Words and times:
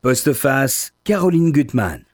Postface, 0.00 0.92
Caroline 1.02 1.50
Gutmann. 1.50 2.04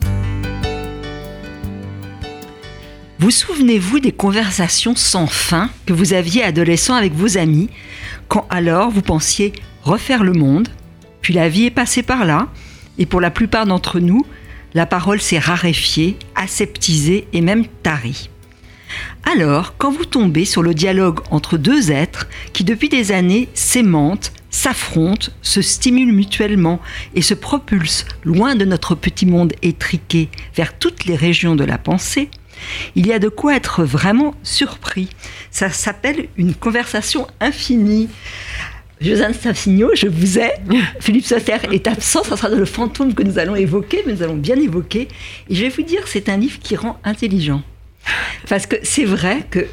Vous 3.19 3.31
souvenez-vous 3.31 4.01
des 4.01 4.11
conversations 4.11 4.97
sans 4.97 5.27
fin 5.27 5.69
que 5.85 5.93
vous 5.93 6.15
aviez 6.15 6.43
adolescent 6.43 6.95
avec 6.95 7.13
vos 7.13 7.37
amis, 7.37 7.69
quand 8.29 8.47
alors 8.49 8.91
vous 8.91 9.03
pensiez 9.03 9.53
refaire 9.83 10.25
le 10.25 10.33
monde, 10.33 10.71
puis 11.21 11.35
la 11.35 11.51
vie 11.51 11.67
est 11.67 11.71
passée 11.71 12.03
par 12.03 12.25
là, 12.25 12.49
et 12.97 13.05
pour 13.05 13.21
la 13.21 13.31
plupart 13.31 13.67
d'entre 13.67 14.01
nous, 14.01 14.25
la 14.73 14.87
parole 14.87 15.21
s'est 15.21 15.39
raréfiée, 15.39 16.17
aseptisée 16.37 17.29
et 17.35 17.43
même 17.43 17.67
tarie. 17.83 18.31
Alors, 19.31 19.77
quand 19.77 19.93
vous 19.93 20.07
tombez 20.07 20.47
sur 20.47 20.63
le 20.63 20.73
dialogue 20.73 21.21
entre 21.31 21.59
deux 21.59 21.91
êtres 21.91 22.29
qui 22.55 22.65
depuis 22.65 22.89
des 22.89 23.13
années 23.13 23.51
s'aimantent, 23.53 24.33
s'affrontent, 24.55 25.33
se 25.43 25.61
stimulent 25.61 26.13
mutuellement 26.13 26.81
et 27.17 27.23
se 27.23 27.35
propulsent 27.35 28.07
loin 28.23 28.55
de 28.55 28.65
notre 28.65 28.95
petit 28.95 29.27
monde 29.27 29.53
étriqué 29.63 30.29
vers 30.55 30.79
toutes 30.79 31.07
les 31.07 31.17
régions 31.17 31.57
de 31.57 31.65
la 31.65 31.77
pensée, 31.77 32.31
il 32.95 33.05
y 33.09 33.13
a 33.13 33.19
de 33.19 33.29
quoi 33.29 33.57
être 33.57 33.83
vraiment 33.83 34.33
surpris. 34.45 35.09
Ça 35.51 35.71
s'appelle 35.71 36.29
une 36.37 36.55
conversation 36.55 37.27
infinie. 37.41 38.09
Josiane 39.01 39.35
Safsigno, 39.35 39.91
je 39.97 40.07
vous 40.07 40.39
ai. 40.39 40.53
Philippe 41.01 41.27
Sauter 41.27 41.59
est 41.73 41.89
absent, 41.89 42.23
ça 42.23 42.37
sera 42.37 42.49
le 42.49 42.65
fantôme 42.65 43.13
que 43.13 43.25
nous 43.25 43.41
allons 43.41 43.57
évoquer, 43.57 44.05
mais 44.07 44.13
nous 44.13 44.23
allons 44.23 44.37
bien 44.37 44.57
évoquer. 44.57 45.09
Et 45.51 45.57
je 45.57 45.63
vais 45.63 45.69
vous 45.69 45.83
dire, 45.83 46.07
c'est 46.07 46.29
un 46.29 46.37
livre 46.37 46.61
qui 46.61 46.77
rend 46.77 47.01
intelligent. 47.03 47.63
Parce 48.49 48.67
que 48.67 48.77
c'est 48.85 49.05
vrai 49.05 49.45
que 49.51 49.67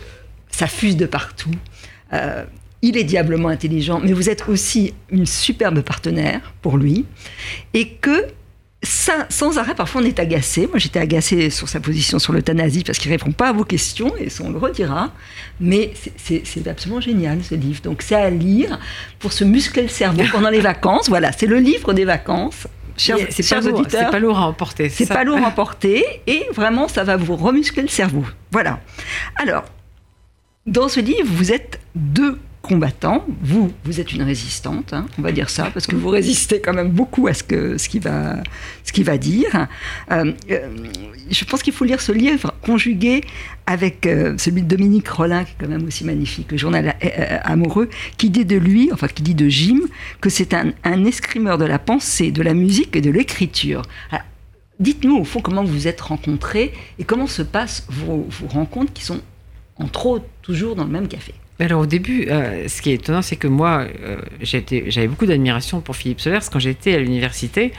ça 0.50 0.66
fuse 0.66 0.98
de 0.98 1.06
partout. 1.06 1.52
Euh, 2.14 2.46
il 2.82 2.98
est 2.98 3.04
diablement 3.04 3.50
intelligent, 3.50 4.00
mais 4.04 4.14
vous 4.14 4.30
êtes 4.30 4.48
aussi 4.48 4.94
une 5.10 5.26
superbe 5.26 5.82
partenaire 5.82 6.54
pour 6.62 6.78
lui. 6.78 7.06
Et 7.74 7.90
que 7.90 8.28
ça, 8.84 9.28
sans 9.30 9.60
arrêt, 9.60 9.76
parfois 9.76 10.02
on 10.02 10.06
est 10.06 10.20
agacé. 10.20 10.68
Moi 10.68 10.80
j'étais 10.80 11.00
agacée 11.00 11.52
sur 11.52 11.70
sa 11.70 11.80
position 11.80 12.18
sur 12.18 12.34
l'euthanasie 12.34 12.84
parce 12.84 12.98
qu'il 12.98 13.12
répond 13.12 13.32
pas 13.32 13.50
à 13.50 13.54
vos 13.54 13.64
questions 13.64 14.12
et 14.18 14.30
ça 14.30 14.44
on 14.44 14.50
le 14.50 14.58
redira. 14.58 15.12
Mais 15.60 15.94
c'est 16.18 16.68
absolument 16.68 17.02
génial 17.02 17.44
ce 17.44 17.54
livre. 17.54 17.82
Donc 17.84 18.02
c'est 18.02 18.16
à 18.16 18.30
lire 18.30 18.80
pour 19.20 19.34
se 19.34 19.44
muscler 19.44 19.84
le 19.84 19.90
cerveau 19.90 20.24
pendant 20.32 20.50
les 20.50 20.62
vacances. 20.62 21.10
Voilà, 21.10 21.32
c'est 21.32 21.46
le 21.46 21.58
livre 21.58 21.94
des 21.94 22.06
vacances. 22.06 22.68
Chers, 22.98 23.18
c'est 23.30 23.48
pas, 23.48 23.66
auditeurs, 23.66 24.12
pas 24.12 24.20
lourd 24.20 24.38
à 24.38 24.48
emporter. 24.48 24.90
C'est 24.90 25.08
pas 25.08 25.24
lourd 25.24 25.38
à 25.38 25.48
emporter 25.48 26.04
et 26.28 26.46
vraiment 26.54 26.88
ça 26.88 27.04
va 27.04 27.18
vous 27.18 27.36
remuscler 27.36 27.84
le 27.84 27.88
cerveau. 27.88 28.26
Voilà. 28.52 28.80
Alors, 29.38 29.64
dans 30.66 30.90
ce 30.90 31.00
livre, 31.00 31.26
vous 31.26 31.52
êtes 31.52 31.80
deux 31.96 32.38
combattant. 32.62 33.26
Vous, 33.42 33.72
vous 33.84 34.00
êtes 34.00 34.14
une 34.14 34.22
résistante, 34.22 34.94
hein, 34.94 35.06
on 35.18 35.22
va 35.22 35.32
dire 35.32 35.50
ça, 35.50 35.70
parce 35.74 35.88
que 35.88 35.96
vous 35.96 36.10
résistez 36.10 36.62
quand 36.62 36.74
même 36.74 36.90
beaucoup 36.90 37.28
à 37.28 37.34
ce 37.34 37.44
que 37.44 37.78
ce 37.78 38.00
va, 38.00 38.38
va 39.04 39.18
dire. 39.18 39.68
Euh, 40.12 40.32
euh, 40.52 40.68
je 41.30 41.46
pense 41.46 41.64
qu'il 41.64 41.74
faut 41.74 41.86
lire 41.86 42.02
ce 42.02 42.12
livre 42.12 42.54
conjugué 42.62 43.22
avec 43.66 44.06
euh, 44.06 44.36
celui 44.38 44.62
de 44.62 44.68
Dominique 44.68 45.08
Rollin, 45.08 45.44
qui 45.44 45.52
est 45.52 45.56
quand 45.60 45.70
même 45.70 45.86
aussi 45.88 46.04
magnifique, 46.04 46.52
le 46.52 46.58
journal 46.58 46.96
amoureux, 47.44 47.90
qui 48.18 48.30
dit 48.30 48.46
de 48.46 48.58
lui, 48.58 48.90
enfin 48.94 49.08
qui 49.08 49.24
dit 49.24 49.36
de 49.36 49.50
Jim, 49.50 49.80
que 50.20 50.30
c'est 50.30 50.54
un, 50.54 50.72
un 50.84 51.06
escrimeur 51.06 51.58
de 51.58 51.66
la 51.66 51.80
pensée, 51.80 52.32
de 52.32 52.44
la 52.44 52.54
musique 52.54 52.96
et 52.96 53.02
de 53.02 53.10
l'écriture. 53.10 53.84
Dites-nous 54.80 55.18
au 55.18 55.24
fond 55.24 55.42
comment 55.42 55.64
vous 55.64 55.74
vous 55.74 55.88
êtes 55.88 56.02
rencontrés 56.02 56.74
et 56.98 57.04
comment 57.04 57.28
se 57.28 57.44
passent 57.44 57.86
vos, 57.88 58.28
vos 58.30 58.48
rencontres 58.48 58.94
qui 58.94 59.04
sont 59.04 59.22
entre 59.78 60.06
autres 60.06 60.26
toujours 60.42 60.76
dans 60.76 60.84
le 60.84 60.90
même 60.90 61.08
café. 61.08 61.34
Alors 61.62 61.82
au 61.82 61.86
début, 61.86 62.28
euh, 62.28 62.68
ce 62.68 62.82
qui 62.82 62.90
est 62.90 62.96
étonnant, 62.96 63.22
c'est 63.22 63.36
que 63.36 63.48
moi, 63.48 63.86
euh, 64.04 64.18
j'avais 64.42 65.08
beaucoup 65.08 65.28
d'admiration 65.28 65.80
pour 65.80 65.96
Philippe 65.96 66.20
Solers 66.20 66.50
quand 66.52 66.58
j'étais 66.58 66.96
à 66.96 67.00
l'université, 67.00 67.72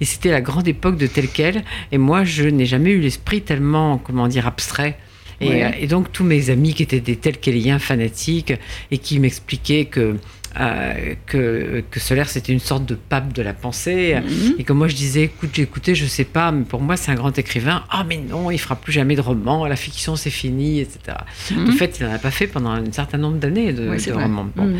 et 0.00 0.04
c'était 0.04 0.32
la 0.32 0.40
grande 0.40 0.66
époque 0.66 0.96
de 0.96 1.06
tel 1.06 1.28
quel, 1.28 1.62
et 1.92 1.98
moi, 1.98 2.24
je 2.24 2.48
n'ai 2.48 2.66
jamais 2.66 2.90
eu 2.90 2.98
l'esprit 2.98 3.42
tellement, 3.42 3.98
comment 3.98 4.26
dire, 4.26 4.48
abstrait. 4.48 4.98
Et, 5.40 5.64
euh, 5.64 5.70
et, 5.78 5.86
donc 5.86 6.10
tous 6.10 6.24
mes 6.24 6.50
amis 6.50 6.74
qui 6.74 6.82
étaient 6.82 6.98
des 6.98 7.14
tels 7.14 7.36
liens 7.46 7.78
fanatiques 7.78 8.54
et 8.90 8.98
qui 8.98 9.20
m'expliquaient 9.20 9.84
que 9.84 10.16
euh, 10.60 11.14
que, 11.26 11.84
que 11.90 12.00
Solaire 12.00 12.28
c'était 12.28 12.52
une 12.52 12.60
sorte 12.60 12.84
de 12.84 12.94
pape 12.94 13.32
de 13.32 13.42
la 13.42 13.52
pensée. 13.54 14.16
Mhm. 14.16 14.54
et 14.58 14.64
que 14.64 14.72
moi 14.72 14.88
je 14.88 14.96
disais 14.96 15.22
écoute 15.24 15.50
j'ai 15.52 15.62
écouté 15.62 15.94
je 15.94 16.06
sais 16.06 16.24
pas 16.24 16.50
mais 16.52 16.64
pour 16.64 16.80
moi 16.80 16.96
c'est 16.96 17.10
un 17.10 17.14
grand 17.14 17.36
écrivain. 17.38 17.84
Ah 17.90 18.04
mais 18.08 18.16
non 18.18 18.50
il 18.50 18.58
fera 18.58 18.76
plus 18.76 18.92
jamais 18.92 19.16
de 19.16 19.20
romans 19.20 19.66
la 19.66 19.76
fiction 19.76 20.16
c'est 20.16 20.30
fini 20.30 20.80
etc 20.80 20.98
mhm. 21.50 21.68
en 21.68 21.72
fait 21.72 21.98
il 21.98 22.06
n'en 22.06 22.12
a 22.12 22.18
pas 22.18 22.30
fait 22.30 22.46
pendant 22.46 22.70
un 22.70 22.90
certain 22.92 23.18
nombre 23.18 23.38
d'années 23.38 23.72
de, 23.72 23.88
romans. 24.12 24.48
Mhm. 24.56 24.78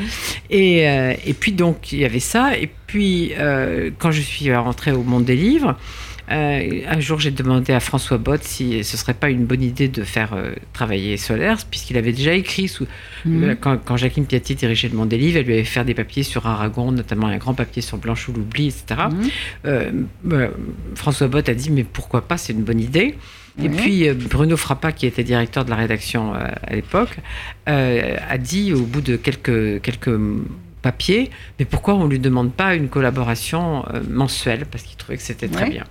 et, 0.50 0.88
euh, 0.88 1.14
et 1.24 1.34
puis 1.34 1.52
donc 1.52 1.92
il 1.92 2.00
y 2.00 2.04
avait 2.04 2.20
ça. 2.20 2.56
Et 2.56 2.70
puis 2.86 3.32
euh, 3.38 3.90
quand 3.98 4.10
je 4.10 4.20
suis 4.20 4.54
rentrée 4.54 4.92
au 4.92 5.02
monde 5.02 5.24
des 5.24 5.36
livres 5.36 5.76
euh, 6.30 6.82
un 6.86 7.00
jour, 7.00 7.18
j'ai 7.18 7.30
demandé 7.30 7.72
à 7.72 7.80
François 7.80 8.18
Bott 8.18 8.42
si 8.42 8.84
ce 8.84 8.96
serait 8.96 9.14
pas 9.14 9.30
une 9.30 9.46
bonne 9.46 9.62
idée 9.62 9.88
de 9.88 10.02
faire 10.02 10.34
euh, 10.34 10.52
travailler 10.72 11.16
Solers, 11.16 11.56
puisqu'il 11.70 11.96
avait 11.96 12.12
déjà 12.12 12.34
écrit, 12.34 12.68
sous, 12.68 12.86
mhm. 13.24 13.44
euh, 13.44 13.54
quand, 13.58 13.96
Jacqueline 13.96 14.26
Piatti 14.26 14.54
dirigeait 14.54 14.88
le 14.88 14.96
monde 14.96 15.08
des 15.08 15.16
livres, 15.16 15.38
elle 15.38 15.46
lui 15.46 15.54
avait 15.54 15.64
fait 15.64 15.84
des 15.84 15.94
papiers 15.94 16.22
sur 16.22 16.46
Aragon, 16.46 16.92
notamment 16.92 17.28
un 17.28 17.38
grand 17.38 17.54
papier 17.54 17.82
sur 17.82 17.96
Blanchot 17.96 18.32
l'oubli, 18.32 18.68
etc. 18.68 19.08
Mhm. 19.64 20.50
François 20.94 21.28
Bott 21.28 21.48
a 21.48 21.54
dit, 21.54 21.70
mais 21.70 21.84
pourquoi 21.84 22.22
pas, 22.28 22.36
c'est 22.36 22.52
une 22.52 22.64
bonne 22.64 22.80
idée. 22.80 23.14
Et 23.60 23.68
puis 23.68 24.08
Bruno 24.12 24.56
Frappa, 24.56 24.92
qui 24.92 25.04
était 25.04 25.24
directeur 25.24 25.64
de 25.64 25.70
la 25.70 25.74
rédaction 25.74 26.32
à 26.32 26.72
l'époque, 26.72 27.16
a 27.66 28.38
dit 28.38 28.72
au 28.72 28.82
bout 28.82 29.00
de 29.00 29.16
quelques, 29.16 29.82
quelques 29.82 30.16
papiers, 30.80 31.30
mais 31.58 31.64
pourquoi 31.64 31.94
on 31.94 32.04
ne 32.04 32.10
lui 32.10 32.20
demande 32.20 32.52
pas 32.52 32.76
une 32.76 32.88
collaboration 32.88 33.84
mensuelle 34.08 34.64
Parce 34.70 34.84
qu'il 34.84 34.96
trouvait 34.96 35.16
que 35.16 35.24
c'était 35.24 35.48
très 35.48 35.68
bien. 35.70 35.84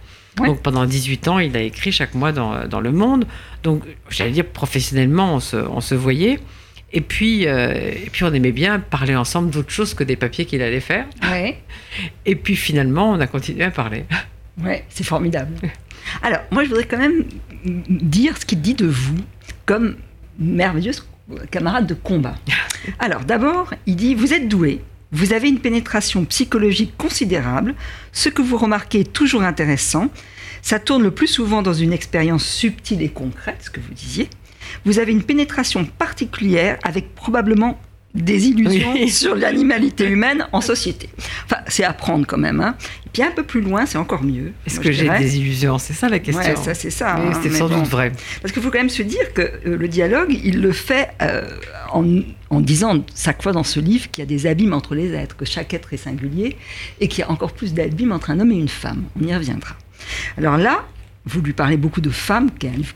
Donc 0.46 0.62
pendant 0.62 0.86
18 0.86 1.28
ans, 1.28 1.40
il 1.40 1.56
a 1.58 1.62
écrit 1.62 1.92
chaque 1.92 2.14
mois 2.14 2.31
dans, 2.31 2.68
dans 2.68 2.80
Le 2.80 2.92
Monde. 2.92 3.25
Donc 3.64 3.84
j'allais 4.09 4.31
dire 4.31 4.46
professionnellement, 4.46 5.36
on 5.36 5.40
se, 5.40 5.58
on 5.58 5.81
se 5.81 5.96
voyait. 5.96 6.40
Et 6.94 7.02
puis, 7.02 7.48
euh, 7.48 7.74
et 7.74 8.09
puis 8.12 8.24
on 8.24 8.34
aimait 8.34 8.53
bien 8.53 8.80
parler 8.80 9.16
ensemble 9.16 9.50
d'autre 9.50 9.72
chose 9.72 9.94
que 9.94 10.03
des 10.03 10.16
papiers 10.16 10.46
qu'il 10.46 10.62
allait 10.62 10.80
faire. 10.80 11.06
Ouais. 11.30 11.59
Et 12.25 12.36
puis 12.36 12.56
finalement, 12.56 13.12
on 13.12 13.20
a 13.20 13.28
continué 13.28 13.64
à 13.64 13.72
parler. 13.72 14.06
Ouais, 14.64 14.86
c'est 14.90 15.03
formidable. 15.03 15.53
Alors, 16.22 16.40
moi, 16.52 16.64
je 16.64 16.69
voudrais 16.69 16.86
quand 16.86 16.98
même 16.98 17.25
dire 17.90 18.38
ce 18.38 18.46
qu'il 18.46 18.62
dit 18.62 18.74
de 18.74 18.88
vous 18.88 19.18
comme 19.66 19.98
merveilleuse 20.40 21.06
camarade 21.52 21.88
de 21.88 21.94
combat. 21.94 22.36
Alors, 23.00 23.22
d'abord, 23.22 23.74
il 23.86 23.96
dit 23.96 24.16
Vous 24.16 24.34
êtes 24.34 24.48
doué, 24.48 24.81
vous 25.12 25.34
avez 25.34 25.47
une 25.47 25.59
pénétration 25.59 26.25
psychologique 26.25 26.97
considérable, 26.97 27.75
ce 28.12 28.29
que 28.29 28.41
vous 28.41 28.57
remarquez 28.57 29.01
est 29.01 29.13
toujours 29.13 29.44
intéressant. 29.44 30.09
Ça 30.62 30.79
tourne 30.79 31.03
le 31.03 31.12
plus 31.12 31.28
souvent 31.28 31.62
dans 31.62 31.73
une 31.73 31.94
expérience 31.94 32.45
subtile 32.45 33.01
et 33.01 33.09
concrète, 33.09 33.62
ce 33.62 33.69
que 33.69 33.79
vous 33.79 33.94
disiez. 33.94 34.29
Vous 34.85 35.00
avez 35.00 35.13
une 35.13 35.23
pénétration 35.23 35.85
particulière 35.85 36.78
avec 36.84 37.16
probablement 37.16 37.79
des 38.13 38.47
illusions 38.47 39.07
sur 39.07 39.35
l'animalité 39.35 40.06
humaine 40.09 40.47
en 40.51 40.62
société. 40.62 41.09
Enfin, 41.45 41.57
c'est 41.68 41.84
à 41.84 41.94
prendre 41.94 42.25
quand 42.25 42.38
même. 42.38 42.59
Hein. 42.62 42.75
Et 43.06 43.09
puis 43.09 43.22
un 43.22 43.31
peu 43.31 43.44
plus 43.44 43.62
loin, 43.62 43.85
c'est 43.85 43.97
encore 43.97 44.23
mieux. 44.23 44.53
Est-ce 44.66 44.79
que 44.79 44.91
j'ai 44.91 45.09
des 45.09 45.38
illusions? 45.38 45.78
C'est 45.78 45.94
ça 45.94 46.09
la 46.09 46.19
question. 46.19 46.44
Ouais, 46.44 46.56
ça 46.56 46.73
c'est 46.73 46.90
ça. 46.90 47.16
Hein, 47.16 47.31
c'est 47.41 47.50
sans 47.51 47.69
doute 47.69 47.88
vrai. 47.88 48.12
Parce 48.41 48.51
qu'il 48.51 48.62
faut 48.62 48.72
quand 48.72 48.79
même 48.79 48.90
se 48.90 49.03
dire 49.03 49.34
que 49.34 49.41
euh, 49.41 49.78
le 49.78 49.88
dialogue, 49.88 50.38
il 50.44 50.62
le 50.62 50.72
fait 50.72 51.09
euh, 51.22 51.47
en, 51.91 52.06
en, 52.50 52.59
disant 52.59 53.03
chaque 53.16 53.44
fois 53.44 53.51
dans 53.51 53.63
ce 53.63 53.79
livre 53.79 54.09
qu'il 54.09 54.22
y 54.22 54.25
a 54.25 54.28
des 54.28 54.47
abîmes 54.47 54.74
entre 54.74 54.95
les 54.95 55.13
êtres, 55.13 55.35
que 55.35 55.45
chaque 55.45 55.74
être 55.74 55.94
est 55.94 55.97
singulier 55.97 56.57
et 57.00 57.07
qu'il 57.07 57.19
y 57.19 57.24
a 57.24 57.31
encore 57.31 57.53
plus 57.53 57.74
d'abîmes 57.74 58.12
entre 58.12 58.31
un 58.31 58.39
homme 58.39 58.51
et 58.51 58.57
une 58.57 58.69
femme. 58.69 59.03
On 59.19 59.25
y 59.25 59.34
reviendra. 59.34 59.75
Alors 60.38 60.57
là, 60.57 60.85
vous 61.25 61.41
lui 61.41 61.53
parlez 61.53 61.78
beaucoup 61.78 62.01
de 62.01 62.09
femmes, 62.09 62.50
qui 62.57 62.68
est 62.68 62.69
un 62.69 62.74
livre 62.74 62.95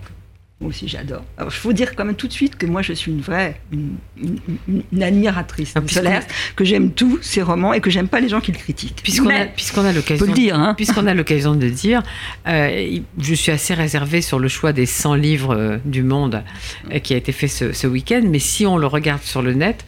moi 0.61 0.69
aussi, 0.69 0.88
j'adore. 0.88 1.23
Alors, 1.38 1.51
il 1.51 1.57
faut 1.57 1.73
dire 1.73 1.95
quand 1.95 2.05
même 2.05 2.16
tout 2.16 2.27
de 2.27 2.33
suite 2.33 2.55
que 2.55 2.67
moi, 2.67 2.83
je 2.83 2.94
suis 2.94 3.11
une 3.11 3.22
vraie, 3.22 3.59
une, 3.72 5.03
admiratrice 5.03 5.73
ah, 5.75 5.81
de 5.81 5.89
Solaire, 5.89 6.23
que 6.55 6.63
j'aime 6.63 6.91
tous 6.91 7.19
ses 7.23 7.41
romans 7.41 7.73
et 7.73 7.81
que 7.81 7.89
j'aime 7.89 8.07
pas 8.07 8.19
les 8.19 8.29
gens 8.29 8.41
qui 8.41 8.51
le 8.51 8.59
critiquent. 8.59 9.01
Puisqu'on 9.01 9.29
a, 9.29 9.45
puisqu'on 9.45 9.85
a 9.85 9.91
l'occasion, 9.91 10.25
de 10.27 10.31
dire, 10.31 10.55
hein. 10.55 10.75
puisqu'on 10.75 11.07
a 11.07 11.16
l'occasion 11.16 11.55
de 11.55 11.67
dire, 11.67 12.03
euh, 12.47 12.99
je 13.17 13.34
suis 13.34 13.52
assez 13.52 13.73
réservée 13.73 14.22
sur 14.22 14.37
le 14.37 14.47
choix 14.47 14.72
des 14.72 14.85
100 14.85 15.16
livres 15.16 15.55
euh, 15.55 15.78
du 15.84 16.03
monde 16.03 16.43
euh, 16.91 16.99
qui 16.99 17.16
a 17.16 17.17
été 17.17 17.31
fait 17.31 17.47
ce, 17.47 17.73
ce 17.73 17.87
week-end, 17.87 18.22
mais 18.23 18.40
si 18.40 18.67
on 18.67 18.78
le 18.78 18.85
regarde 18.85 19.23
sur 19.23 19.41
le 19.41 19.53
net, 19.53 19.84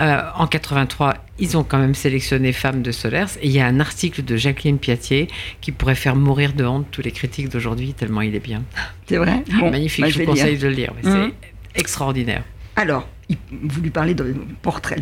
euh, 0.00 0.22
en 0.36 0.46
83, 0.46 1.14
ils 1.38 1.56
ont 1.56 1.64
quand 1.64 1.78
même 1.78 1.94
sélectionné 1.94 2.52
Femmes 2.52 2.82
de 2.82 2.92
Solers. 2.92 3.26
Et 3.40 3.46
il 3.46 3.52
y 3.52 3.60
a 3.60 3.66
un 3.66 3.80
article 3.80 4.24
de 4.24 4.36
Jacqueline 4.36 4.78
Piatier 4.78 5.28
qui 5.60 5.72
pourrait 5.72 5.94
faire 5.94 6.16
mourir 6.16 6.54
de 6.54 6.64
honte 6.64 6.86
tous 6.90 7.02
les 7.02 7.12
critiques 7.12 7.48
d'aujourd'hui, 7.48 7.92
tellement 7.92 8.22
il 8.22 8.34
est 8.34 8.40
bien. 8.40 8.62
C'est 9.06 9.18
vrai? 9.18 9.44
Magnifique, 9.60 10.04
bah, 10.04 10.10
je, 10.10 10.20
vous 10.20 10.26
conseille 10.26 10.58
de 10.58 10.68
le 10.68 10.74
lire. 10.74 10.92
C'est 11.02 11.10
mmh. 11.10 11.32
extraordinaire. 11.74 12.44
Alors, 12.76 13.06
vous 13.50 13.80
lui 13.80 13.90
parlez 13.90 14.14
de 14.14 14.34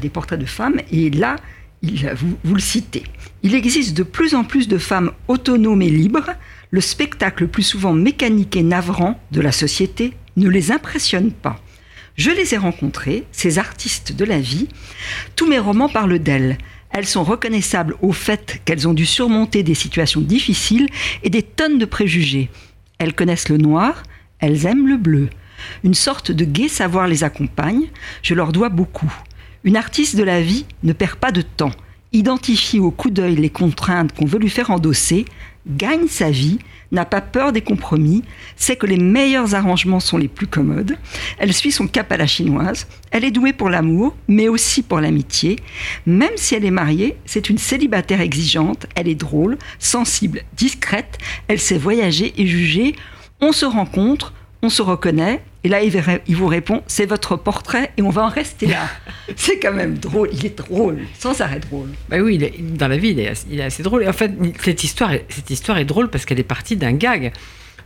des 0.00 0.08
portraits 0.08 0.40
de 0.40 0.46
femmes, 0.46 0.80
et 0.90 1.10
là, 1.10 1.36
vous, 1.82 2.36
vous 2.42 2.54
le 2.54 2.60
citez. 2.60 3.04
Il 3.42 3.54
existe 3.54 3.96
de 3.96 4.02
plus 4.02 4.34
en 4.34 4.44
plus 4.44 4.68
de 4.68 4.78
femmes 4.78 5.12
autonomes 5.28 5.82
et 5.82 5.90
libres. 5.90 6.30
Le 6.70 6.80
spectacle, 6.80 7.48
plus 7.48 7.62
souvent 7.62 7.92
mécanique 7.92 8.56
et 8.56 8.62
navrant 8.62 9.20
de 9.32 9.40
la 9.40 9.52
société, 9.52 10.12
ne 10.36 10.48
les 10.48 10.72
impressionne 10.72 11.32
pas. 11.32 11.60
Je 12.20 12.30
les 12.30 12.52
ai 12.52 12.58
rencontrées, 12.58 13.24
ces 13.32 13.58
artistes 13.58 14.12
de 14.12 14.26
la 14.26 14.38
vie. 14.38 14.68
Tous 15.36 15.48
mes 15.48 15.58
romans 15.58 15.88
parlent 15.88 16.18
d'elles. 16.18 16.58
Elles 16.90 17.06
sont 17.06 17.24
reconnaissables 17.24 17.96
au 18.02 18.12
fait 18.12 18.60
qu'elles 18.66 18.86
ont 18.86 18.92
dû 18.92 19.06
surmonter 19.06 19.62
des 19.62 19.74
situations 19.74 20.20
difficiles 20.20 20.90
et 21.22 21.30
des 21.30 21.42
tonnes 21.42 21.78
de 21.78 21.86
préjugés. 21.86 22.50
Elles 22.98 23.14
connaissent 23.14 23.48
le 23.48 23.56
noir, 23.56 24.02
elles 24.38 24.66
aiment 24.66 24.86
le 24.86 24.98
bleu. 24.98 25.30
Une 25.82 25.94
sorte 25.94 26.30
de 26.30 26.44
gai 26.44 26.68
savoir 26.68 27.08
les 27.08 27.24
accompagne, 27.24 27.86
je 28.20 28.34
leur 28.34 28.52
dois 28.52 28.68
beaucoup. 28.68 29.10
Une 29.64 29.78
artiste 29.78 30.16
de 30.16 30.22
la 30.22 30.42
vie 30.42 30.66
ne 30.82 30.92
perd 30.92 31.14
pas 31.14 31.32
de 31.32 31.40
temps, 31.40 31.72
identifie 32.12 32.80
au 32.80 32.90
coup 32.90 33.08
d'œil 33.08 33.36
les 33.36 33.48
contraintes 33.48 34.14
qu'on 34.14 34.26
veut 34.26 34.38
lui 34.38 34.50
faire 34.50 34.70
endosser, 34.70 35.24
gagne 35.66 36.08
sa 36.08 36.30
vie, 36.30 36.58
n'a 36.92 37.04
pas 37.04 37.20
peur 37.20 37.52
des 37.52 37.60
compromis, 37.60 38.22
sait 38.56 38.76
que 38.76 38.86
les 38.86 38.96
meilleurs 38.96 39.54
arrangements 39.54 40.00
sont 40.00 40.18
les 40.18 40.28
plus 40.28 40.46
commodes, 40.46 40.96
elle 41.38 41.52
suit 41.52 41.70
son 41.70 41.86
cap 41.86 42.10
à 42.10 42.16
la 42.16 42.26
chinoise, 42.26 42.86
elle 43.10 43.24
est 43.24 43.30
douée 43.30 43.52
pour 43.52 43.70
l'amour, 43.70 44.16
mais 44.28 44.48
aussi 44.48 44.82
pour 44.82 45.00
l'amitié. 45.00 45.56
Même 46.06 46.36
si 46.36 46.54
elle 46.54 46.64
est 46.64 46.70
mariée, 46.70 47.16
c'est 47.26 47.50
une 47.50 47.58
célibataire 47.58 48.20
exigeante, 48.20 48.86
elle 48.96 49.08
est 49.08 49.14
drôle, 49.14 49.58
sensible, 49.78 50.42
discrète, 50.56 51.18
elle 51.48 51.60
sait 51.60 51.78
voyager 51.78 52.32
et 52.36 52.46
juger, 52.46 52.94
on 53.40 53.52
se 53.52 53.66
rencontre, 53.66 54.34
on 54.62 54.68
se 54.68 54.82
reconnaît, 54.82 55.40
et 55.64 55.68
là, 55.68 55.82
il 55.82 56.36
vous 56.36 56.46
répond, 56.46 56.82
c'est 56.86 57.06
votre 57.06 57.36
portrait 57.36 57.92
et 57.96 58.02
on 58.02 58.10
va 58.10 58.24
en 58.24 58.28
rester 58.28 58.66
là. 58.66 58.88
c'est 59.36 59.58
quand 59.58 59.72
même 59.72 59.98
drôle, 59.98 60.30
il 60.32 60.46
est 60.46 60.56
drôle, 60.56 61.00
sans 61.18 61.40
arrêt 61.40 61.60
drôle. 61.60 61.88
Bah 62.08 62.18
oui, 62.18 62.38
dans 62.60 62.88
la 62.88 62.96
vie, 62.96 63.10
il 63.10 63.20
est, 63.20 63.62
assez 63.62 63.82
drôle. 63.82 64.04
Et 64.04 64.08
en 64.08 64.12
fait, 64.12 64.32
cette 64.62 64.84
histoire, 64.84 65.12
cette 65.28 65.50
histoire 65.50 65.78
est 65.78 65.84
drôle 65.84 66.08
parce 66.08 66.24
qu'elle 66.24 66.40
est 66.40 66.44
partie 66.44 66.76
d'un 66.76 66.92
gag. 66.92 67.32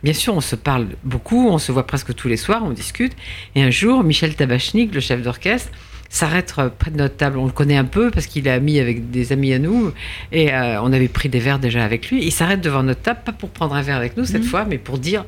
Bien 0.03 0.13
sûr, 0.13 0.35
on 0.35 0.41
se 0.41 0.55
parle 0.55 0.87
beaucoup, 1.03 1.49
on 1.49 1.57
se 1.57 1.71
voit 1.71 1.87
presque 1.87 2.13
tous 2.13 2.27
les 2.27 2.37
soirs, 2.37 2.61
on 2.63 2.71
discute. 2.71 3.13
Et 3.55 3.63
un 3.63 3.71
jour, 3.71 4.03
Michel 4.03 4.35
Tabachnik, 4.35 4.93
le 4.93 4.99
chef 4.99 5.21
d'orchestre, 5.21 5.71
s'arrête 6.09 6.53
près 6.77 6.91
de 6.91 6.97
notre 6.97 7.17
table. 7.17 7.37
On 7.37 7.45
le 7.45 7.51
connaît 7.51 7.77
un 7.77 7.85
peu 7.85 8.11
parce 8.11 8.27
qu'il 8.27 8.47
est 8.47 8.51
ami 8.51 8.79
avec 8.79 9.11
des 9.11 9.33
amis 9.33 9.53
à 9.53 9.59
nous 9.59 9.91
et 10.31 10.53
euh, 10.53 10.81
on 10.81 10.93
avait 10.93 11.07
pris 11.07 11.27
des 11.27 11.39
verres 11.39 11.59
déjà 11.59 11.83
avec 11.83 12.09
lui. 12.09 12.23
Il 12.23 12.31
s'arrête 12.31 12.61
devant 12.61 12.83
notre 12.83 13.01
table, 13.01 13.19
pas 13.25 13.31
pour 13.33 13.49
prendre 13.49 13.75
un 13.75 13.81
verre 13.81 13.97
avec 13.97 14.15
nous 14.15 14.25
cette 14.25 14.43
mmh. 14.43 14.47
fois, 14.47 14.65
mais 14.65 14.77
pour 14.77 14.97
dire 14.97 15.25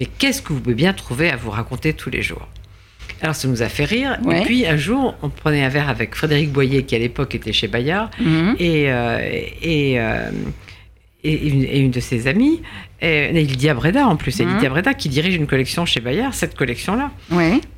mais 0.00 0.06
qu'est-ce 0.06 0.42
que 0.42 0.52
vous 0.52 0.60
pouvez 0.60 0.74
bien 0.74 0.92
trouver 0.92 1.30
à 1.30 1.36
vous 1.36 1.50
raconter 1.50 1.92
tous 1.92 2.10
les 2.10 2.22
jours? 2.22 2.48
Alors 3.22 3.34
ça 3.34 3.48
nous 3.48 3.62
a 3.62 3.68
fait 3.68 3.84
rire. 3.84 4.18
Et 4.30 4.42
puis 4.42 4.66
un 4.66 4.76
jour, 4.76 5.14
on 5.22 5.28
prenait 5.28 5.64
un 5.64 5.68
verre 5.68 5.88
avec 5.88 6.14
Frédéric 6.14 6.52
Boyer, 6.52 6.82
qui 6.84 6.94
à 6.94 6.98
l'époque 6.98 7.34
était 7.34 7.52
chez 7.52 7.68
Bayard, 7.68 8.10
mhm. 8.20 8.56
et, 8.58 8.90
euh, 8.90 9.18
euh, 9.64 10.30
et, 11.24 11.32
et, 11.32 11.80
une, 11.80 11.90
de 11.90 12.00
ses 12.00 12.26
amies, 12.26 12.60
et, 13.00 13.32
Lydia 13.32 13.74
Breda 13.74 14.06
en 14.06 14.16
plus, 14.16 14.38
et 14.38 14.44
mhm. 14.44 14.54
Lydia 14.54 14.68
Breda 14.68 14.94
qui 14.94 15.08
dirige 15.08 15.34
une 15.34 15.46
collection 15.46 15.86
chez 15.86 16.00
Bayard, 16.00 16.34
cette 16.34 16.54
collection-là. 16.56 17.10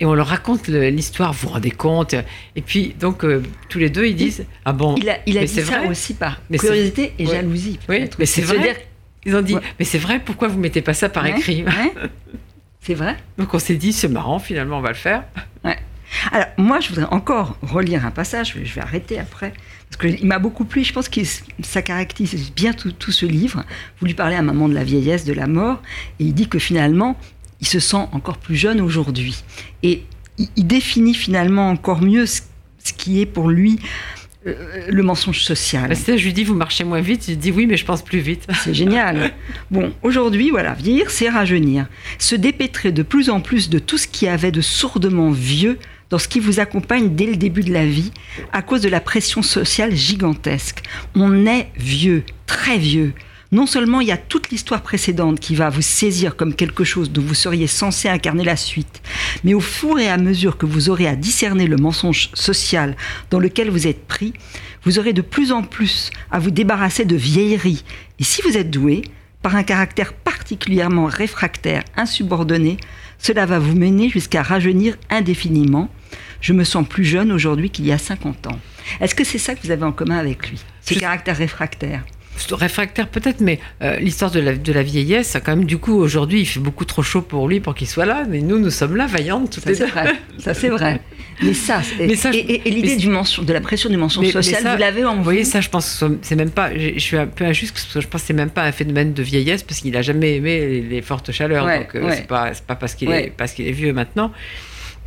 Et 0.00 0.04
on 0.04 0.14
leur 0.14 0.26
raconte 0.26 0.66
l'histoire, 0.68 1.32
vous 1.32 1.46
vous 1.46 1.54
rendez 1.54 1.70
compte? 1.70 2.14
Et 2.56 2.62
puis 2.62 2.94
donc 2.98 3.24
euh, 3.24 3.42
tous 3.68 3.78
les 3.78 3.90
deux, 3.90 4.06
ils 4.06 4.16
disent 4.16 4.44
Ah 4.64 4.72
bon 4.72 4.96
Il 4.96 5.08
a, 5.08 5.18
il 5.26 5.38
a 5.38 5.44
dit 5.44 5.48
ça 5.48 5.82
aussi 5.88 6.14
par 6.14 6.40
curiosité 6.50 7.12
et 7.18 7.26
jalousie. 7.26 7.78
Oui, 7.88 8.04
mais 8.18 8.26
c'est 8.26 8.42
vrai. 8.42 8.88
Ils 9.28 9.36
ont 9.36 9.42
dit, 9.42 9.56
mais 9.78 9.84
c'est 9.84 9.98
vrai, 9.98 10.20
pourquoi 10.20 10.48
vous 10.48 10.58
mettez 10.58 10.80
pas 10.80 10.94
ça 10.94 11.10
par 11.10 11.26
écrit 11.26 11.62
C'est 12.80 12.94
vrai. 12.94 13.14
Donc 13.36 13.52
on 13.52 13.58
s'est 13.58 13.74
dit, 13.74 13.92
c'est 13.92 14.08
marrant, 14.08 14.38
finalement, 14.38 14.78
on 14.78 14.80
va 14.80 14.88
le 14.88 14.94
faire. 14.94 15.24
Alors, 16.32 16.46
moi, 16.56 16.80
je 16.80 16.88
voudrais 16.88 17.04
encore 17.10 17.58
relire 17.60 18.06
un 18.06 18.10
passage, 18.10 18.56
je 18.64 18.74
vais 18.74 18.80
arrêter 18.80 19.18
après, 19.18 19.52
parce 19.90 20.14
qu'il 20.14 20.26
m'a 20.26 20.38
beaucoup 20.38 20.64
plu, 20.64 20.82
je 20.82 20.94
pense 20.94 21.10
que 21.10 21.20
ça 21.62 21.82
caractérise 21.82 22.50
bien 22.54 22.72
tout, 22.72 22.92
tout, 22.92 23.12
ce 23.12 23.26
livre. 23.26 23.64
Vous 24.00 24.06
lui 24.06 24.14
parlez 24.14 24.34
à 24.34 24.38
un 24.38 24.42
moment 24.42 24.70
de 24.70 24.74
la 24.74 24.84
vieillesse, 24.84 25.26
de 25.26 25.34
la 25.34 25.46
mort, 25.46 25.82
et 26.18 26.24
il 26.24 26.32
dit 26.32 26.48
que 26.48 26.58
finalement, 26.58 27.18
il 27.60 27.66
se 27.66 27.80
sent 27.80 28.08
encore 28.12 28.38
plus 28.38 28.56
jeune 28.56 28.80
aujourd'hui. 28.80 29.44
Et 29.82 30.04
il, 30.38 30.66
définit 30.66 31.12
finalement 31.12 31.68
encore 31.68 32.00
mieux 32.00 32.24
ce, 32.24 32.40
ce 32.82 32.94
qui 32.94 33.20
est 33.20 33.26
pour 33.26 33.50
lui 33.50 33.78
le 34.44 35.02
mensonge 35.02 35.40
social. 35.40 35.94
je 35.94 36.24
lui 36.24 36.32
dis, 36.32 36.44
vous 36.44 36.54
marchez 36.54 36.84
moins 36.84 37.00
vite. 37.00 37.24
Je 37.28 37.34
dis, 37.34 37.50
oui, 37.50 37.66
mais 37.66 37.76
je 37.76 37.84
pense 37.84 38.02
plus 38.02 38.20
vite. 38.20 38.46
C'est 38.64 38.74
génial. 38.74 39.32
Bon, 39.70 39.92
aujourd'hui, 40.02 40.50
voilà, 40.50 40.74
vieillir, 40.74 41.10
c'est 41.10 41.28
rajeunir. 41.28 41.86
Se 42.18 42.34
dépêtrer 42.34 42.92
de 42.92 43.02
plus 43.02 43.30
en 43.30 43.40
plus 43.40 43.68
de 43.68 43.78
tout 43.78 43.98
ce 43.98 44.06
qui 44.06 44.28
avait 44.28 44.52
de 44.52 44.60
sourdement 44.60 45.30
vieux 45.30 45.78
dans 46.10 46.18
ce 46.18 46.28
qui 46.28 46.40
vous 46.40 46.58
accompagne 46.60 47.14
dès 47.14 47.26
le 47.26 47.36
début 47.36 47.62
de 47.62 47.72
la 47.72 47.84
vie, 47.84 48.12
à 48.52 48.62
cause 48.62 48.80
de 48.80 48.88
la 48.88 49.00
pression 49.00 49.42
sociale 49.42 49.94
gigantesque. 49.94 50.82
On 51.14 51.46
est 51.46 51.68
vieux, 51.76 52.24
très 52.46 52.78
vieux 52.78 53.12
non 53.50 53.66
seulement 53.66 54.00
il 54.00 54.08
y 54.08 54.12
a 54.12 54.16
toute 54.16 54.50
l'histoire 54.50 54.82
précédente 54.82 55.40
qui 55.40 55.54
va 55.54 55.70
vous 55.70 55.82
saisir 55.82 56.36
comme 56.36 56.54
quelque 56.54 56.84
chose 56.84 57.10
dont 57.10 57.22
vous 57.22 57.34
seriez 57.34 57.66
censé 57.66 58.08
incarner 58.08 58.44
la 58.44 58.56
suite, 58.56 59.00
mais 59.44 59.54
au 59.54 59.60
fur 59.60 59.98
et 59.98 60.08
à 60.08 60.18
mesure 60.18 60.58
que 60.58 60.66
vous 60.66 60.90
aurez 60.90 61.06
à 61.06 61.16
discerner 61.16 61.66
le 61.66 61.76
mensonge 61.76 62.30
social 62.34 62.96
dans 63.30 63.38
lequel 63.38 63.70
vous 63.70 63.86
êtes 63.86 64.06
pris, 64.06 64.34
vous 64.84 64.98
aurez 64.98 65.12
de 65.12 65.22
plus 65.22 65.52
en 65.52 65.62
plus 65.62 66.10
à 66.30 66.38
vous 66.38 66.50
débarrasser 66.50 67.04
de 67.04 67.16
vieillerie. 67.16 67.84
Et 68.18 68.24
si 68.24 68.42
vous 68.42 68.56
êtes 68.56 68.70
doué, 68.70 69.02
par 69.42 69.54
un 69.56 69.62
caractère 69.62 70.12
particulièrement 70.12 71.06
réfractaire, 71.06 71.84
insubordonné, 71.96 72.76
cela 73.18 73.46
va 73.46 73.58
vous 73.58 73.76
mener 73.76 74.08
jusqu'à 74.08 74.42
rajeunir 74.42 74.96
indéfiniment. 75.10 75.88
Je 76.40 76.52
me 76.52 76.64
sens 76.64 76.86
plus 76.86 77.04
jeune 77.04 77.32
aujourd'hui 77.32 77.70
qu'il 77.70 77.86
y 77.86 77.92
a 77.92 77.98
50 77.98 78.48
ans. 78.48 78.58
Est-ce 79.00 79.14
que 79.14 79.24
c'est 79.24 79.38
ça 79.38 79.54
que 79.54 79.62
vous 79.62 79.70
avez 79.70 79.84
en 79.84 79.92
commun 79.92 80.18
avec 80.18 80.50
lui, 80.50 80.60
ce 80.82 80.94
caractère 80.94 81.36
réfractaire? 81.36 82.04
Réfractaire 82.52 83.08
peut-être, 83.08 83.40
mais 83.40 83.58
euh, 83.82 83.96
l'histoire 83.96 84.30
de 84.30 84.40
la, 84.40 84.54
de 84.54 84.72
la 84.72 84.82
vieillesse, 84.82 85.36
quand 85.44 85.56
même, 85.56 85.64
du 85.64 85.78
coup, 85.78 85.94
aujourd'hui, 85.94 86.40
il 86.40 86.46
fait 86.46 86.60
beaucoup 86.60 86.84
trop 86.84 87.02
chaud 87.02 87.22
pour 87.22 87.48
lui 87.48 87.60
pour 87.60 87.74
qu'il 87.74 87.86
soit 87.86 88.06
là, 88.06 88.24
mais 88.28 88.40
nous, 88.40 88.58
nous 88.58 88.70
sommes 88.70 88.96
là, 88.96 89.06
vaillantes, 89.06 89.54
ça, 89.54 89.74
c'est 89.74 89.86
vrai. 89.86 90.14
Ça, 90.38 90.54
c'est 90.54 90.68
vrai. 90.68 91.00
Mais 91.42 91.54
ça, 91.54 91.80
et, 91.98 92.60
l'idée 92.70 92.96
du 92.96 93.08
de 93.08 93.52
la 93.52 93.60
pression 93.60 93.90
du 93.90 93.96
mensonge 93.96 94.30
social, 94.30 94.62
vous 94.62 94.76
l'avez 94.76 95.04
en 95.04 95.16
vous 95.16 95.22
voyez, 95.22 95.44
ça, 95.44 95.60
je 95.60 95.68
pense 95.68 96.04
c'est 96.22 96.36
même 96.36 96.50
pas, 96.50 96.70
je, 96.76 96.98
suis 96.98 97.16
un 97.16 97.26
peu 97.26 97.44
injuste, 97.44 97.72
parce 97.72 97.86
que 97.86 98.00
je 98.00 98.08
pense 98.08 98.22
que 98.22 98.26
c'est 98.28 98.32
même 98.34 98.50
pas 98.50 98.64
un 98.64 98.72
phénomène 98.72 99.12
de 99.12 99.22
vieillesse, 99.22 99.62
parce 99.62 99.80
qu'il 99.80 99.96
a 99.96 100.02
jamais 100.02 100.36
aimé 100.36 100.84
les, 100.88 101.02
fortes 101.02 101.32
chaleurs, 101.32 101.66
donc 101.66 101.94
euh, 101.94 102.10
c'est 102.12 102.26
pas, 102.26 102.52
pas 102.66 102.74
parce 102.74 102.94
qu'il 102.94 103.10
est, 103.10 103.32
parce 103.36 103.52
qu'il 103.52 103.66
est 103.66 103.72
vieux 103.72 103.92
maintenant. 103.92 104.32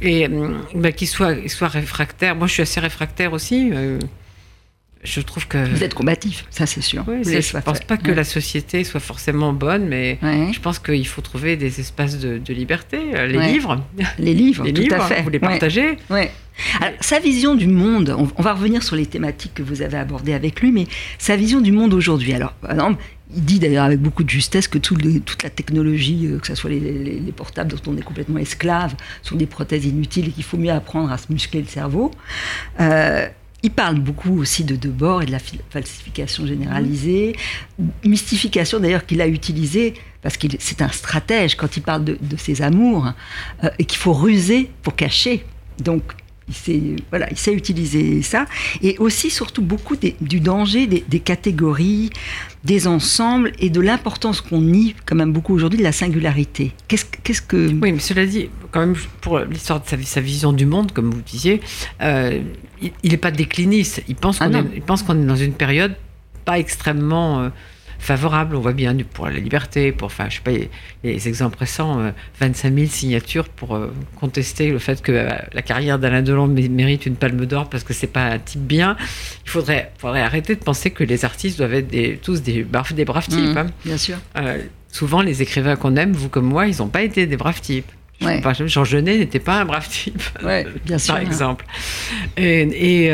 Et 0.01 0.27
ben, 0.73 0.91
qu'il 0.93 1.07
soit, 1.07 1.47
soit 1.47 1.67
réfractaire, 1.67 2.35
moi 2.35 2.47
je 2.47 2.53
suis 2.53 2.63
assez 2.63 2.79
réfractaire 2.79 3.33
aussi. 3.33 3.69
Euh, 3.71 3.99
je 5.03 5.21
trouve 5.21 5.47
que. 5.47 5.57
Vous 5.69 5.83
êtes 5.83 5.93
combatif, 5.93 6.45
ça 6.49 6.65
c'est 6.65 6.81
sûr. 6.81 7.03
je 7.07 7.57
ne 7.57 7.61
pense 7.61 7.79
pas 7.81 7.97
que 7.97 8.11
la 8.11 8.23
société 8.23 8.83
soit 8.83 8.99
forcément 8.99 9.53
bonne, 9.53 9.87
mais 9.87 10.19
je 10.21 10.59
pense 10.59 10.79
qu'il 10.79 11.07
faut 11.07 11.21
trouver 11.21 11.57
des 11.57 11.79
espaces 11.79 12.19
de, 12.19 12.53
liberté. 12.53 12.99
Euh, 13.15 13.27
les 13.27 13.39
livres. 13.53 13.83
Les 14.19 14.33
livres, 14.33 14.67
tout 14.73 14.93
à 14.93 14.99
fait. 15.01 15.21
Vous 15.21 15.29
les 15.29 15.39
partagez. 15.39 15.97
Alors, 16.79 16.97
sa 16.99 17.19
vision 17.19 17.55
du 17.55 17.67
monde, 17.67 18.15
on, 18.17 18.41
va 18.41 18.53
revenir 18.53 18.83
sur 18.83 18.95
les 18.95 19.05
thématiques 19.05 19.53
que 19.55 19.63
vous 19.63 19.81
avez 19.81 19.97
abordées 19.97 20.33
avec 20.33 20.61
lui, 20.61 20.71
mais 20.71 20.85
sa 21.17 21.35
vision 21.35 21.61
du 21.61 21.71
monde 21.71 21.93
aujourd'hui. 21.93 22.33
Alors, 22.33 22.51
par 22.53 22.71
exemple, 22.71 23.01
il 23.33 23.45
dit 23.45 23.59
d'ailleurs 23.59 23.85
avec 23.85 23.99
beaucoup 23.99 24.23
de 24.23 24.29
justesse 24.29 24.67
que 24.67 24.77
toute 24.77 25.43
la 25.43 25.49
technologie, 25.49 26.27
euh, 26.27 26.39
que 26.39 26.47
ce 26.47 26.55
soit 26.55 26.69
les, 26.69 27.33
portables 27.35 27.71
dont 27.71 27.93
on 27.93 27.97
est 27.97 28.03
complètement 28.03 28.39
esclave, 28.39 28.95
sont 29.21 29.35
des 29.35 29.45
prothèses 29.45 29.85
inutiles 29.85 30.27
et 30.27 30.31
qu'il 30.31 30.43
faut 30.43 30.57
mieux 30.57 30.71
apprendre 30.71 31.11
à 31.11 31.17
se 31.17 31.31
muscler 31.31 31.61
le 31.61 31.67
cerveau. 31.67 32.11
Euh, 32.79 33.27
il 33.63 33.71
parle 33.71 33.99
beaucoup 33.99 34.39
aussi 34.39 34.63
de 34.63 34.75
Debord 34.75 35.21
et 35.21 35.25
de 35.25 35.31
la 35.31 35.39
falsification 35.69 36.45
généralisée, 36.45 37.35
mystification 38.03 38.79
d'ailleurs 38.79 39.05
qu'il 39.05 39.21
a 39.21 39.27
utilisée 39.27 39.93
parce 40.21 40.37
que 40.37 40.47
c'est 40.59 40.81
un 40.81 40.89
stratège 40.89 41.55
quand 41.55 41.77
il 41.77 41.83
parle 41.83 42.03
de, 42.03 42.17
ses 42.37 42.61
amours 42.61 43.11
euh, 43.63 43.69
et 43.79 43.85
qu'il 43.85 43.97
faut 43.97 44.13
ruser 44.13 44.69
pour 44.83 44.95
cacher. 44.95 45.45
Donc 45.79 46.03
il 46.51 46.55
sait, 46.55 46.95
voilà, 47.09 47.27
il 47.31 47.37
sait 47.37 47.53
utiliser 47.53 48.21
ça. 48.21 48.45
Et 48.81 48.97
aussi, 48.99 49.29
surtout, 49.29 49.61
beaucoup 49.61 49.95
du 49.95 50.39
danger 50.39 50.85
des, 50.87 51.19
catégories, 51.19 52.09
des 52.63 52.87
ensembles 52.87 53.53
et 53.59 53.69
de 53.69 53.79
l'importance 53.79 54.41
qu'on 54.41 54.61
nie, 54.61 54.95
quand 55.05 55.15
même 55.15 55.31
beaucoup 55.31 55.53
aujourd'hui, 55.53 55.79
de 55.79 55.83
la 55.83 55.91
singularité. 55.91 56.73
Qu'est-ce, 56.87 57.05
qu'est-ce 57.23 57.41
que... 57.41 57.67
Oui, 57.81 57.93
mais 57.93 57.99
cela 57.99 58.25
dit, 58.25 58.49
quand 58.71 58.81
même, 58.81 58.95
pour 59.21 59.39
l'histoire 59.39 59.81
de 59.81 59.87
sa, 59.87 59.97
sa 60.01 60.21
vision 60.21 60.51
du 60.51 60.65
monde, 60.65 60.91
comme 60.91 61.11
vous 61.11 61.21
disiez, 61.21 61.61
euh, 62.01 62.41
il 62.81 63.11
n'est 63.11 63.17
pas 63.17 63.31
décliniste. 63.31 64.03
Il 64.07 64.15
pense, 64.15 64.41
ah 64.41 64.49
qu'on 64.49 64.55
est, 64.55 64.65
il 64.75 64.81
pense 64.81 65.03
qu'on 65.03 65.21
est 65.21 65.25
dans 65.25 65.35
une 65.35 65.53
période 65.53 65.95
pas 66.43 66.59
extrêmement... 66.59 67.41
Euh, 67.41 67.49
favorable. 68.01 68.55
On 68.55 68.59
voit 68.59 68.73
bien 68.73 68.97
pour 69.13 69.27
la 69.27 69.37
liberté, 69.37 69.91
pour, 69.91 70.07
enfin, 70.07 70.25
je 70.29 70.35
sais 70.35 70.41
pas, 70.41 70.51
les 71.03 71.27
exemples 71.27 71.59
récents, 71.59 72.11
25 72.39 72.67
euh, 72.67 72.75
000 72.75 72.87
signatures 72.87 73.47
pour 73.47 73.75
euh, 73.75 73.93
contester 74.19 74.71
le 74.71 74.79
fait 74.79 75.01
que 75.01 75.11
euh, 75.11 75.29
la 75.53 75.61
carrière 75.61 75.99
d'Alain 75.99 76.23
Delon 76.23 76.47
mérite 76.47 77.05
une 77.05 77.15
palme 77.15 77.45
d'or 77.45 77.69
parce 77.69 77.83
que 77.83 77.93
c'est 77.93 78.07
pas 78.07 78.25
un 78.25 78.39
type 78.39 78.61
bien. 78.61 78.97
Il 79.45 79.49
faudrait, 79.49 79.91
faudrait 79.99 80.21
arrêter 80.21 80.55
de 80.55 80.63
penser 80.63 80.89
que 80.89 81.03
les 81.03 81.23
artistes 81.23 81.59
doivent 81.59 81.75
être 81.75 81.87
des, 81.87 82.17
tous 82.21 82.41
des, 82.41 82.65
des 82.95 83.05
braves 83.05 83.27
types. 83.27 83.39
Mmh, 83.39 83.57
hein. 83.57 83.67
Bien 83.85 83.97
sûr. 83.97 84.17
souvent, 84.91 85.21
les 85.21 85.41
écrivains 85.43 85.75
qu'on 85.75 85.95
aime, 85.95 86.13
vous 86.13 86.29
comme 86.29 86.47
moi, 86.47 86.67
ils 86.67 86.77
n'ont 86.79 86.89
pas 86.89 87.03
été 87.03 87.27
des 87.27 87.37
braves 87.37 87.61
types. 87.61 87.91
Jean 88.67 88.83
Genet 88.83 89.17
n'était 89.17 89.39
pas 89.39 89.61
un 89.61 89.65
brave 89.65 89.89
type, 89.89 90.21
ouais, 90.43 90.67
bien 90.85 90.99
sûr, 90.99 91.15
par 91.15 91.23
exemple. 91.23 91.65
Et, 92.37 93.07
et, 93.07 93.11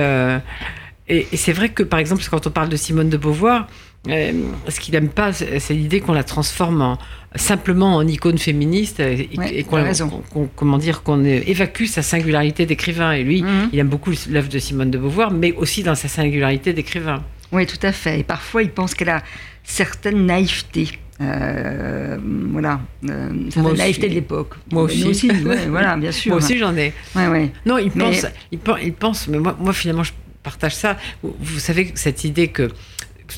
et 1.07 1.37
c'est 1.37 1.53
vrai 1.53 1.69
que, 1.69 1.83
par 1.83 1.99
exemple, 1.99 2.21
quand 2.29 2.45
on 2.45 2.51
parle 2.51 2.67
de 2.67 2.75
Simone 2.75 3.09
de 3.09 3.15
Beauvoir, 3.15 3.67
euh, 4.09 4.31
ce 4.69 4.79
qu'il 4.79 4.93
n'aime 4.93 5.09
pas, 5.09 5.33
c'est 5.33 5.73
l'idée 5.73 5.99
qu'on 5.99 6.13
la 6.13 6.23
transforme 6.23 6.81
en- 6.81 6.97
simplement 7.35 7.95
en 7.95 8.07
icône 8.07 8.37
féministe 8.37 8.99
euh, 9.01 9.15
et, 9.17 9.37
Ouais, 9.37 9.53
et 9.59 9.63
qu'on, 9.63 10.49
comment 10.55 10.77
dire, 10.77 11.03
qu'on 11.03 11.23
évacue 11.25 11.85
sa 11.85 12.01
singularité 12.01 12.65
d'écrivain. 12.65 13.11
Et 13.11 13.23
lui, 13.23 13.41
Mhm. 13.43 13.69
il 13.73 13.79
aime 13.79 13.89
beaucoup 13.89 14.11
l'œuvre 14.29 14.47
de 14.49 14.59
Simone 14.59 14.91
de 14.91 14.97
Beauvoir, 14.97 15.31
mais 15.31 15.51
aussi 15.53 15.83
dans 15.83 15.95
sa 15.95 16.07
singularité 16.07 16.73
d'écrivain. 16.73 17.21
Oui, 17.51 17.65
tout 17.65 17.79
à 17.83 17.91
fait. 17.91 18.19
Et 18.21 18.23
parfois, 18.23 18.63
il 18.63 18.69
pense 18.69 18.93
qu'elle 18.95 19.09
a 19.09 19.23
certaine 19.63 20.25
naïveté. 20.25 20.87
Euh, 21.19 22.17
voilà, 22.51 22.79
euh, 23.09 23.29
Moi 23.57 23.71
aussi. 23.71 23.79
naïveté 23.81 24.09
de 24.09 24.13
l'époque. 24.13 24.53
Moi 24.71 24.87
Mais 24.87 25.03
aussi. 25.05 25.29
ouais, 25.31 25.65
voilà, 25.67 25.97
bien 25.97 26.11
sûr. 26.19 26.29
Moi 26.31 26.37
aussi, 26.37 26.57
j'en 26.57 26.75
ai. 26.77 26.93
Ouais, 27.15 27.27
ouais. 27.27 27.51
Non, 27.65 27.77
il 27.77 27.91
Mais- 27.95 28.03
pense, 28.05 28.25
il, 28.51 28.59
pen- 28.59 28.75
il 28.83 28.93
pense, 28.93 29.27
mais 29.27 29.39
moi, 29.39 29.55
moi 29.59 29.73
finalement, 29.73 30.03
je 30.03 30.11
partage 30.43 30.75
ça. 30.75 30.95
Vous, 31.23 31.35
vous 31.39 31.59
savez, 31.59 31.91
cette 31.95 32.23
idée 32.23 32.47
que 32.49 32.69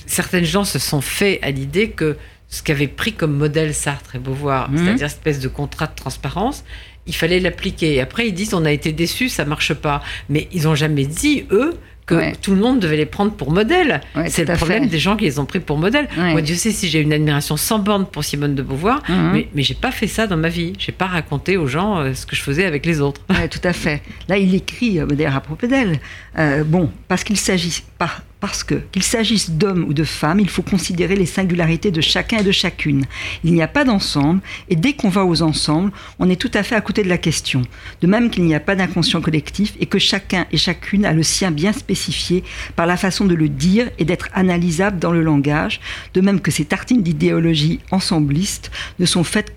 certaines 0.06 0.46
gens 0.46 0.64
se 0.64 0.80
sont 0.80 1.02
fait 1.02 1.40
à 1.42 1.52
l'idée 1.52 1.90
que 1.90 2.18
ce 2.48 2.64
qu'avait 2.64 2.88
pris 2.88 3.14
comme 3.14 3.36
modèle 3.38 3.74
Sartre 3.74 4.16
et 4.16 4.20
Beauvoir, 4.20 4.70
Mhm. 4.72 4.78
c'est-à-dire 4.78 5.06
espèce 5.06 5.40
de 5.40 5.48
contrat 5.48 5.88
de 5.88 5.96
transparence, 5.96 6.64
il 7.06 7.16
fallait 7.16 7.40
l'appliquer. 7.40 7.96
Et 7.96 8.02
après, 8.02 8.28
ils 8.28 8.34
disent 8.34 8.54
on 8.54 8.66
a 8.66 8.72
été 8.72 8.92
déçus, 8.92 9.30
ça 9.30 9.46
marche 9.46 9.74
pas. 9.74 10.02
Mais 10.30 10.48
ils 10.52 10.68
ont 10.68 10.76
jamais 10.76 11.06
dit, 11.06 11.46
eux, 11.52 11.74
que 12.08 12.16
Ouais. 12.16 12.34
tout 12.42 12.56
le 12.56 12.60
monde 12.60 12.80
devait 12.80 12.98
les 12.98 13.06
prendre 13.06 13.32
pour 13.34 13.52
modèle. 13.52 14.02
Ouais, 14.16 14.32
c'est 14.32 14.44
le 14.44 14.56
problème 14.56 14.86
fait. 14.86 14.90
des 14.90 14.98
gens 14.98 15.16
qui 15.16 15.26
les 15.26 15.38
ont 15.38 15.46
pris 15.46 15.60
pour 15.60 15.78
modèle. 15.78 16.08
Ouais. 16.18 16.32
Moi, 16.32 16.42
Dieu 16.42 16.56
sait 16.56 16.72
si 16.72 16.90
j'ai 16.90 17.02
une 17.02 17.14
admiration 17.14 17.56
sans 17.56 17.78
borne 17.78 18.08
pour 18.08 18.24
Simone 18.24 18.56
de 18.56 18.64
Beauvoir, 18.64 19.04
Mhm. 19.08 19.32
mais, 19.32 19.48
mais 19.54 19.62
j'ai 19.62 19.76
pas 19.76 19.92
fait 19.92 20.08
ça 20.08 20.26
dans 20.26 20.36
ma 20.38 20.50
vie. 20.50 20.74
J'ai 20.80 20.92
pas 20.92 21.06
raconté 21.06 21.56
aux 21.56 21.68
gens 21.68 22.00
euh, 22.00 22.16
ce 22.16 22.26
que 22.26 22.36
je 22.36 22.42
faisais 22.42 22.66
avec 22.66 22.88
les 22.88 23.00
autres. 23.00 23.22
Tout 23.52 23.62
à 23.64 23.74
fait. 23.74 24.02
Là, 24.28 24.40
il 24.40 24.56
écrit, 24.56 25.00
euh, 25.00 25.06
d'ailleurs 25.06 25.36
à 25.36 25.42
propos 25.42 25.68
d'elle, 25.68 26.00
euh, 26.40 26.64
bon, 26.64 26.90
parce 27.08 27.24
qu'il 27.24 27.38
s'agit, 27.38 27.84
par- 28.00 28.24
parce 28.40 28.64
que 28.64 28.76
qu'il 28.92 29.04
s'agisse 29.04 29.52
d'hommes 29.52 29.86
ou 29.88 29.94
de 29.94 30.04
femmes, 30.04 30.40
il 30.40 30.50
faut 30.50 30.62
considérer 30.62 31.16
les 31.16 31.26
singularités 31.26 31.92
de 31.92 32.02
chacun 32.02 32.38
et 32.38 32.44
de 32.44 32.52
chacune. 32.52 33.06
Il 33.44 33.54
n'y 33.54 33.62
a 33.62 33.68
pas 33.68 33.84
d'ensemble, 33.84 34.42
et 34.70 34.76
dès 34.76 34.94
qu'on 34.94 35.10
va 35.10 35.26
aux 35.26 35.42
ensembles, 35.42 35.92
on 36.20 36.30
est 36.30 36.40
tout 36.40 36.52
à 36.54 36.64
fait 36.64 36.76
à 36.76 36.82
côté 36.82 37.04
de 37.04 37.10
la 37.10 37.18
question. 37.18 37.62
De 38.02 38.08
même 38.08 38.30
qu'il 38.30 38.46
n'y 38.46 38.56
a 38.56 38.60
pas 38.60 38.76
d'inconscient 38.76 39.22
collectif, 39.22 39.74
et 39.80 39.86
que 39.86 40.00
chacun 40.00 40.46
et 40.52 40.58
chacune 40.58 41.06
a 41.06 41.14
le 41.14 41.24
sien 41.24 41.52
bien 41.52 41.74
spécifié 41.74 42.44
par 42.76 42.86
la 42.86 42.98
façon 42.98 43.26
de 43.26 43.36
le 43.36 43.50
dire 43.50 43.90
et 43.98 44.06
d'être 44.06 44.30
analysable 44.34 45.00
dans 45.00 45.12
le 45.12 45.22
langage, 45.22 45.82
de 46.14 46.22
même 46.22 46.40
que 46.40 46.52
ces 46.52 46.66
tartines 46.66 47.04
d'idéologie 47.04 47.80
ensembliste 47.92 48.72
ne 49.00 49.06
sont 49.06 49.24
faites 49.24 49.54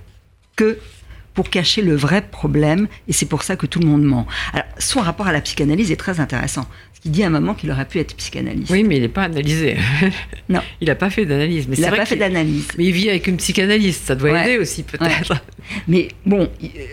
que 0.56 0.78
pour 1.34 1.48
cacher 1.50 1.82
le 1.82 1.94
vrai 1.96 2.22
problème, 2.22 2.88
et 3.08 3.12
c'est 3.12 3.26
pour 3.26 3.42
ça 3.42 3.56
que 3.56 3.66
tout 3.66 3.80
le 3.80 3.86
monde 3.86 4.02
ment. 4.02 4.26
Alors, 4.52 4.66
son 4.78 5.00
rapport 5.00 5.26
à 5.26 5.32
la 5.32 5.40
psychanalyse 5.40 5.90
est 5.90 5.96
très 5.96 6.20
intéressant. 6.20 6.62
Parce 6.64 7.00
qu'il 7.00 7.10
dit 7.12 7.22
à 7.24 7.28
un 7.28 7.30
moment 7.30 7.54
qu'il 7.54 7.70
aurait 7.70 7.86
pu 7.88 7.98
être 7.98 8.14
psychanalyste. 8.16 8.70
Oui, 8.70 8.84
mais 8.84 8.96
il 8.96 9.02
n'est 9.02 9.08
pas 9.08 9.22
analysé. 9.24 9.76
Non. 10.48 10.60
Il 10.80 10.88
n'a 10.88 10.94
pas 10.94 11.10
fait 11.10 11.24
d'analyse. 11.24 11.66
Mais 11.68 11.76
il 11.76 11.80
n'a 11.82 11.90
pas 11.90 12.04
fait 12.06 12.16
d'analyse. 12.16 12.68
Mais 12.76 12.84
il 12.84 12.92
vit 12.92 13.08
avec 13.08 13.26
une 13.26 13.36
psychanalyste, 13.38 14.04
ça 14.06 14.14
doit 14.14 14.30
Ouais. 14.32 14.44
aider 14.44 14.58
aussi 14.58 14.82
peut-être. 14.82 15.34
Mais 15.88 16.08
bon, 16.26 16.50
il 16.60 16.68
euh, 16.68 16.84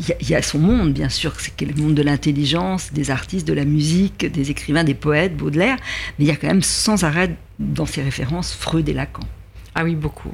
il 0.00 0.08
y, 0.08 0.12
a- 0.12 0.16
il 0.20 0.30
y 0.30 0.34
a 0.36 0.42
son 0.42 0.58
monde, 0.60 0.92
bien 0.92 1.08
sûr, 1.08 1.32
c'est 1.40 1.60
le 1.60 1.74
monde 1.74 1.94
de 1.94 2.02
l'intelligence, 2.02 2.92
des 2.92 3.10
artistes, 3.10 3.48
de 3.48 3.52
la 3.52 3.64
musique, 3.64 4.30
des 4.30 4.50
écrivains, 4.52 4.84
des 4.84 4.94
poètes, 4.94 5.36
Baudelaire, 5.36 5.76
mais 6.18 6.24
il 6.26 6.28
y 6.28 6.30
a 6.30 6.36
quand 6.36 6.46
même 6.46 6.62
sans 6.62 7.02
arrêt 7.02 7.34
dans 7.58 7.86
ses 7.86 8.02
références 8.02 8.52
Freud 8.54 8.88
et 8.88 8.92
Lacan. 8.92 9.24
Ah 9.80 9.84
oui, 9.84 9.94
beaucoup. 9.94 10.32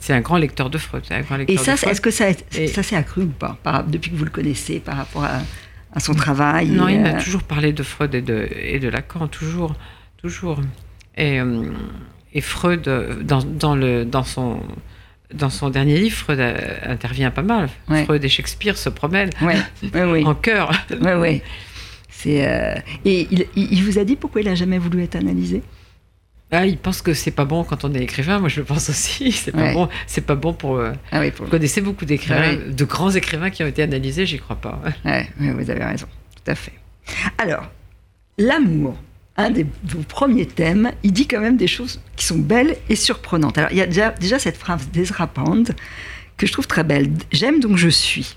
C'est 0.00 0.14
un 0.14 0.22
grand 0.22 0.38
lecteur 0.38 0.70
de 0.70 0.78
Freud. 0.78 1.04
c'est 1.06 1.14
un 1.14 1.20
grand 1.20 1.36
lecteur 1.36 1.54
Et 1.54 1.58
ça, 1.76 1.90
est-ce 1.90 2.00
que 2.00 2.10
ça, 2.10 2.30
Et- 2.56 2.66
ça 2.66 2.82
s'est 2.82 2.96
accru 2.96 3.22
ou 3.24 3.26
pas 3.28 3.58
par- 3.62 3.84
depuis 3.84 4.10
que 4.10 4.16
vous 4.16 4.24
le 4.24 4.30
connaissez 4.30 4.80
par 4.80 4.96
rapport 4.96 5.24
à, 5.24 5.40
à 5.92 6.00
son 6.00 6.14
travail 6.14 6.68
Non, 6.70 6.88
et, 6.88 6.94
il 6.94 7.00
m'a 7.02 7.16
euh, 7.16 7.20
toujours 7.22 7.42
parlé 7.42 7.74
de 7.74 7.82
Freud 7.82 8.14
et 8.14 8.22
de, 8.22 8.48
et 8.58 8.78
de 8.78 8.88
Lacan, 8.88 9.28
toujours. 9.28 9.74
toujours. 10.16 10.60
Et, 11.18 11.38
euh, 11.40 11.64
et 12.32 12.40
Freud, 12.40 12.88
euh, 12.88 13.22
dans, 13.22 13.42
dans, 13.42 13.76
le, 13.76 14.06
dans, 14.06 14.24
son, 14.24 14.60
dans 15.34 15.50
son 15.50 15.68
dernier 15.68 15.98
livre, 15.98 16.16
Freud 16.16 16.40
intervient 16.86 17.30
pas 17.30 17.42
mal. 17.42 17.68
Ouais. 17.90 18.04
Freud 18.06 18.24
et 18.24 18.28
Shakespeare 18.30 18.78
se 18.78 18.88
promènent 18.88 19.30
Ouais, 19.42 19.56
ouais, 19.92 20.04
ouais. 20.04 20.24
en 20.26 20.34
chœur. 20.34 20.72
Ouais, 21.02 21.14
ouais. 21.16 21.42
C'est 22.08 22.46
euh, 22.48 22.74
et 23.04 23.28
il, 23.30 23.44
il- 23.56 23.84
vous 23.84 23.98
a 23.98 24.04
dit 24.04 24.16
pourquoi 24.16 24.40
il 24.40 24.48
a 24.48 24.54
jamais 24.54 24.78
voulu 24.78 25.02
être 25.02 25.16
analysé? 25.16 25.62
Ah, 26.52 26.64
il 26.64 26.78
pense 26.78 27.02
que 27.02 27.12
c'est 27.12 27.32
pas 27.32 27.44
bon 27.44 27.64
quand 27.64 27.84
on 27.84 27.92
est 27.92 28.00
écrivain. 28.02 28.38
Moi, 28.38 28.48
je 28.48 28.60
le 28.60 28.64
pense 28.66 28.88
aussi. 28.88 29.32
C'est 29.32 29.50
pas 29.52 29.58
Ouais. 29.62 29.72
bon. 29.74 29.88
C'est 30.06 30.20
pas 30.24 30.36
bon 30.36 30.52
pour. 30.52 30.76
euh, 30.76 30.92
Ah 31.10 31.18
oui, 31.20 31.32
pour 31.32 31.44
Vous 31.46 31.50
connaissez 31.50 31.80
beaucoup 31.80 32.04
d'écrivains, 32.04 32.56
Ouais. 32.56 32.70
de 32.72 32.84
grands 32.84 33.10
écrivains 33.10 33.50
qui 33.50 33.64
ont 33.64 33.66
été 33.66 33.82
analysés, 33.82 34.26
j'y 34.26 34.38
crois 34.38 34.56
pas. 34.56 34.80
Ouais, 35.04 35.28
vous 35.40 35.70
avez 35.70 35.82
raison, 35.84 36.06
tout 36.36 36.50
à 36.50 36.54
fait. 36.54 36.72
Alors, 37.38 37.64
l'amour, 38.38 38.96
un 39.36 39.50
des 39.50 39.66
vos 39.84 40.02
premiers 40.02 40.46
thèmes, 40.46 40.92
il 41.02 41.12
dit 41.12 41.26
quand 41.26 41.40
même 41.40 41.56
des 41.56 41.66
choses 41.66 42.00
qui 42.14 42.24
sont 42.24 42.38
belles 42.38 42.76
et 42.88 42.96
surprenantes. 42.96 43.58
Alors, 43.58 43.70
il 43.72 43.78
y 43.78 43.82
a 43.82 43.86
déjà, 43.86 44.10
déjà 44.12 44.38
cette 44.38 44.56
phrase 44.56 44.88
d'Ezra 44.92 45.26
Pound 45.26 45.74
que 46.36 46.46
je 46.46 46.52
trouve 46.52 46.66
très 46.68 46.84
belle. 46.84 47.10
J'aime 47.32 47.60
donc 47.60 47.76
je 47.76 47.88
suis. 47.88 48.36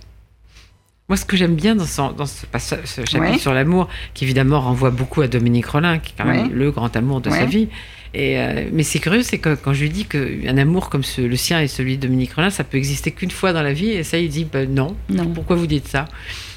Moi, 1.10 1.18
ce 1.18 1.26
que 1.26 1.36
j'aime 1.38 1.56
bien 1.56 1.76
dans, 1.76 1.86
son- 1.86 2.12
dans 2.12 2.26
ce, 2.28 2.46
chapitre 2.86 3.20
Ouais. 3.20 3.38
sur 3.40 3.54
l'amour, 3.54 3.88
qui 4.14 4.26
évidemment 4.26 4.62
renvoie 4.62 4.92
beaucoup 4.92 5.22
à 5.22 5.28
Dominique 5.28 5.66
Rollin, 5.66 5.98
qui 6.00 6.14
est 6.14 6.16
quand 6.18 6.26
même 6.26 6.52
le 6.54 6.72
grand 6.72 6.96
amour 6.96 7.20
de 7.22 7.30
sa 7.32 7.46
vie. 7.46 7.68
Et, 8.14 8.40
euh, 8.40 8.66
mais 8.72 8.84
c'est 8.84 9.00
curieux, 9.00 9.22
c'est 9.22 9.38
que 9.38 9.56
quand 9.56 9.74
je 9.74 9.82
lui 9.82 9.90
dis 9.90 10.06
qu'un 10.06 10.58
amour 10.58 10.90
comme 10.90 11.04
ce, 11.04 11.22
le 11.22 11.36
sien 11.36 11.62
et 11.62 11.68
celui 11.68 11.98
de 11.98 12.08
Dominique 12.08 12.34
Rollin, 12.34 12.50
ça 12.50 12.64
peut 12.64 12.78
exister 12.78 13.12
qu'une 13.12 13.32
fois 13.32 13.54
dans 13.54 13.62
la 13.62 13.74
vie, 13.74 13.92
et 13.92 14.04
ça, 14.04 14.18
il 14.18 14.30
dit 14.30 14.46
ben, 14.46 14.74
non. 14.74 14.96
non. 15.10 15.28
Pourquoi 15.28 15.56
vous 15.56 15.68
dites 15.68 15.88
ça? 15.88 16.06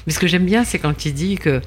Mais 0.07 0.13
ce 0.13 0.19
que 0.19 0.27
j'aime 0.27 0.45
bien, 0.45 0.63
c'est 0.63 0.79
quand 0.79 1.05
il 1.05 1.13
dit 1.13 1.35
que 1.35 1.61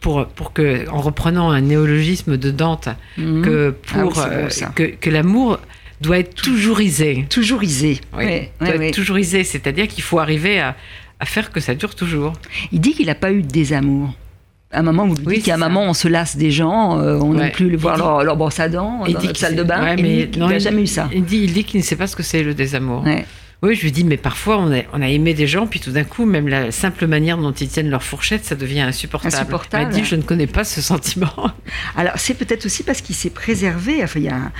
pour, 0.00 0.26
pour 0.26 0.52
que, 0.52 0.88
en 0.90 1.00
reprenant 1.00 1.50
un 1.50 1.60
néologisme 1.60 2.36
de 2.36 2.50
Dante, 2.50 2.88
mhm. 3.16 3.42
que 3.42 3.74
ah 3.94 4.04
euh, 4.28 4.48
que, 4.74 4.82
que 4.82 5.10
l'amour 5.10 5.60
doit 6.00 6.18
être 6.18 6.34
toujourdisé. 6.34 7.24
Toujourdisé. 7.30 8.00
Oui. 8.16 8.48
oui 8.60 8.90
doit 8.90 9.14
oui, 9.14 9.24
c'est-à-dire 9.24 9.86
qu'il 9.86 10.02
faut 10.02 10.18
arriver 10.18 10.58
à, 10.58 10.76
à 11.20 11.24
faire 11.24 11.52
que 11.52 11.60
ça 11.60 11.76
dure 11.76 11.94
toujours. 11.94 12.32
Il 12.72 12.80
dit 12.80 12.94
qu'il 12.94 13.06
n'a 13.06 13.14
pas 13.14 13.32
eu 13.32 13.42
des 13.42 13.72
amours. 13.72 14.12
À 14.72 14.78
un 14.78 14.82
moment, 14.82 15.06
vous 15.06 15.16
Oui, 15.26 15.36
dites 15.36 15.44
qu'à 15.46 15.54
un 15.54 15.58
moment, 15.58 15.82
on 15.82 15.92
se 15.94 16.08
lasse 16.08 16.36
des 16.36 16.50
gens, 16.50 16.98
euh, 16.98 17.18
on 17.20 17.32
Ouais. 17.32 17.38
n'aime 17.44 17.52
plus 17.52 17.66
Il 17.68 17.76
voir 17.76 17.96
dit- 17.96 18.00
leur, 18.00 18.24
leur 18.24 18.36
brosse 18.36 18.58
à 18.58 18.68
dents 18.68 19.04
Il 19.06 19.12
dans 19.14 19.20
dit 19.20 19.26
notre 19.26 19.38
que 19.38 19.46
salle 19.46 19.56
de 19.56 19.62
bain. 19.62 19.82
ouais, 19.82 19.96
mais 19.96 20.30
il 20.32 20.38
n'a 20.38 20.58
jamais 20.58 20.82
eu 20.82 20.86
ça. 20.86 21.08
Il 21.12 21.24
dit, 21.24 21.40
il 21.44 21.52
dit 21.52 21.64
qu'il 21.64 21.78
ne 21.80 21.84
sait 21.84 21.96
pas 21.96 22.06
ce 22.06 22.16
que 22.16 22.22
c'est 22.22 22.42
le 22.42 22.54
désamour. 22.54 23.02
Ouais. 23.04 23.26
Oui, 23.64 23.76
je 23.76 23.82
lui 23.82 23.92
dis, 23.92 24.02
mais 24.02 24.16
parfois 24.16 24.58
on 24.58 24.72
a, 24.72 24.80
on 24.92 25.00
a 25.02 25.08
aimé 25.08 25.34
des 25.34 25.46
gens, 25.46 25.68
puis 25.68 25.78
tout 25.78 25.92
d'un 25.92 26.02
coup, 26.02 26.24
même 26.24 26.48
la 26.48 26.72
simple 26.72 27.06
manière 27.06 27.38
dont 27.38 27.52
ils 27.52 27.68
tiennent 27.68 27.90
leur 27.90 28.02
fourchette, 28.02 28.44
ça 28.44 28.56
devient 28.56 28.80
insupportable. 28.80 29.34
Insupportable. 29.36 29.84
Il 29.84 29.86
m'a 29.88 29.92
dit, 30.02 30.04
je 30.04 30.16
ne 30.16 30.22
connais 30.22 30.48
pas 30.48 30.64
ce 30.64 30.80
sentiment. 30.82 31.30
Alors, 31.96 32.14
c'est 32.16 32.34
peut-être 32.34 32.66
aussi 32.66 32.82
parce 32.82 33.00
qu'il 33.02 33.14
s'est 33.14 33.30
préservé. 33.30 34.02
Enfin, 34.02 34.18
il, 34.18 34.24
y 34.24 34.28
a 34.30 34.34
un- 34.34 34.52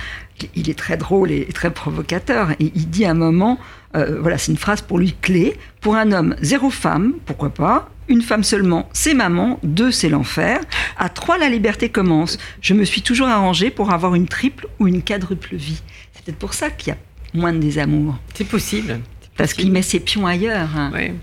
il 0.55 0.69
est 0.69 0.77
très 0.77 0.95
drôle 0.95 1.31
et 1.31 1.45
très 1.53 1.71
provocateur. 1.71 2.51
Et 2.61 2.71
il 2.75 2.89
dit 2.89 3.03
à 3.03 3.11
un 3.11 3.15
moment, 3.15 3.57
euh, 3.97 4.19
voilà, 4.21 4.37
c'est 4.37 4.51
une 4.53 4.57
phrase 4.57 4.81
pour 4.81 4.99
lui 4.99 5.13
clé. 5.21 5.57
Pour 5.81 5.95
un 5.95 6.13
homme, 6.13 6.35
zéro 6.41 6.69
femme, 6.69 7.13
pourquoi 7.25 7.49
pas 7.49 7.89
Une 8.09 8.21
femme 8.21 8.43
seulement, 8.43 8.89
c'est 8.93 9.13
maman. 9.13 9.59
Deux, 9.63 9.91
c'est 9.91 10.09
l'enfer. 10.09 10.59
À 10.97 11.09
trois, 11.09 11.37
la 11.37 11.49
liberté 11.49 11.89
commence. 11.89 12.37
Je 12.61 12.73
me 12.73 12.83
suis 12.83 13.01
toujours 13.01 13.27
arrangé 13.27 13.69
pour 13.71 13.91
avoir 13.91 14.13
une 14.15 14.27
triple 14.27 14.67
ou 14.79 14.87
une 14.87 15.01
quadruple 15.01 15.55
vie. 15.55 15.81
C'est 16.13 16.25
peut-être 16.25 16.39
pour 16.39 16.53
ça 16.53 16.69
qu'il 16.69 16.89
y 16.89 16.95
a 16.95 16.97
moins 17.33 17.53
de 17.53 17.59
désamour. 17.59 18.17
C'est 18.33 18.47
possible. 18.47 18.99
Parce 19.37 19.53
qu'il 19.53 19.71
met 19.71 19.81
ses 19.81 19.99
pions 19.99 20.27
ailleurs. 20.27 20.69
hein. 20.75 20.91
Ouais. 20.93 21.13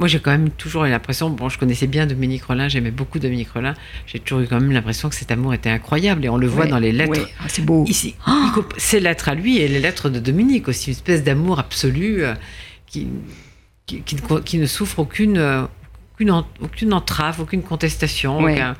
Moi, 0.00 0.08
j'ai 0.08 0.18
quand 0.18 0.32
même 0.32 0.50
toujours 0.50 0.84
eu 0.86 0.90
l'impression, 0.90 1.30
bon, 1.30 1.48
je 1.48 1.56
connaissais 1.56 1.86
bien 1.86 2.04
Dominique 2.06 2.42
Rollin, 2.44 2.66
j'aimais 2.66 2.90
beaucoup 2.90 3.20
Dominique 3.20 3.50
Rollin, 3.50 3.74
j'ai 4.06 4.18
toujours 4.18 4.40
eu 4.42 4.48
quand 4.48 4.60
même 4.60 4.72
l'impression 4.72 5.08
que 5.08 5.14
cet 5.14 5.30
amour 5.30 5.54
était 5.54 5.70
incroyable, 5.70 6.24
et 6.24 6.28
on 6.28 6.36
le 6.36 6.48
voit 6.48 6.66
dans 6.66 6.80
les 6.80 6.90
lettres. 6.90 7.12
ouais. 7.12 7.26
Ah, 7.38 7.44
c'est 7.46 7.62
beau. 7.64 7.84
Ici, 7.86 8.16
comp- 8.52 8.74
ces 8.76 8.98
lettres 8.98 9.28
à 9.28 9.36
lui 9.36 9.58
et 9.58 9.68
les 9.68 9.78
lettres 9.78 10.10
de 10.10 10.18
Dominique 10.18 10.66
aussi, 10.66 10.90
une 10.90 10.96
espèce 10.96 11.22
d'amour 11.22 11.60
absolu 11.60 12.24
euh, 12.24 12.34
qui, 12.88 13.06
qui 13.86 14.58
ne 14.58 14.66
souffre 14.66 14.98
aucune, 14.98 15.38
euh, 15.38 15.62
aucune, 16.14 16.30
en- 16.30 16.46
aucune 16.60 16.92
entrave, 16.92 17.40
aucune 17.40 17.62
contestation. 17.62 18.40
Ouais. 18.42 18.54
aucun- 18.54 18.76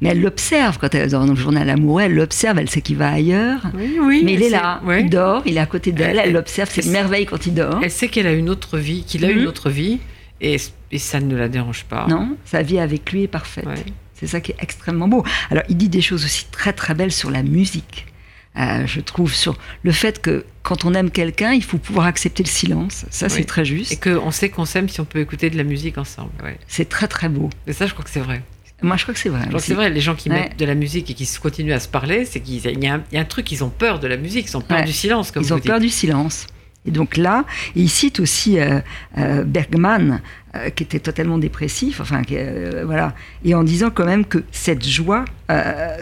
Mais 0.00 0.08
elle 0.10 0.20
l'observe 0.20 0.78
quand 0.78 0.94
elle 0.94 1.02
est 1.02 1.12
dans 1.12 1.24
le 1.24 1.34
journal 1.34 1.70
amoureux. 1.70 2.02
Elle 2.02 2.14
l'observe, 2.14 2.58
elle 2.58 2.68
sait 2.68 2.82
qu'il 2.82 2.96
va 2.96 3.10
ailleurs. 3.12 3.60
Oui, 3.74 3.96
oui, 4.02 4.22
Mais 4.24 4.34
il 4.34 4.42
est 4.42 4.50
là, 4.50 4.80
ouais. 4.84 5.02
il 5.02 5.08
dort, 5.10 5.42
il 5.46 5.56
est 5.56 5.60
à 5.60 5.66
côté 5.66 5.92
d'elle, 5.92 6.18
Elle- 6.18 6.32
l'observe, 6.32 6.68
c'est 6.70 6.84
une 6.84 6.90
merveille 6.92 7.26
quand 7.26 7.46
il 7.46 7.54
dort. 7.54 7.80
Elle 7.82 7.90
sait 7.90 8.08
qu'elle 8.08 8.26
a 8.26 8.32
une 8.32 8.50
autre 8.50 8.76
vie, 8.78 9.04
qu'il 9.04 9.24
a 9.24 9.28
Mhm. 9.28 9.38
une 9.38 9.46
autre 9.46 9.70
vie, 9.70 10.00
et, 10.40 10.56
et 10.90 10.98
ça 10.98 11.20
ne 11.20 11.34
la 11.36 11.48
dérange 11.48 11.84
pas. 11.84 12.06
Non, 12.08 12.36
sa 12.44 12.60
vie 12.62 12.78
avec 12.78 13.10
lui 13.12 13.22
est 13.22 13.28
parfaite. 13.28 13.66
Ouais. 13.66 13.74
C'est 14.14 14.26
ça 14.26 14.40
qui 14.40 14.52
est 14.52 14.56
extrêmement 14.60 15.08
beau. 15.08 15.24
Alors, 15.50 15.62
il 15.68 15.76
dit 15.76 15.88
des 15.88 16.00
choses 16.02 16.24
aussi 16.24 16.46
très 16.50 16.72
très 16.72 16.94
belles 16.94 17.12
sur 17.12 17.30
la 17.30 17.42
musique. 17.42 18.06
Euh, 18.56 18.86
je 18.86 19.00
trouve 19.00 19.34
sur 19.34 19.56
le 19.82 19.90
fait 19.92 20.22
que 20.22 20.44
quand 20.62 20.84
on 20.84 20.94
aime 20.94 21.10
quelqu'un, 21.10 21.52
il 21.52 21.64
faut 21.64 21.78
pouvoir 21.78 22.06
accepter 22.06 22.42
le 22.44 22.48
silence. 22.48 23.04
Ça, 23.10 23.28
c'est 23.28 23.44
très 23.44 23.62
Et 23.62 23.64
juste. 23.64 24.02
qu'on 24.02 24.30
sait 24.30 24.48
qu'on 24.48 24.64
s'aime 24.64 24.88
si 24.88 25.00
on 25.00 25.04
peut 25.04 25.18
écouter 25.20 25.50
de 25.50 25.56
la 25.56 25.64
musique 25.64 25.98
ensemble. 25.98 26.30
ouais. 26.42 26.58
C'est 26.68 26.88
très 26.88 27.08
très 27.08 27.28
beau. 27.28 27.50
Et 27.66 27.72
ça, 27.72 27.86
je 27.86 27.92
crois 27.92 28.04
que 28.04 28.10
c'est 28.10 28.20
vrai. 28.20 28.42
Moi, 28.82 28.96
je 28.96 29.02
crois 29.02 29.14
que 29.14 29.20
c'est 29.20 29.28
vrai. 29.28 29.40
Je 29.42 29.46
crois 29.48 29.52
que 29.52 29.56
aussi. 29.58 29.68
c'est 29.68 29.74
vrai, 29.74 29.90
les 29.90 30.00
gens 30.00 30.14
qui 30.14 30.28
Ouais. 30.28 30.36
mettent 30.40 30.58
de 30.58 30.64
la 30.64 30.74
musique 30.74 31.10
et 31.10 31.14
qui 31.14 31.28
continuent 31.42 31.72
à 31.72 31.80
se 31.80 31.88
parler, 31.88 32.24
c'est 32.24 32.40
qu'il 32.40 32.54
y, 32.56 32.86
a 32.86 32.94
un- 32.94 33.02
il 33.10 33.14
y 33.14 33.18
a 33.18 33.20
un 33.20 33.24
truc, 33.24 33.50
ils 33.50 33.64
ont 33.64 33.70
peur 33.70 33.98
de 33.98 34.06
la 34.06 34.16
musique, 34.16 34.46
ils 34.48 34.56
ont 34.56 34.60
peur 34.60 34.78
Ouais. 34.78 34.84
du 34.84 34.92
silence, 34.92 35.30
comme 35.30 35.42
Ils 35.42 35.46
vous 35.46 35.52
ont 35.54 35.56
dites. 35.56 35.66
peur 35.66 35.80
du 35.80 35.88
silence. 35.88 36.46
Et 36.86 36.90
donc 36.90 37.16
là, 37.16 37.46
et 37.74 37.80
il 37.80 37.88
cite 37.88 38.20
aussi 38.20 38.58
euh, 38.60 38.80
euh, 39.16 39.42
Bergman, 39.44 40.20
euh, 40.54 40.68
qui 40.70 40.82
était 40.82 40.98
totalement 41.00 41.38
dépressif, 41.38 42.00
enfin, 42.00 42.20
voilà, 42.84 43.14
et 43.42 43.54
en 43.54 43.64
disant 43.64 43.90
quand 43.90 44.04
même 44.04 44.26
que 44.26 44.44
cette 44.52 44.86
joie, 44.86 45.24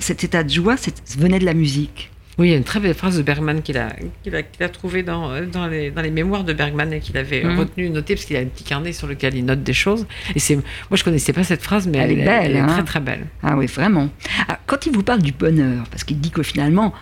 cet 0.01 0.25
état 0.25 0.43
de 0.43 0.51
joie, 0.51 0.75
venait 1.19 1.39
de 1.39 1.45
la 1.45 1.55
musique. 1.55 2.11
Oui, 2.39 2.49
il 2.49 2.51
y 2.51 2.55
a 2.55 2.57
une 2.57 2.65
très 2.65 2.81
belle 2.81 2.95
phrase 2.95 3.19
de 3.19 3.23
Bergman 3.23 3.61
qu'il 3.61 3.77
a, 3.77 3.91
qu'il 4.23 4.35
a, 4.35 4.43
qu'il 4.43 4.63
a 4.63 4.69
trouvée 4.71 5.03
dans, 5.03 5.31
euh, 5.31 5.45
dans, 5.45 5.67
les, 5.67 5.91
dans 5.91 6.01
les 6.01 6.11
mémoires 6.11 6.45
de 6.45 6.55
Bergman 6.55 6.91
et 6.93 7.01
qu'il 7.01 7.17
avait 7.19 7.45
Mhm. 7.45 7.59
retenu, 7.59 7.91
noté, 7.91 8.15
parce 8.15 8.25
qu'il 8.25 8.37
a 8.37 8.41
un 8.41 8.47
petit 8.47 8.65
carnet 8.65 8.93
sur 8.95 9.07
lequel 9.07 9.35
il 9.35 9.45
note 9.45 9.63
des 9.63 9.75
choses. 9.75 10.07
Et 10.35 10.39
c'est, 10.39 10.57
moi, 10.57 10.63
je 10.95 11.05
connaissais 11.05 11.35
pas 11.35 11.45
cette 11.45 11.63
phrase, 11.63 11.87
mais 11.87 11.99
Elle 11.99 12.13
elle, 12.13 12.19
est 12.21 12.25
belle, 12.25 12.51
elle 12.53 12.57
est 12.57 12.61
hein. 12.61 12.67
très 12.69 12.85
très 12.85 13.01
belle. 13.01 13.27
Ah 13.43 13.57
oui, 13.57 13.67
vraiment. 13.67 14.09
Ah, 14.49 14.59
quand 14.67 14.87
il 14.87 14.93
vous 14.93 15.03
parle 15.03 15.21
du 15.21 15.33
bonheur, 15.33 15.85
parce 15.91 16.05
qu'il 16.05 16.21
dit 16.21 16.31
que 16.31 16.43
finalement, 16.43 16.95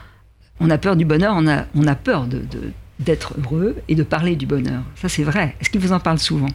on 0.58 0.68
a 0.68 0.78
peur 0.78 0.96
du 0.96 1.04
bonheur, 1.04 1.34
on 1.36 1.46
a, 1.46 1.66
on 1.76 1.86
a 1.86 1.94
peur 1.94 2.26
de, 2.26 2.38
de- 2.38 2.72
d'être 2.98 3.34
heureux 3.40 3.76
et 3.88 3.94
de 3.94 4.02
parler 4.02 4.34
du 4.36 4.46
bonheur. 4.46 4.82
Ça, 4.96 5.08
c'est 5.08 5.22
vrai. 5.22 5.54
Est-ce 5.60 5.70
qu'il 5.70 5.80
vous 5.80 5.92
en 5.92 6.00
parle 6.00 6.18
souvent? 6.18 6.48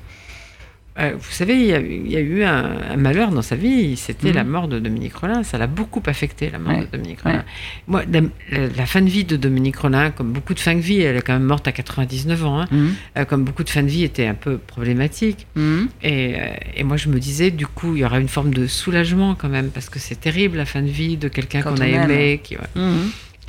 Euh, 0.97 1.11
vous 1.19 1.31
savez, 1.31 1.55
il 1.55 1.65
y 1.65 1.73
a, 1.73 1.79
eu- 1.81 2.01
il 2.05 2.11
y 2.11 2.15
a 2.15 2.21
eu 2.21 2.43
un, 2.43 2.77
un 2.91 2.95
malheur 2.95 3.29
dans 3.31 3.41
sa 3.41 3.57
vie, 3.57 3.97
c'était 3.97 4.29
Mhm. 4.29 4.35
la 4.35 4.43
mort 4.45 4.67
de 4.69 4.79
Dominique 4.79 5.15
Rollin. 5.15 5.43
Ça 5.43 5.57
l'a 5.57 5.67
beaucoup 5.67 6.01
affecté, 6.05 6.49
la 6.49 6.57
mort 6.57 6.71
Ouais, 6.73 6.85
de 6.85 6.97
Dominique 6.97 7.19
Rollin. 7.21 7.43
Moi, 7.87 8.03
la, 8.09 8.21
la- 8.21 8.67
la 8.67 8.85
fin 8.85 9.01
de 9.01 9.09
vie 9.09 9.25
de 9.25 9.35
Dominique 9.35 9.75
Rollin, 9.75 10.11
comme 10.11 10.31
beaucoup 10.31 10.53
de 10.53 10.59
fins 10.59 10.73
de 10.75 10.79
vie, 10.79 11.01
elle 11.01 11.17
est 11.17 11.21
quand 11.21 11.33
même 11.33 11.43
morte 11.43 11.67
à 11.67 11.73
99 11.73 12.45
ans, 12.45 12.61
hein, 12.61 12.67
Mhm. 12.71 12.93
euh, 13.17 13.25
comme 13.25 13.43
beaucoup 13.43 13.65
de 13.65 13.69
fins 13.69 13.83
de 13.83 13.89
vie, 13.89 14.03
était 14.05 14.25
un 14.25 14.35
peu 14.35 14.57
problématique. 14.57 15.47
Mhm. 15.55 15.89
Et, 16.01 16.35
euh, 16.35 16.47
et 16.77 16.83
moi, 16.85 16.95
je 16.95 17.09
me 17.09 17.19
disais, 17.19 17.51
du 17.51 17.67
coup, 17.67 17.95
il 17.95 17.99
y 17.99 18.05
aura 18.05 18.19
une 18.21 18.29
forme 18.29 18.53
de 18.53 18.65
soulagement 18.65 19.35
quand 19.35 19.49
même, 19.49 19.71
parce 19.71 19.89
que 19.89 19.99
c'est 19.99 20.15
terrible 20.21 20.55
la 20.57 20.65
fin 20.65 20.81
de 20.81 20.87
vie 20.87 21.17
de 21.17 21.27
quelqu'un 21.27 21.61
qu'on 21.61 21.75
a 21.81 21.87
aimé. 21.87 22.39
Qui, 22.41 22.55
ouais. 22.55 22.63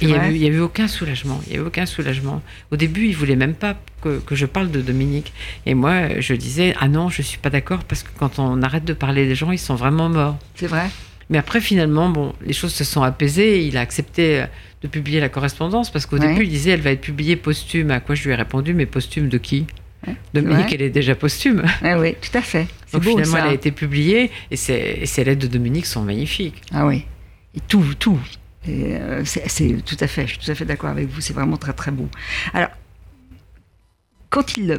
Il 0.01 0.09
n'y 0.09 0.15
a, 0.15 0.29
eu- 0.31 0.61
a 0.61 0.65
aucun 0.65 0.89
soulagement. 0.89 1.41
Il 1.47 1.53
y 1.55 1.57
a 1.57 1.61
eu 1.61 1.65
aucun 1.65 1.87
soulagement. 1.87 2.43
Au 2.71 2.77
début, 2.77 3.07
il 3.07 3.17
voulait 3.17 3.37
même 3.37 3.55
pas 3.55 3.77
que, 4.03 4.19
que 4.19 4.35
je 4.35 4.45
parle 4.47 4.71
de 4.71 4.81
Dominique. 4.83 5.33
Et 5.65 5.75
moi, 5.75 6.21
je 6.21 6.35
disais 6.35 6.75
ah 6.79 6.89
non, 6.89 7.09
je 7.09 7.23
suis 7.23 7.39
pas 7.39 7.51
d'accord 7.51 7.83
parce 7.85 8.03
que 8.03 8.11
quand 8.19 8.39
on 8.39 8.61
arrête 8.63 8.85
de 8.85 8.93
parler 8.93 9.27
des 9.27 9.35
gens, 9.35 9.53
ils 9.53 9.59
sont 9.59 9.75
vraiment 9.75 10.09
morts. 10.09 10.37
C'est 10.55 10.67
vrai 10.67 10.89
Mais 11.31 11.39
après, 11.39 11.61
finalement, 11.61 12.11
bon, 12.11 12.35
les 12.45 12.53
choses 12.53 12.75
se 12.75 12.85
sont 12.85 13.03
apaisées. 13.03 13.65
Il 13.67 13.77
a 13.77 13.81
accepté 13.81 14.41
euh, 14.43 14.47
de 14.83 14.89
publier 14.89 15.19
la 15.21 15.29
correspondance 15.31 15.91
parce 15.91 16.05
qu'au 16.07 16.19
Ouais. 16.19 16.29
début, 16.29 16.45
il 16.45 16.51
disait 16.51 16.71
elle 16.73 16.83
va 16.83 16.91
être 16.91 17.01
publiée 17.01 17.37
posthume. 17.37 17.91
À 17.91 18.01
quoi 18.01 18.15
je 18.15 18.25
lui 18.25 18.33
ai 18.33 18.35
répondu 18.37 18.75
mais 18.75 18.85
posthume 18.87 19.29
de 19.31 19.39
qui? 19.39 19.67
Ouais, 20.07 20.15
Dominique, 20.35 20.73
elle 20.75 20.83
est 20.83 20.91
déjà 20.91 21.15
posthume. 21.15 21.65
Oui, 21.83 21.91
oui, 21.99 22.15
tout 22.21 22.37
à 22.37 22.43
fait. 22.43 22.67
Donc 22.93 23.03
beau, 23.03 23.11
finalement, 23.13 23.33
ça. 23.33 23.39
elle 23.45 23.51
a 23.51 23.55
été 23.55 23.71
publiée 23.73 24.31
et 24.51 24.57
ses, 24.57 24.99
et 25.01 25.07
ses 25.07 25.25
lettres 25.25 25.41
de 25.43 25.47
Dominique 25.49 25.87
sont 25.87 26.03
magnifiques. 26.03 26.61
Ah 26.71 26.87
oui. 26.87 27.05
Et 27.57 27.61
tout, 27.67 27.83
tout. 27.99 28.21
Euh, 28.69 29.23
c'est 29.25 29.83
tout 29.85 29.97
à 30.01 30.07
fait, 30.07 30.27
je 30.27 30.33
suis 30.33 30.39
tout 30.39 30.51
à 30.51 30.55
fait 30.55 30.65
d'accord 30.65 30.91
avec 30.91 31.09
vous. 31.09 31.21
C'est 31.21 31.33
vraiment 31.33 31.57
très, 31.57 31.73
très 31.73 31.91
beau. 31.91 32.09
Quand 34.31 34.57
il 34.57 34.79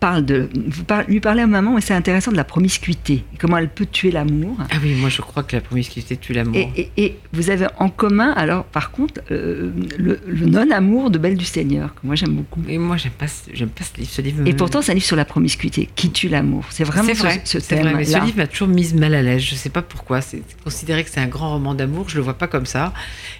parle 0.00 0.24
de. 0.24 0.48
Vous 0.66 0.84
lui 1.08 1.20
parlez 1.20 1.42
à 1.42 1.46
et 1.78 1.80
c'est 1.80 1.94
intéressant, 1.94 2.30
de 2.30 2.36
la 2.36 2.44
promiscuité. 2.44 3.24
Comment 3.38 3.58
elle 3.58 3.68
peut 3.68 3.86
tuer 3.86 4.10
l'amour. 4.10 4.56
Ah 4.70 4.76
oui, 4.82 4.94
moi 4.94 5.08
je 5.08 5.20
crois 5.20 5.42
que 5.42 5.56
la 5.56 5.62
promiscuité 5.62 6.16
tue 6.16 6.32
l'amour. 6.32 6.54
Et, 6.56 6.70
et- 6.96 7.04
et 7.04 7.18
vous 7.32 7.50
avez 7.50 7.66
en 7.78 7.88
commun, 7.88 8.30
alors, 8.36 8.64
par 8.64 8.90
contre, 8.90 9.20
euh, 9.30 9.70
le, 9.98 10.20
le 10.26 10.46
non-amour 10.46 11.10
de 11.10 11.18
Belle 11.18 11.36
du 11.36 11.44
Seigneur, 11.44 11.94
que 11.94 12.00
moi 12.06 12.14
j'aime 12.14 12.32
beaucoup. 12.34 12.62
Et 12.68 12.78
moi, 12.78 12.96
j'aime 12.96 13.12
pas, 13.12 13.26
j'aime 13.52 13.68
pas 13.68 13.84
ce 13.84 13.96
livre. 13.98 14.10
Ce 14.10 14.22
livre 14.22 14.46
Et 14.46 14.54
pourtant, 14.54 14.80
c'est 14.82 14.92
un 14.92 14.94
livre 14.94 15.06
sur 15.06 15.16
la 15.16 15.24
promiscuité, 15.24 15.88
qui 15.96 16.10
tue 16.10 16.28
l'amour. 16.28 16.64
C'est 16.70 16.84
vraiment 16.84 17.08
c'est 17.08 17.14
ce- 17.14 17.22
vrai, 17.22 17.40
ce, 17.44 17.58
c'est 17.60 17.76
vrai, 17.80 17.94
mais 17.94 18.04
ce 18.04 18.18
livre 18.24 18.36
m'a 18.38 18.46
toujours 18.46 18.68
mise 18.68 18.94
mal 18.94 19.14
à 19.14 19.22
l'aise. 19.22 19.42
Je 19.42 19.54
sais 19.54 19.70
pas 19.70 19.82
pourquoi. 19.82 20.20
C'est 20.20 20.42
considéré 20.62 21.02
que 21.04 21.10
c'est 21.10 21.20
un 21.20 21.26
grand 21.26 21.50
roman 21.54 21.74
d'amour. 21.74 22.08
Je 22.08 22.16
le 22.16 22.22
vois 22.22 22.34
pas 22.34 22.46
comme 22.46 22.66
ça. 22.66 22.92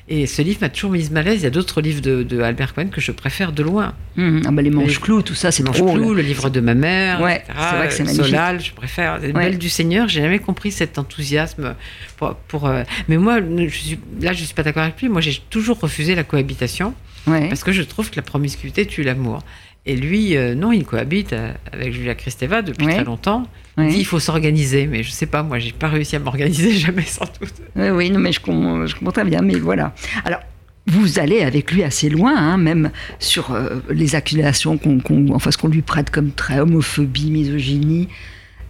Et 0.08 0.26
ce 0.26 0.42
livre 0.42 0.58
m'a 0.62 0.68
toujours 0.68 0.90
mise 0.90 1.10
mal 1.10 1.26
à 1.26 1.30
l'aise. 1.30 1.40
Il 1.40 1.44
y 1.44 1.46
a 1.46 1.50
d'autres 1.50 1.80
livres 1.80 2.00
de, 2.02 2.22
de 2.22 2.40
Albert 2.40 2.74
Cohen 2.74 2.88
que 2.88 3.00
je 3.00 3.12
préfère 3.12 3.52
de 3.52 3.62
loin. 3.62 3.94
Hum, 4.16 4.42
ah 4.46 4.50
bah, 4.50 4.62
les 4.62 4.70
manches 4.70 4.98
clous, 5.00 5.22
tout 5.28 5.34
ça, 5.34 5.52
c'est 5.52 5.62
Manche 5.62 5.78
drôle. 5.78 6.00
Clou, 6.00 6.14
le 6.14 6.22
livre 6.22 6.48
de 6.50 6.60
ma 6.60 6.74
mère, 6.74 7.20
Ouais, 7.20 7.44
c'est 7.46 7.76
vrai 7.76 7.88
que 7.88 7.94
c'est 7.94 8.02
Euh, 8.02 8.06
magnifique. 8.06 8.26
Solal, 8.26 8.60
je 8.60 8.72
préfère. 8.72 9.18
Les 9.18 9.26
Ouais. 9.28 9.32
Belles 9.34 9.58
du 9.58 9.68
Seigneur, 9.68 10.08
j'ai 10.08 10.22
jamais 10.22 10.38
compris 10.38 10.72
cet 10.72 10.98
enthousiasme 10.98 11.74
pour. 12.16 12.34
pour, 12.34 12.66
euh, 12.66 12.82
Mais 13.08 13.16
moi, 13.18 13.38
je 13.40 13.68
suis, 13.68 13.98
là, 14.20 14.32
je 14.32 14.42
suis 14.44 14.54
pas 14.54 14.62
d'accord 14.62 14.82
avec 14.84 15.00
lui. 15.00 15.08
Moi, 15.08 15.20
j'ai 15.20 15.40
toujours 15.50 15.78
refusé 15.80 16.14
la 16.14 16.24
cohabitation 16.24 16.94
Ouais. 17.26 17.48
parce 17.48 17.62
que 17.62 17.72
je 17.72 17.82
trouve 17.82 18.10
que 18.10 18.16
la 18.16 18.22
promiscuité 18.22 18.86
tue 18.86 19.02
l'amour. 19.02 19.40
Et 19.86 19.96
lui, 19.96 20.36
euh, 20.36 20.54
non, 20.54 20.72
il 20.72 20.84
cohabite 20.84 21.34
avec 21.72 21.92
Julia 21.94 22.14
Kristeva 22.14 22.62
depuis 22.62 22.86
très 22.86 23.04
longtemps. 23.04 23.44
Il 23.78 23.88
dit 23.88 23.98
il 24.00 24.04
faut 24.06 24.18
s'organiser, 24.18 24.86
mais 24.86 25.02
je 25.04 25.10
sais 25.10 25.26
pas, 25.26 25.42
moi, 25.44 25.58
j'ai 25.60 25.70
pas 25.72 25.88
réussi 25.88 26.16
à 26.16 26.18
m'organiser 26.18 26.72
jamais 26.86 27.02
sans 27.04 27.26
doute. 27.40 27.54
Oui, 27.76 27.90
oui, 27.90 28.10
non, 28.10 28.18
mais 28.18 28.32
je 28.32 28.40
comprends, 28.40 28.86
je 28.86 28.94
comprends 28.96 29.12
très 29.12 29.24
bien, 29.24 29.40
mais 29.40 29.54
voilà. 29.58 29.94
Alors, 30.24 30.40
vous 30.88 31.18
allez 31.18 31.42
avec 31.42 31.70
lui 31.70 31.82
assez 31.84 32.08
loin, 32.08 32.34
hein, 32.36 32.56
même 32.56 32.90
sur 33.18 33.52
euh, 33.52 33.76
les 33.90 34.14
accusations 34.14 34.78
qu'on, 34.78 35.00
enfin, 35.32 35.50
ce 35.50 35.58
qu'on 35.58 35.68
lui 35.68 35.82
prête 35.82 36.10
comme 36.10 36.30
trait, 36.32 36.60
homophobie, 36.60 37.30
misogynie. 37.30 38.08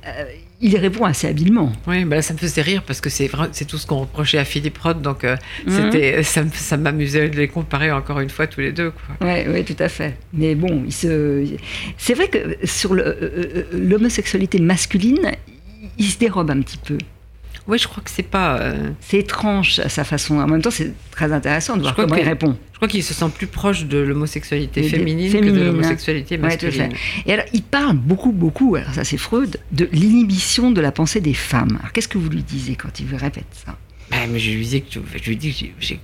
Euh, 0.07 0.25
il 0.61 0.77
répond 0.77 1.05
assez 1.05 1.29
habilement. 1.29 1.73
Oui, 1.87 2.05
bah 2.05 2.17
là, 2.17 2.23
ça 2.23 2.35
me 2.35 2.39
faisait 2.39 2.63
rire 2.63 2.83
parce 2.85 3.01
que 3.01 3.09
c'est 3.11 3.31
tout 3.69 3.79
ce 3.79 3.87
qu'on 3.87 3.99
reprochait 4.01 4.39
à 4.39 4.45
Philippe 4.45 4.79
Roth, 4.79 5.01
donc 5.01 5.23
euh, 5.23 5.37
Mhm. 5.67 5.93
c'était, 5.93 6.23
ça, 6.25 6.77
m'amusait 6.77 7.29
de 7.29 7.37
les 7.37 7.47
comparer 7.47 7.93
encore 7.93 8.19
une 8.19 8.31
fois 8.31 8.49
tous 8.49 8.61
les 8.61 8.73
deux. 8.73 8.93
Oui, 9.21 9.45
oui, 9.49 9.65
tout 9.65 9.77
à 9.79 9.89
fait. 9.89 10.17
Mais 10.33 10.57
bon, 10.57 10.85
se... 10.91 11.45
c'est 11.97 12.15
vrai 12.15 12.27
que 12.27 12.57
sur 12.65 12.97
l'homosexualité 13.73 14.59
masculine, 14.59 15.31
il 15.97 16.07
se 16.07 16.19
dérobe 16.19 16.51
un 16.51 16.61
petit 16.63 16.79
peu. 16.79 16.99
Oui, 17.69 17.79
je 17.79 17.87
crois 17.87 18.03
que 18.03 18.11
c'est 18.11 18.23
pas. 18.23 18.59
euh, 18.61 18.91
C'est 19.01 19.19
étrange 19.19 19.79
à 19.81 19.89
sa 19.91 20.03
façon. 20.03 20.39
En 20.39 20.47
même 20.47 20.63
temps, 20.63 20.71
c'est 20.71 20.93
très 21.11 21.31
intéressant 21.33 21.77
de 21.77 21.83
voir 21.83 21.95
comment 21.95 22.17
que- 22.17 22.21
il 22.21 22.27
répond. 22.27 22.57
je 22.73 22.77
crois 22.79 22.89
qu'il 22.89 23.05
se 23.05 23.13
sent 23.15 23.27
plus 23.37 23.47
proche 23.47 23.85
de 23.85 23.99
l'homosexualité 23.99 24.83
féminine, 24.83 25.31
que 25.31 25.39
de 25.39 25.61
hein. 25.61 25.65
l'homosexualité 25.65 26.37
Ouais, 26.37 26.41
masculine. 26.43 26.93
Et 27.27 27.33
alors, 27.35 27.45
il 27.53 27.63
parle 27.63 27.97
beaucoup, 27.97 28.33
beaucoup, 28.33 28.75
alors 28.77 28.95
ça 28.95 29.05
c'est 29.05 29.19
Freud, 29.19 29.59
de 29.73 29.89
l'inhibition 29.93 30.71
de 30.71 30.81
la 30.81 30.93
pensée 30.93 31.21
des 31.21 31.35
femmes. 31.35 31.77
Alors, 31.81 31.93
qu'est-ce 31.93 32.09
que 32.09 32.19
vous 32.19 32.31
lui 32.31 32.43
disiez 32.43 32.75
quand 32.77 32.99
il 33.01 33.07
vous 33.07 33.17
répète 33.19 33.45
ça? 33.53 33.77
Bah, 34.11 34.17
mais 34.31 34.39
je 34.39 34.51
lui 34.53 34.61
disais 34.63 34.81
que 34.81 34.87
je 35.23 35.29
lui 35.29 35.37
dis 35.37 35.53
que 35.53 35.67
j'ai- 35.81 36.01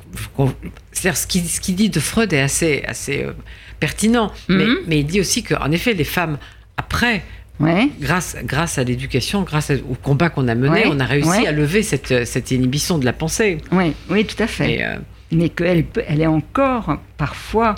ce 0.92 1.26
qu'il 1.26 1.44
ce 1.48 1.70
dit 1.72 1.88
de 1.88 2.00
Freud 2.00 2.30
est 2.34 2.40
assez 2.42 2.82
assez 2.86 3.22
euh, 3.22 3.32
pertinent, 3.80 4.30
mais, 4.50 4.66
Mhm. 4.66 4.76
mais 4.86 4.98
il 5.00 5.06
dit 5.06 5.20
aussi 5.20 5.42
qu'en 5.42 5.70
effet 5.70 5.94
les 5.94 6.04
femmes 6.04 6.36
après 6.76 7.24
Ouais, 7.60 7.88
grâce 8.00 8.36
grâce 8.44 8.78
à 8.78 8.84
l'éducation, 8.84 9.42
grâce 9.42 9.70
au 9.70 9.94
combat 9.94 10.28
qu'on 10.28 10.48
a 10.48 10.54
mené, 10.56 10.70
Ouais, 10.70 10.84
on 10.88 10.98
a 10.98 11.04
réussi 11.04 11.28
ouais. 11.30 11.46
à 11.46 11.52
lever 11.52 11.82
cette 11.84 12.24
cette 12.26 12.50
inhibition 12.50 12.98
de 12.98 13.04
la 13.04 13.12
pensée. 13.12 13.58
ouais, 13.72 13.92
oui, 14.10 14.24
tout 14.26 14.42
à 14.42 14.46
fait. 14.48 14.72
Et, 14.74 14.84
euh, 14.84 14.96
Mais 15.30 15.48
qu'elle 15.50 15.84
elle 16.08 16.20
est 16.20 16.26
encore 16.26 16.98
parfois. 17.16 17.76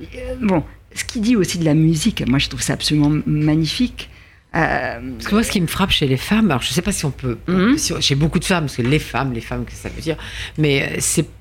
euh, 0.00 0.34
bon, 0.40 0.64
ce 0.94 1.04
qu'il 1.04 1.20
dit 1.22 1.36
aussi 1.36 1.58
de 1.58 1.64
la 1.66 1.74
musique, 1.74 2.26
moi 2.26 2.38
je 2.38 2.48
trouve 2.48 2.62
ça 2.62 2.72
absolument 2.72 3.12
magnifique. 3.26 4.08
Euh, 4.54 5.00
Parce 5.16 5.28
que 5.28 5.34
moi, 5.34 5.42
ce 5.42 5.50
qui 5.50 5.60
me 5.62 5.66
frappe 5.66 5.90
chez 5.90 6.06
les 6.06 6.18
femmes, 6.18 6.50
alors 6.50 6.60
je 6.62 6.68
sais 6.72 6.82
pas 6.82 6.92
si 6.92 7.06
on 7.06 7.10
peut, 7.10 7.38
si- 7.78 7.94
chez 8.00 8.14
beaucoup 8.14 8.38
de 8.38 8.44
femmes, 8.44 8.64
parce 8.64 8.76
que 8.76 8.82
les 8.82 8.98
femmes, 8.98 9.32
les 9.32 9.40
femmes, 9.40 9.64
que 9.64 9.72
ça 9.72 9.88
veut 9.88 10.02
dire 10.02 10.16
Mais 10.58 10.82
euh, 10.82 10.94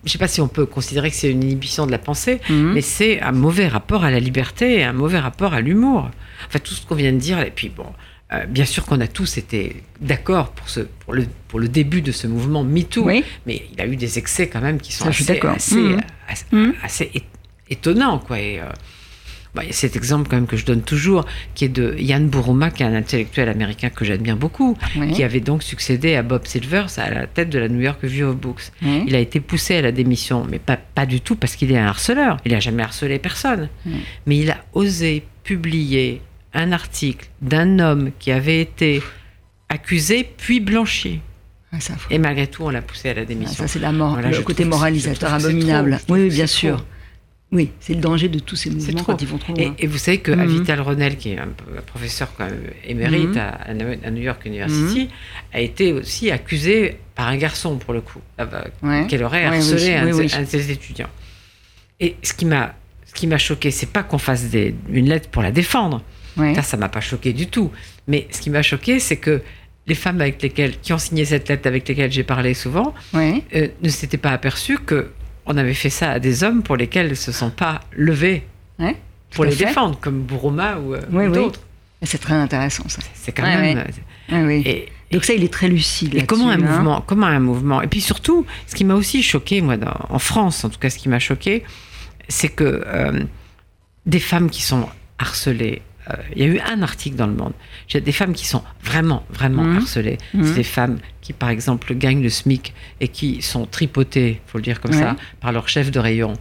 je 0.05 0.11
sais 0.11 0.17
pas 0.17 0.29
si 0.29 0.39
on 0.39 0.47
peut 0.47 0.65
considérer 0.65 1.09
que 1.09 1.15
c'est 1.17 1.29
une 1.29 1.43
inhibition 1.43 1.85
de 1.85 1.91
la 1.91 1.97
pensée, 1.97 2.39
Mhm. 2.49 2.71
mais 2.73 2.81
c'est 2.81 3.19
un 3.21 3.33
mauvais 3.33 3.67
rapport 3.67 4.05
à 4.05 4.11
la 4.11 4.19
liberté, 4.21 4.79
et 4.79 4.83
un 4.83 4.93
mauvais 4.93 5.19
rapport 5.19 5.53
à 5.53 5.59
l'humour. 5.61 6.09
Enfin, 6.47 6.59
tout 6.59 6.73
ce 6.73 6.85
qu'on 6.85 6.95
vient 6.95 7.11
de 7.11 7.17
dire, 7.17 7.39
et 7.41 7.51
puis 7.51 7.67
bon. 7.69 7.85
euh, 8.33 8.45
bien 8.45 8.63
sûr 8.63 8.85
qu'on 8.85 9.01
a 9.01 9.07
tous 9.07 9.35
été 9.37 9.83
d'accord 9.99 10.51
pour, 10.51 10.69
ce, 10.69 10.79
pour, 10.79 11.13
le, 11.13 11.25
pour 11.49 11.59
le 11.59 11.67
début 11.67 12.01
de 12.01 12.13
ce 12.13 12.27
mouvement 12.27 12.63
MeToo, 12.63 13.03
Oui. 13.07 13.25
mais 13.45 13.63
il 13.73 13.81
a 13.81 13.85
eu 13.85 13.97
des 13.97 14.17
excès 14.19 14.47
quand 14.47 14.61
même 14.61 14.79
qui 14.79 14.93
sont 14.93 15.03
Ça, 15.03 15.09
assez, 15.09 15.41
assez, 15.41 15.75
Mhm. 15.75 15.99
assez, 16.29 16.45
assez 16.81 17.11
é- 17.13 17.23
étonnants. 17.69 18.19
Quoi. 18.19 18.39
Et, 18.39 18.61
euh, 18.61 18.67
bah, 19.53 19.63
il 19.63 19.67
y 19.67 19.69
a 19.71 19.73
cet 19.73 19.95
exemple 19.95 20.29
quand 20.29 20.37
même 20.37 20.47
que 20.47 20.55
je 20.57 20.65
donne 20.65 20.81
toujours, 20.81 21.25
qui 21.55 21.65
est 21.65 21.69
de 21.69 21.95
Yann 21.99 22.27
Buruma, 22.29 22.71
qui 22.71 22.83
est 22.83 22.85
un 22.85 22.93
intellectuel 22.95 23.49
américain 23.49 23.89
que 23.89 24.05
j'admire 24.05 24.37
beaucoup, 24.37 24.77
qui 25.13 25.23
avait 25.23 25.41
donc 25.41 25.63
succédé 25.63 26.15
à 26.15 26.23
Bob 26.23 26.45
Silvers 26.45 26.87
à 26.97 27.09
la 27.09 27.27
tête 27.27 27.49
de 27.49 27.59
la 27.59 27.67
New 27.67 27.81
York 27.81 27.99
Review 28.01 28.27
of 28.29 28.37
Books. 28.37 28.71
Il 28.81 29.15
a 29.15 29.19
été 29.19 29.39
poussé 29.39 29.75
à 29.77 29.81
la 29.81 29.91
démission, 29.91 30.45
mais 30.49 30.59
pas, 30.59 30.77
pas 30.77 31.05
du 31.05 31.19
tout 31.21 31.35
parce 31.35 31.55
qu'il 31.55 31.71
est 31.71 31.77
un 31.77 31.87
harceleur. 31.87 32.37
Il 32.45 32.53
n'a 32.53 32.59
jamais 32.59 32.83
harcelé 32.83 33.19
personne. 33.19 33.69
Mais 34.25 34.37
il 34.37 34.51
a 34.51 34.57
osé 34.73 35.23
publier 35.43 36.21
un 36.53 36.71
article 36.71 37.27
d'un 37.41 37.79
homme 37.79 38.11
qui 38.19 38.31
avait 38.31 38.61
été 38.61 39.01
accusé 39.69 40.29
puis 40.37 40.59
blanchi. 40.59 41.21
Ah, 41.73 41.77
Et 42.09 42.17
malgré 42.17 42.47
tout, 42.47 42.63
on 42.63 42.69
l'a 42.69 42.81
poussé 42.81 43.09
à 43.09 43.13
la 43.13 43.21
ah, 43.21 43.25
démission. 43.25 43.55
ça, 43.55 43.67
c'est 43.67 43.79
la 43.79 43.93
mort, 43.93 44.13
Voilà, 44.13 44.29
le 44.31 44.41
côté 44.41 44.65
moralisateur 44.65 45.33
abominable. 45.33 45.99
oui, 46.09 46.29
bien 46.29 46.47
sûr. 46.47 46.77
trop. 46.77 46.85
Oui, 47.51 47.69
c'est 47.81 47.93
le 47.95 47.99
danger 47.99 48.29
de 48.29 48.39
tous 48.39 48.55
ces 48.55 48.69
mouvements 48.69 49.03
quand 49.03 49.21
ils 49.21 49.27
vont 49.27 49.37
trop 49.37 49.53
Et, 49.57 49.65
loin. 49.65 49.75
et 49.77 49.85
vous 49.87 49.97
savez 49.97 50.19
que 50.19 50.31
Mhm. 50.31 50.39
Avital 50.39 50.79
Ronel, 50.81 51.17
qui 51.17 51.31
est 51.31 51.37
un, 51.37 51.49
professeur 51.85 52.29
quand 52.37 52.45
même 52.45 52.61
émérite 52.87 53.31
Mhm. 53.31 53.37
à, 53.37 54.07
à 54.07 54.11
New 54.11 54.21
York 54.21 54.45
University, 54.45 55.09
a 55.53 55.59
été 55.59 55.91
aussi 55.91 56.31
accusé 56.31 56.97
par 57.13 57.27
un 57.27 57.35
garçon, 57.35 57.77
pour 57.77 57.93
le 57.93 57.99
coup, 58.01 58.19
euh, 58.39 58.45
Ouais. 58.81 59.05
qu'elle 59.07 59.23
aurait 59.23 59.49
Ouais, 59.49 59.57
harcelé 59.57 59.83
oui, 59.83 59.93
un, 59.93 60.05
de 60.05 60.13
oui, 60.13 60.29
ses- 60.29 60.35
oui. 60.35 60.41
un 60.41 60.43
de 60.43 60.47
ses 60.49 60.71
étudiants. 60.71 61.09
Et 61.99 62.15
ce 62.23 62.33
qui 62.33 62.45
m'a 62.45 62.73
ce 63.05 63.13
qui 63.13 63.27
m'a 63.27 63.37
choqué, 63.37 63.71
c'est 63.71 63.89
pas 63.91 64.03
qu'on 64.03 64.17
fasse 64.17 64.45
des- 64.45 64.73
une 64.89 65.09
lettre 65.09 65.27
pour 65.27 65.41
la 65.41 65.51
défendre. 65.51 66.01
Ouais. 66.37 66.55
Ça, 66.55 66.61
ça 66.61 66.77
m'a 66.77 66.87
pas 66.87 67.01
choqué 67.01 67.33
du 67.33 67.47
tout. 67.47 67.69
Mais 68.07 68.25
ce 68.31 68.39
qui 68.39 68.49
m'a 68.49 68.61
choqué, 68.61 69.01
c'est 69.01 69.17
que 69.17 69.41
les 69.85 69.95
femmes 69.95 70.21
avec 70.21 70.41
lesquelles, 70.41 70.79
qui 70.79 70.93
ont 70.93 70.97
signé 70.97 71.25
cette 71.25 71.49
lettre, 71.49 71.67
avec 71.67 71.85
lesquelles 71.89 72.09
j'ai 72.13 72.23
parlé 72.23 72.53
souvent, 72.53 72.93
euh, 73.13 73.67
ne 73.83 73.89
s'étaient 73.89 74.15
pas 74.15 74.29
aperçues 74.29 74.77
que 74.79 75.09
on 75.45 75.57
avait 75.57 75.73
fait 75.73 75.89
ça 75.89 76.11
à 76.11 76.19
des 76.19 76.43
hommes 76.43 76.63
pour 76.63 76.77
lesquels 76.77 77.07
elles 77.07 77.17
se 77.17 77.31
sont 77.31 77.49
pas 77.49 77.81
levés 77.95 78.47
Ouais, 78.79 78.95
pour 79.31 79.45
les 79.45 79.51
fait. 79.51 79.65
défendre, 79.65 79.97
comme 79.99 80.21
Bouroma 80.21 80.77
ou, 80.79 80.93
euh, 80.95 81.01
Oui, 81.11 81.25
ou 81.25 81.29
oui. 81.29 81.33
d'autres. 81.35 81.59
C'est 82.03 82.17
très 82.19 82.33
intéressant 82.33 82.87
ça. 82.87 83.01
C'est 83.13 83.31
quand 83.31 83.43
Ouais, 83.43 83.75
même. 83.75 83.77
ouais. 84.31 84.33
euh. 84.33 84.61
Et, 84.65 84.89
Donc 85.11 85.23
ça, 85.23 85.33
il 85.33 85.43
est 85.43 85.53
très 85.53 85.67
lucide. 85.67 86.15
Et 86.15 86.25
comment 86.25 86.49
un 86.49 86.53
hein. 86.53 86.57
mouvement, 86.57 87.01
comment 87.05 87.27
un 87.27 87.39
mouvement. 87.39 87.81
Et 87.81 87.87
puis 87.87 88.01
surtout, 88.01 88.45
ce 88.65 88.73
qui 88.75 88.83
m'a 88.85 88.95
aussi 88.95 89.21
choqué, 89.21 89.61
moi, 89.61 89.77
dans- 89.77 89.93
en 90.09 90.19
France, 90.19 90.63
en 90.63 90.69
tout 90.69 90.79
cas, 90.79 90.89
ce 90.89 90.97
qui 90.97 91.09
m'a 91.09 91.19
choqué, 91.19 91.63
c'est 92.27 92.49
que 92.49 92.83
euh, 92.87 93.23
des 94.07 94.19
femmes 94.19 94.49
qui 94.49 94.61
sont 94.63 94.87
harcelées. 95.19 95.81
Euh, 96.11 96.17
Il 96.35 96.41
y 96.41 96.45
a 96.45 96.47
eu 96.47 96.59
un 96.59 96.81
article 96.81 97.15
dans 97.15 97.27
le 97.27 97.33
Monde. 97.33 97.53
J'ai 97.87 98.01
des 98.01 98.11
femmes 98.11 98.33
qui 98.33 98.45
sont 98.45 98.63
vraiment, 98.83 99.23
vraiment 99.31 99.63
Mhm. 99.63 99.77
harcelées. 99.77 100.17
Mhm. 100.33 100.45
C'est 100.45 100.53
des 100.55 100.63
femmes 100.63 100.97
qui, 101.21 101.33
par 101.33 101.49
exemple, 101.49 101.93
gagnent 101.93 102.23
le 102.23 102.29
SMIC 102.29 102.73
et 102.99 103.07
qui 103.07 103.41
sont 103.43 103.65
tripotées, 103.65 104.41
faut 104.47 104.57
le 104.57 104.63
dire 104.63 104.81
comme 104.81 104.91
ça, 104.93 105.15
par 105.39 105.51
leur 105.51 105.69
chef 105.69 105.91
de 105.91 105.99
rayon 105.99 106.33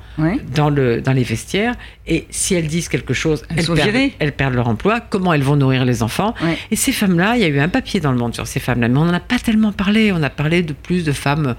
dans, 0.54 0.70
le, 0.70 1.00
dans 1.02 1.12
les 1.12 1.22
vestiaires. 1.22 1.74
Et 2.06 2.26
si 2.30 2.54
elles 2.54 2.66
disent 2.66 2.88
quelque 2.88 3.12
chose, 3.12 3.42
Elles 3.54 3.66
perdent, 3.66 4.10
elles 4.18 4.32
perdent 4.32 4.54
leur 4.54 4.68
emploi. 4.68 5.00
Comment 5.00 5.32
elles 5.34 5.42
vont 5.42 5.56
nourrir 5.56 5.84
les 5.84 6.02
enfants. 6.02 6.34
Et 6.70 6.76
ces 6.76 6.92
femmes-là, 6.92 7.36
il 7.36 7.42
y 7.42 7.44
a 7.44 7.48
eu 7.48 7.60
un 7.60 7.68
papier 7.68 8.00
dans 8.00 8.12
le 8.12 8.18
monde 8.18 8.34
sur 8.34 8.46
ces 8.46 8.58
femmes-là, 8.60 8.88
mais 8.88 8.98
on 8.98 9.04
n'en 9.04 9.12
a 9.14 9.20
pas 9.20 9.38
tellement 9.38 9.72
parlé. 9.72 10.12
On 10.12 10.22
a 10.22 10.30
parlé 10.30 10.62
de 10.62 10.72
plus 10.72 11.04
de 11.04 11.12
femmes 11.12 11.54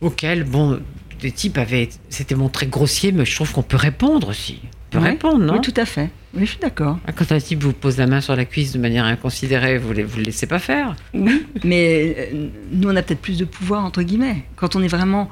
auxquelles, 0.00 0.44
bon, 0.44 0.80
des 1.20 1.30
types 1.32 1.58
avaient, 1.58 1.88
s'étaient 2.08 2.34
montrés 2.34 2.66
grossiers, 2.66 3.12
mais 3.12 3.24
je 3.24 3.34
trouve 3.34 3.52
qu'on 3.52 3.62
peut 3.62 3.76
répondre 3.76 4.28
aussi. 4.28 4.60
On 4.92 4.98
peut 4.98 5.04
Ouais. 5.04 5.10
répondre, 5.10 5.38
non 5.38 5.54
Oui, 5.54 5.60
tout 5.60 5.74
à 5.76 5.84
fait. 5.84 6.10
Oui, 6.34 6.40
je 6.46 6.50
suis 6.50 6.58
d'accord. 6.58 6.98
Quand 7.16 7.30
un 7.32 7.38
type 7.38 7.62
vous 7.62 7.72
pose 7.72 7.96
la 7.98 8.06
main 8.08 8.20
sur 8.20 8.34
la 8.34 8.44
cuisse 8.44 8.72
de 8.72 8.78
manière 8.78 9.04
inconsidérée, 9.04 9.78
vous 9.78 9.94
ne 9.94 10.02
le 10.02 10.22
laissez 10.24 10.46
pas 10.46 10.58
faire? 10.58 10.96
Oui, 11.14 11.46
mais 11.64 12.16
euh, 12.32 12.48
nous, 12.72 12.88
on 12.90 12.96
a 12.96 13.02
peut-être 13.02 13.20
plus 13.20 13.38
de 13.38 13.44
pouvoir, 13.44 13.84
entre 13.84 14.02
guillemets. 14.02 14.44
Quand 14.56 14.74
on 14.74 14.82
est 14.82 14.88
vraiment 14.88 15.28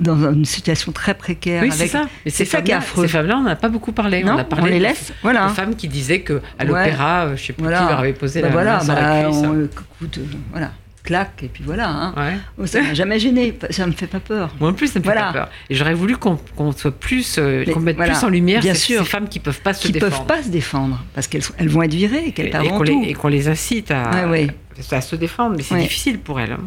dans 0.00 0.32
une 0.32 0.44
situation 0.44 0.90
très 0.90 1.14
précaire. 1.14 1.62
Oui, 1.62 1.70
c'est 1.72 1.86
ça. 1.86 2.06
Mais 2.24 2.30
c'est 2.32 2.44
ces 2.44 2.50
ça 2.50 2.62
qui 2.62 2.72
affreux. 2.72 3.06
Ces 3.06 3.12
femmes-là, 3.12 3.36
on 3.38 3.42
n'en 3.42 3.50
a 3.50 3.56
pas 3.56 3.68
beaucoup 3.68 3.92
parlé. 3.92 4.24
Non, 4.24 4.34
on 4.34 4.38
a 4.38 4.44
parlé 4.44 4.72
les 4.72 4.78
de- 4.78 4.82
laisse. 4.84 5.12
Voilà. 5.22 5.46
de 5.46 5.52
femmes 5.52 5.76
qui 5.76 5.86
disaient 5.86 6.20
que 6.22 6.40
à 6.58 6.64
l'opéra, 6.64 7.26
euh, 7.26 7.36
je 7.36 7.44
sais 7.44 7.52
plus 7.52 7.62
Voilà. 7.62 7.82
qui 7.82 7.88
leur 7.90 7.98
avait 8.00 8.12
posé 8.12 8.40
Bah 8.40 8.48
la 8.48 8.52
voilà, 8.52 8.72
main 8.78 8.80
sur 8.84 8.94
bah, 8.94 9.00
la 9.00 9.24
cuisse. 9.24 9.36
on- 9.44 9.54
euh, 9.54 9.68
écoute, 10.00 10.18
voilà, 10.50 10.72
claque, 11.06 11.42
et 11.42 11.48
puis 11.48 11.62
voilà. 11.64 11.88
hein. 11.88 12.14
Ouais. 12.16 12.36
Oh, 12.58 12.66
ça 12.66 12.82
m'a 12.82 12.92
jamais 12.94 13.18
gêné, 13.18 13.56
ça 13.70 13.86
me 13.86 13.92
fait 13.92 14.06
pas 14.06 14.20
peur. 14.20 14.54
Moi 14.60 14.68
en 14.70 14.72
plus, 14.74 14.88
ça 14.88 14.98
me 14.98 15.04
fait 15.04 15.14
pas 15.14 15.32
peur. 15.32 15.48
Et 15.70 15.74
j'aurais 15.74 15.94
voulu 15.94 16.16
qu'on 16.18 16.38
soit 16.76 16.90
plus, 16.90 17.36
euh, 17.38 17.64
qu'on 17.64 17.80
mette 17.80 17.96
voilà, 17.96 18.12
plus 18.14 18.24
en 18.24 18.28
lumière 18.28 18.60
bien 18.60 18.74
ces, 18.74 18.80
sûr. 18.80 19.04
ces 19.04 19.08
femmes 19.10 19.28
qui 19.28 19.40
peuvent 19.40 19.60
pas 19.62 19.72
se 19.72 19.86
Qui 19.86 19.92
défendre. 19.92 20.16
peuvent 20.18 20.26
pas 20.26 20.42
se 20.42 20.48
défendre, 20.50 21.02
parce 21.14 21.26
qu'elles 21.28 21.42
elles 21.58 21.68
vont 21.68 21.82
être 21.82 21.94
virées, 21.94 22.24
et, 22.26 22.32
qu'elles 22.32 22.48
et 22.48 22.68
qu'on 22.68 22.82
les, 22.82 22.92
et 23.08 23.14
qu'on 23.14 23.28
les 23.28 23.48
incite 23.48 23.90
à, 23.90 24.26
Ouais, 24.28 24.46
ouais. 24.46 24.48
à 24.96 25.00
se 25.00 25.16
défendre. 25.16 25.54
Mais 25.56 25.62
c'est 25.62 25.78
difficile 25.78 26.18
pour 26.18 26.38
elles. 26.40 26.52
hein. 26.52 26.60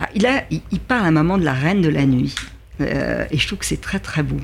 Ah, 0.00 0.08
il, 0.14 0.24
a, 0.26 0.44
il, 0.50 0.60
il 0.72 0.80
parle 0.80 1.04
à 1.04 1.08
un 1.08 1.12
moment 1.12 1.36
de 1.38 1.44
la 1.44 1.52
reine 1.52 1.80
de 1.82 1.88
la 1.88 2.04
nuit. 2.06 2.34
Euh, 2.80 3.24
et 3.30 3.38
je 3.38 3.46
trouve 3.46 3.60
que 3.60 3.64
c'est 3.66 3.80
très 3.80 4.00
très 4.00 4.22
beau, 4.24 4.38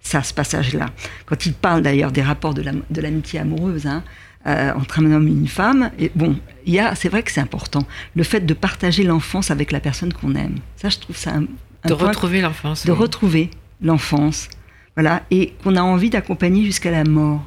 ça, 0.00 0.22
ce 0.24 0.34
passage-là. 0.34 0.86
Quand 1.26 1.46
il 1.46 1.52
parle 1.52 1.82
d'ailleurs 1.82 2.10
des 2.10 2.22
rapports 2.22 2.54
de 2.54 2.62
la- 2.62 2.72
de 2.90 3.00
l'amitié 3.00 3.38
amoureuse 3.38 3.86
hein, 3.86 4.02
euh, 4.46 4.72
entre 4.74 5.00
un 5.00 5.10
homme 5.12 5.26
et 5.28 5.32
une 5.32 5.48
femme, 5.48 5.90
et 5.98 6.10
bon, 6.14 6.36
il 6.66 6.74
y 6.74 6.78
a, 6.78 6.94
c'est 6.94 7.08
vrai 7.08 7.22
que 7.22 7.32
c'est 7.32 7.40
important, 7.40 7.86
le 8.14 8.22
fait 8.22 8.40
de 8.40 8.54
partager 8.54 9.02
l'enfance 9.02 9.50
avec 9.50 9.72
la 9.72 9.80
personne 9.80 10.12
qu'on 10.12 10.34
aime. 10.34 10.56
Ça, 10.76 10.88
je 10.88 10.98
trouve 10.98 11.16
ça 11.16 11.32
un, 11.32 11.42
un 11.84 11.88
De 11.88 11.94
point- 11.94 12.08
retrouver 12.08 12.40
l'enfance. 12.40 12.86
de 12.86 12.92
oui. 12.92 12.98
retrouver 12.98 13.50
l'enfance, 13.82 14.48
voilà, 14.94 15.22
et 15.30 15.52
qu'on 15.62 15.76
a 15.76 15.82
envie 15.82 16.10
d'accompagner 16.10 16.64
jusqu'à 16.64 16.90
la 16.90 17.04
mort. 17.04 17.44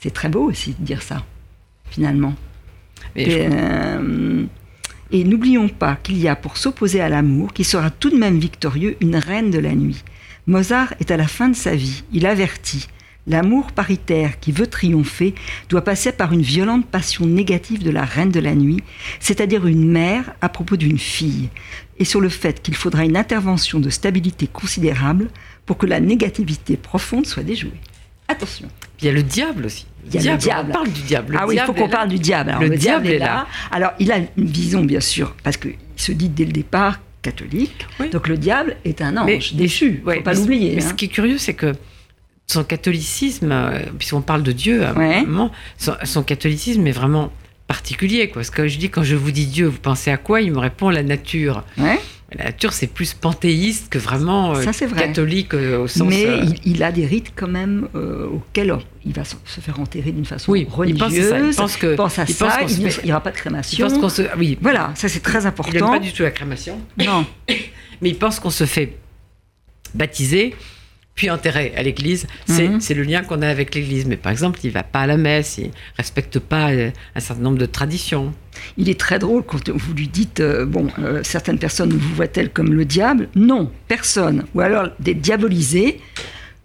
C'est 0.00 0.12
très 0.12 0.28
beau 0.28 0.42
aussi 0.48 0.74
de 0.78 0.84
dire 0.84 1.02
ça, 1.02 1.24
finalement. 1.90 2.34
Mais 3.16 3.22
Et, 3.24 3.30
je- 3.30 3.48
euh, 3.52 4.44
et 5.10 5.24
n'oublions 5.24 5.68
pas 5.68 5.96
qu'il 6.02 6.18
y 6.18 6.28
a 6.28 6.36
pour 6.36 6.56
s'opposer 6.56 7.00
à 7.00 7.08
l'amour, 7.08 7.52
qui 7.52 7.64
sera 7.64 7.90
tout 7.90 8.10
de 8.10 8.16
même 8.16 8.38
victorieux, 8.38 8.96
une 9.00 9.16
reine 9.16 9.50
de 9.50 9.58
la 9.58 9.74
nuit. 9.74 10.02
Mozart 10.46 10.94
est 11.00 11.10
à 11.10 11.16
la 11.16 11.26
fin 11.28 11.48
de 11.48 11.56
sa 11.56 11.74
vie. 11.74 12.02
Il 12.12 12.26
avertit. 12.26 12.88
L'amour 13.26 13.72
paritaire 13.72 14.40
qui 14.40 14.50
veut 14.50 14.66
triompher 14.66 15.34
doit 15.68 15.84
passer 15.84 16.10
par 16.12 16.32
une 16.32 16.42
violente 16.42 16.86
passion 16.86 17.26
négative 17.26 17.82
de 17.82 17.90
la 17.90 18.04
reine 18.04 18.30
de 18.30 18.40
la 18.40 18.54
nuit, 18.54 18.82
c'est-à-dire 19.20 19.66
une 19.66 19.86
mère 19.90 20.32
à 20.40 20.48
propos 20.48 20.76
d'une 20.76 20.98
fille, 20.98 21.48
et 21.98 22.04
sur 22.04 22.20
le 22.20 22.30
fait 22.30 22.62
qu'il 22.62 22.74
faudra 22.74 23.04
une 23.04 23.16
intervention 23.16 23.78
de 23.78 23.90
stabilité 23.90 24.46
considérable 24.46 25.28
pour 25.66 25.76
que 25.76 25.86
la 25.86 26.00
négativité 26.00 26.76
profonde 26.76 27.26
soit 27.26 27.42
déjouée. 27.42 27.72
Attention. 28.26 28.68
il 29.00 29.06
y 29.06 29.08
a 29.08 29.12
le 29.12 29.22
diable 29.22 29.66
aussi. 29.66 29.86
Il 30.06 30.22
y 30.22 30.28
a 30.28 30.32
le 30.32 30.38
diable. 30.38 30.68
On 30.70 30.72
parle 30.72 30.88
du 30.88 31.02
diable. 31.02 31.32
Le 31.34 31.38
ah 31.40 31.46
oui, 31.46 31.56
il 31.56 31.62
faut 31.66 31.72
qu'on 31.74 31.88
parle 31.88 32.08
du 32.08 32.18
diable. 32.18 32.50
Alors, 32.50 32.62
Le 32.62 32.68
le, 32.68 32.76
diable, 32.76 33.02
diable 33.02 33.16
est 33.16 33.18
là. 33.18 33.26
là. 33.26 33.46
Alors, 33.70 33.90
il 33.98 34.10
a 34.12 34.18
une 34.18 34.46
vision, 34.46 34.82
bien 34.82 35.00
sûr, 35.00 35.34
parce 35.42 35.56
qu'il 35.56 35.74
se 35.96 36.12
dit 36.12 36.28
dès 36.28 36.44
le 36.46 36.52
départ 36.52 37.00
catholique. 37.22 37.86
Oui. 37.98 38.08
Donc, 38.08 38.28
le 38.28 38.38
diable 38.38 38.76
est 38.84 39.02
un 39.02 39.16
ange 39.18 39.26
Mais- 39.26 39.40
déchu. 39.58 40.00
Ouais, 40.06 40.16
faut 40.16 40.22
pas 40.22 40.32
l'oublier. 40.34 40.76
Mais 40.76 40.82
hein. 40.84 40.88
ce 40.88 40.94
qui 40.94 41.04
est 41.06 41.08
curieux, 41.08 41.38
c'est 41.38 41.54
que 41.54 41.74
son 42.50 42.64
catholicisme, 42.64 43.52
euh, 43.52 43.78
puisqu'on 43.98 44.22
parle 44.22 44.42
de 44.42 44.52
Dieu, 44.52 44.84
à 44.84 44.90
un 44.90 45.22
moment, 45.22 45.50
son, 45.78 45.94
son 46.04 46.22
catholicisme 46.22 46.86
est 46.86 46.92
vraiment 46.92 47.32
particulier. 47.66 48.28
Quoi. 48.28 48.40
Parce 48.40 48.50
que 48.50 48.66
je 48.66 48.78
dis, 48.78 48.90
quand 48.90 49.02
je 49.04 49.14
vous 49.16 49.30
dis 49.30 49.46
Dieu, 49.46 49.66
vous 49.66 49.78
pensez 49.78 50.10
à 50.10 50.16
quoi? 50.16 50.40
Il 50.40 50.52
me 50.52 50.58
répond 50.58 50.90
la 50.90 51.02
nature. 51.02 51.64
Ouais. 51.78 52.00
La 52.32 52.44
nature, 52.44 52.72
c'est 52.72 52.86
plus 52.86 53.12
panthéiste 53.14 53.88
que 53.90 53.98
vraiment 53.98 54.54
euh, 54.54 54.62
Ça, 54.62 54.72
c'est 54.72 54.86
vrai. 54.86 55.06
catholique 55.06 55.52
euh, 55.54 55.78
au 55.78 55.88
sens. 55.88 56.08
Mais 56.08 56.26
euh, 56.26 56.44
il, 56.44 56.74
il 56.76 56.82
a 56.84 56.92
des 56.92 57.04
rites 57.04 57.32
quand 57.34 57.48
même 57.48 57.88
auxquels 58.32 58.76
il 59.04 59.12
va 59.12 59.24
se 59.24 59.60
faire 59.60 59.80
enterrer 59.80 60.12
d'une 60.12 60.24
façon 60.24 60.52
oui, 60.52 60.60
il 60.60 60.66
pense, 60.66 61.08
religieuse. 61.08 61.28
ça. 61.30 61.38
il 61.40 61.54
pense 61.56 61.76
que. 61.76 61.86
Il 61.92 61.96
pense 61.96 62.18
à 62.20 62.24
il 62.28 62.34
pense 62.36 62.52
ça. 62.52 62.60
Il 63.02 63.04
n'y 63.06 63.10
aura 63.12 63.20
pas 63.20 63.30
de 63.30 63.36
il 63.36 63.40
crémation. 63.40 63.88
pense 63.88 63.98
qu'on 63.98 64.08
se. 64.08 64.22
Oui, 64.38 64.56
Voilà, 64.60 64.92
ça 64.94 65.08
c'est 65.08 65.20
très 65.20 65.40
il 65.40 65.42
n'aime 65.42 65.48
important. 65.48 65.90
pas 65.90 65.98
du 65.98 66.12
tout 66.12 66.22
la 66.22 66.30
crémation, 66.30 66.78
Non, 66.98 67.26
mais 67.48 68.08
il 68.10 68.16
pense 68.16 68.38
qu'on 68.38 68.50
se 68.50 68.64
fait 68.64 68.96
baptiser 69.94 70.54
puis 71.20 71.28
enterrer 71.28 71.74
à 71.76 71.82
l'église. 71.82 72.26
C'est 72.46 72.66
Mhm. 72.66 72.80
c'est 72.80 72.94
le 72.94 73.02
lien 73.02 73.20
qu'on 73.20 73.42
a 73.42 73.48
avec 73.48 73.74
l'église. 73.74 74.06
Mais 74.06 74.16
par 74.16 74.32
exemple, 74.32 74.58
il 74.64 74.70
va 74.70 74.82
pas 74.82 75.00
à 75.00 75.06
la 75.06 75.18
messe, 75.18 75.58
il 75.58 75.70
respecte 75.98 76.38
pas 76.38 76.70
euh, 76.70 76.90
un 77.14 77.20
certain 77.20 77.42
nombre 77.42 77.58
de 77.58 77.66
traditions. 77.66 78.32
il 78.78 78.88
est 78.88 78.98
très 78.98 79.18
drôle 79.18 79.42
quand 79.42 79.68
vous 79.68 79.92
lui 79.94 80.08
dites 80.08 80.40
euh, 80.40 80.64
bon, 80.64 80.86
euh, 80.98 81.20
certaines 81.22 81.58
personnes 81.58 81.92
vous 81.92 82.14
voient-elles 82.14 82.48
comme 82.48 82.72
le 82.72 82.86
diable? 82.86 83.28
Non, 83.34 83.70
personne. 83.86 84.44
Ou 84.54 84.60
alors 84.62 84.88
des 84.98 85.12
diabolisés. 85.12 86.00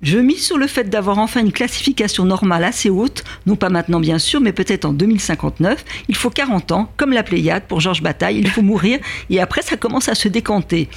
Je 0.02 0.20
mise 0.20 0.46
sur 0.46 0.58
le 0.58 0.68
fait 0.68 0.86
d'avoir 0.90 1.18
enfin 1.20 1.42
une 1.42 1.52
classification 1.52 2.24
normale 2.24 2.64
assez 2.64 2.90
haute, 2.90 3.26
non 3.46 3.58
pas 3.58 3.70
maintenant 3.70 4.00
bien 4.00 4.20
sûr, 4.20 4.40
mais 4.40 4.54
peut-être 4.54 4.86
en 4.86 4.94
2059. 4.94 5.84
Il 6.08 6.16
faut 6.16 6.30
40 6.30 6.72
ans, 6.72 6.90
comme 6.96 7.12
la 7.12 7.24
Pléiade 7.24 7.64
pour 7.68 7.82
Georges 7.82 8.02
Bataille, 8.04 8.38
il 8.38 8.48
faut 8.50 8.62
mourir, 8.62 9.00
et 9.30 9.42
après 9.42 9.62
ça 9.64 9.76
commence 9.76 10.08
à 10.08 10.16
se 10.16 10.30
décanter. 10.30 10.88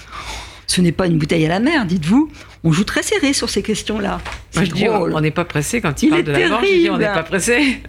Ce 0.68 0.80
n'est 0.80 0.92
pas 0.92 1.06
une 1.06 1.18
bouteille 1.18 1.44
à 1.46 1.48
la 1.48 1.58
mer, 1.60 1.84
dites-vous. 1.86 2.30
On 2.62 2.70
joue 2.72 2.84
très 2.84 3.02
serré 3.02 3.32
sur 3.32 3.48
ces 3.50 3.62
questions-là. 3.62 4.20
Moi, 4.54 4.64
dis, 4.66 4.88
on 4.88 5.20
n'est 5.20 5.30
pas 5.32 5.44
pressé 5.44 5.80
quand 5.80 6.00
il, 6.02 6.06
Il 6.06 6.10
parle 6.10 6.22
de 6.24 6.32
la 6.32 6.48
mort. 6.50 6.60
Je 6.62 6.78
dis, 6.82 6.90
on 6.90 6.98
n'est 6.98 7.06
pas 7.06 7.22
pressé. 7.24 7.78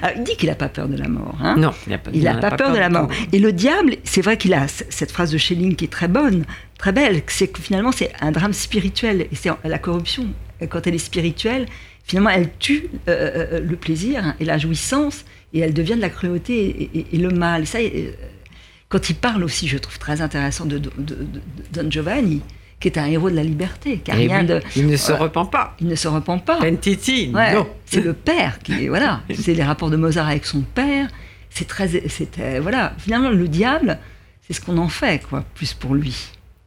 Ah, 0.00 0.12
il 0.16 0.22
dit 0.22 0.36
qu'il 0.36 0.48
n'a 0.48 0.54
pas 0.54 0.68
peur 0.68 0.88
de 0.88 0.96
la 0.96 1.08
mort. 1.08 1.36
hein. 1.42 1.56
Non, 1.58 1.72
il 1.86 1.90
n'a 1.90 1.98
pas, 1.98 2.10
Il 2.14 2.26
a 2.26 2.34
pas, 2.34 2.52
peur 2.52 2.72
de 2.72 2.78
la 2.78 2.88
mort. 2.88 3.08
tout. 3.08 3.14
Et 3.32 3.38
le 3.38 3.52
diable, 3.52 3.96
c'est 4.04 4.22
vrai 4.22 4.38
qu'il 4.38 4.54
a 4.54 4.66
cette 4.68 5.10
phrase 5.10 5.30
de 5.32 5.36
Schelling 5.38 5.74
qui 5.76 5.84
est 5.84 5.88
très 5.88 6.08
bonne, 6.08 6.44
très 6.78 6.92
belle, 6.92 7.20
c'est 7.26 7.48
que 7.48 7.60
finalement 7.60 7.92
c'est 7.92 8.10
un 8.22 8.30
drame 8.30 8.54
spirituel. 8.54 9.22
Et 9.30 9.34
c'est 9.34 9.50
la 9.64 9.78
corruption, 9.78 10.28
quand 10.70 10.86
elle 10.86 10.94
est 10.94 10.98
spirituelle, 10.98 11.66
finalement 12.04 12.30
elle 12.30 12.48
tue 12.58 12.86
euh, 13.08 13.58
euh, 13.58 13.60
le 13.60 13.76
plaisir 13.76 14.34
et 14.40 14.46
la 14.46 14.56
jouissance, 14.56 15.24
et 15.52 15.58
elle 15.60 15.74
devient 15.74 15.96
de 15.96 16.00
la 16.00 16.10
cruauté 16.10 16.54
et, 16.94 16.98
et- 17.00 17.06
et 17.12 17.18
le 17.18 17.28
mal. 17.30 17.62
Et 17.62 17.66
ça, 17.66 17.78
euh, 17.80 18.12
quand 18.90 19.08
il 19.08 19.14
parle 19.16 19.42
aussi, 19.44 19.66
je 19.68 19.78
trouve 19.78 19.98
très 19.98 20.20
intéressant 20.20 20.66
de, 20.66 20.76
de- 20.76 20.90
de- 20.98 21.14
de 21.14 21.40
Don 21.72 21.90
Giovanni, 21.90 22.42
qui 22.80 22.88
est 22.88 22.98
un 22.98 23.06
héros 23.06 23.30
de 23.30 23.36
la 23.36 23.42
liberté, 23.44 24.02
Eh 24.06 24.12
rien 24.12 24.40
oui, 24.40 24.46
de... 24.46 24.60
Il 24.76 24.86
ne 24.86 24.96
se 24.96 25.12
Voilà. 25.12 25.22
repent 25.24 25.50
pas. 25.50 25.76
Il 25.80 25.86
ne 25.86 25.94
se 25.94 26.08
repent 26.08 26.38
pas. 26.44 26.58
Pentiti, 26.60 27.30
Ouais, 27.34 27.54
non. 27.54 27.66
c'est 27.86 28.00
le 28.02 28.12
père 28.14 28.58
qui 28.58 28.84
est 28.84 28.88
voilà, 28.88 29.22
c'est 29.34 29.54
les 29.54 29.62
rapports 29.62 29.90
de 29.90 29.96
Mozart 29.96 30.28
avec 30.28 30.44
son 30.44 30.60
père. 30.60 31.08
C'est 31.50 31.66
très, 31.66 31.88
c'est 32.08 32.38
euh, 32.38 32.58
voilà. 32.62 32.92
Finalement, 32.98 33.30
le 33.30 33.48
diable, 33.48 33.98
c'est 34.46 34.52
ce 34.54 34.60
qu'on 34.60 34.76
en 34.78 34.88
fait 34.88 35.24
quoi, 35.26 35.44
plus 35.54 35.72
pour 35.74 35.94
lui. 35.94 36.16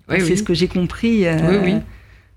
Oui, 0.09 0.17
c'est 0.19 0.31
oui. 0.31 0.37
ce 0.37 0.43
que 0.43 0.53
j'ai 0.53 0.67
compris. 0.67 1.25
euh, 1.27 1.37
Oui, 1.49 1.57
oui. 1.63 1.75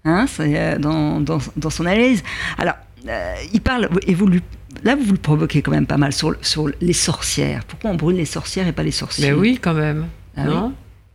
Hein, 0.05 0.27
euh, 0.41 0.79
dans, 0.79 1.21
dans, 1.21 1.39
dans 1.57 1.71
son 1.71 1.85
analyse. 1.87 2.23
Alors, 2.59 2.75
euh, 3.09 3.35
il 3.53 3.61
parle 3.61 3.89
et 4.07 4.15
vous 4.15 4.27
lui, 4.29 4.41
là 4.85 4.97
vous 4.97 5.13
le 5.13 5.19
provoquez 5.19 5.63
quand 5.63 5.71
même 5.73 5.87
pas 5.87 5.97
mal 5.97 6.13
sur, 6.13 6.35
sur 6.43 6.69
les 6.81 6.93
sorcières. 6.93 7.65
Pourquoi 7.65 7.91
on 7.91 7.95
brûle 7.95 8.17
les 8.17 8.25
sorcières 8.25 8.67
et 8.69 8.73
pas 8.73 8.83
les 8.83 8.91
sorciers 8.91 9.27
Mais 9.27 9.33
oui, 9.33 9.59
quand 9.61 9.75
même. 9.75 10.07
Ah 10.37 10.45
non 10.45 10.73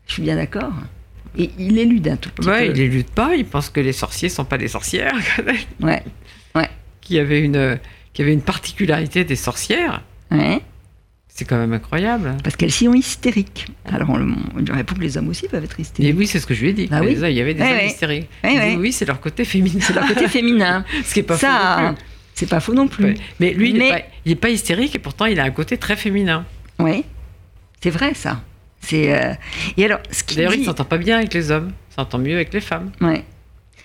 Je 0.07 0.13
suis 0.13 0.21
bien 0.23 0.35
d'accord. 0.35 0.71
Et 1.37 1.49
il 1.57 1.77
élude 1.77 2.07
un 2.09 2.17
tout 2.17 2.29
petit 2.31 2.47
Ouais, 2.47 2.69
peu. 2.71 2.77
il 2.77 2.89
lutte 2.89 3.11
pas. 3.11 3.35
Il 3.35 3.45
pense 3.45 3.69
que 3.69 3.79
les 3.79 3.93
sorciers 3.93 4.27
sont 4.29 4.43
pas 4.45 4.57
des 4.57 4.67
sorcières. 4.67 5.13
Ouais, 5.81 6.03
Qu'il 7.01 7.15
y 7.15 7.19
avait 7.19 7.39
une, 7.41 7.79
qu'il 8.13 8.23
y 8.23 8.27
avait 8.27 8.33
une 8.33 8.41
particularité 8.41 9.23
des 9.23 9.35
sorcières. 9.35 10.03
ouais. 10.31 10.61
C'est 11.33 11.45
quand 11.45 11.57
même 11.57 11.71
incroyable. 11.71 12.35
Parce 12.43 12.57
qu'elles 12.57 12.73
sont 12.73 12.93
hystériques. 12.93 13.67
Alors, 13.85 14.09
on, 14.09 14.15
on 14.53 14.59
lui 14.59 14.71
répond 14.73 14.95
que 14.95 14.99
les 14.99 15.17
hommes 15.17 15.29
aussi 15.29 15.47
peuvent 15.47 15.63
être 15.63 15.79
Et 15.79 15.83
hystériques. 15.83 16.15
oui, 16.17 16.27
c'est 16.27 16.41
ce 16.41 16.45
que 16.45 16.53
je 16.53 16.61
lui 16.61 16.69
ai 16.71 16.73
dit. 16.73 16.89
Ah 16.91 16.99
oui. 17.01 17.13
Il 17.17 17.31
y 17.31 17.39
avait 17.39 17.53
des 17.53 17.61
Ouais, 17.61 17.69
hommes 17.71 17.77
ouais. 17.77 17.87
hystériques. 17.87 18.29
Ouais, 18.43 18.51
dit, 18.51 18.57
ouais. 18.57 18.75
Oui, 18.75 18.91
c'est 18.91 19.05
leur 19.05 19.21
côté 19.21 19.45
féminin. 19.45 19.79
C'est 19.81 19.93
leur 19.93 20.05
côté 20.07 20.27
féminin. 20.27 20.83
Ce 21.05 21.13
qui 21.13 21.21
est 21.21 21.23
pas 21.23 21.35
faux 21.35 21.47
Ça, 21.47 21.77
non 21.81 21.93
plus. 21.93 22.03
C'est 22.33 22.49
pas 22.49 22.59
faux 22.59 22.73
non 22.73 22.87
plus. 22.87 23.05
Ouais. 23.05 23.13
Mais 23.39 23.53
lui, 23.53 23.69
il 23.69 23.77
n'est 23.77 23.89
pas, 23.89 24.01
il 24.25 24.31
est 24.31 24.35
pas 24.35 24.49
hystérique 24.49 24.95
et 24.95 24.99
pourtant 24.99 25.25
il 25.25 25.39
a 25.39 25.43
un 25.43 25.51
côté 25.51 25.77
très 25.77 25.95
féminin. 25.95 26.45
Oui, 26.79 27.03
c'est 27.81 27.89
vrai 27.91 28.13
ça. 28.13 28.41
C'est 28.81 29.13
euh, 29.13 29.33
et 29.77 29.85
alors 29.85 29.99
ce 30.11 30.23
qu'il 30.23 30.37
D'ailleurs, 30.37 30.55
il 30.55 30.65
s'entend 30.65 30.85
pas 30.85 30.97
bien 30.97 31.17
avec 31.17 31.33
les 31.33 31.51
hommes. 31.51 31.71
Il 31.91 31.95
s'entend 31.95 32.17
mieux 32.17 32.35
avec 32.35 32.53
les 32.53 32.61
femmes. 32.61 32.91
ouais. 33.01 33.23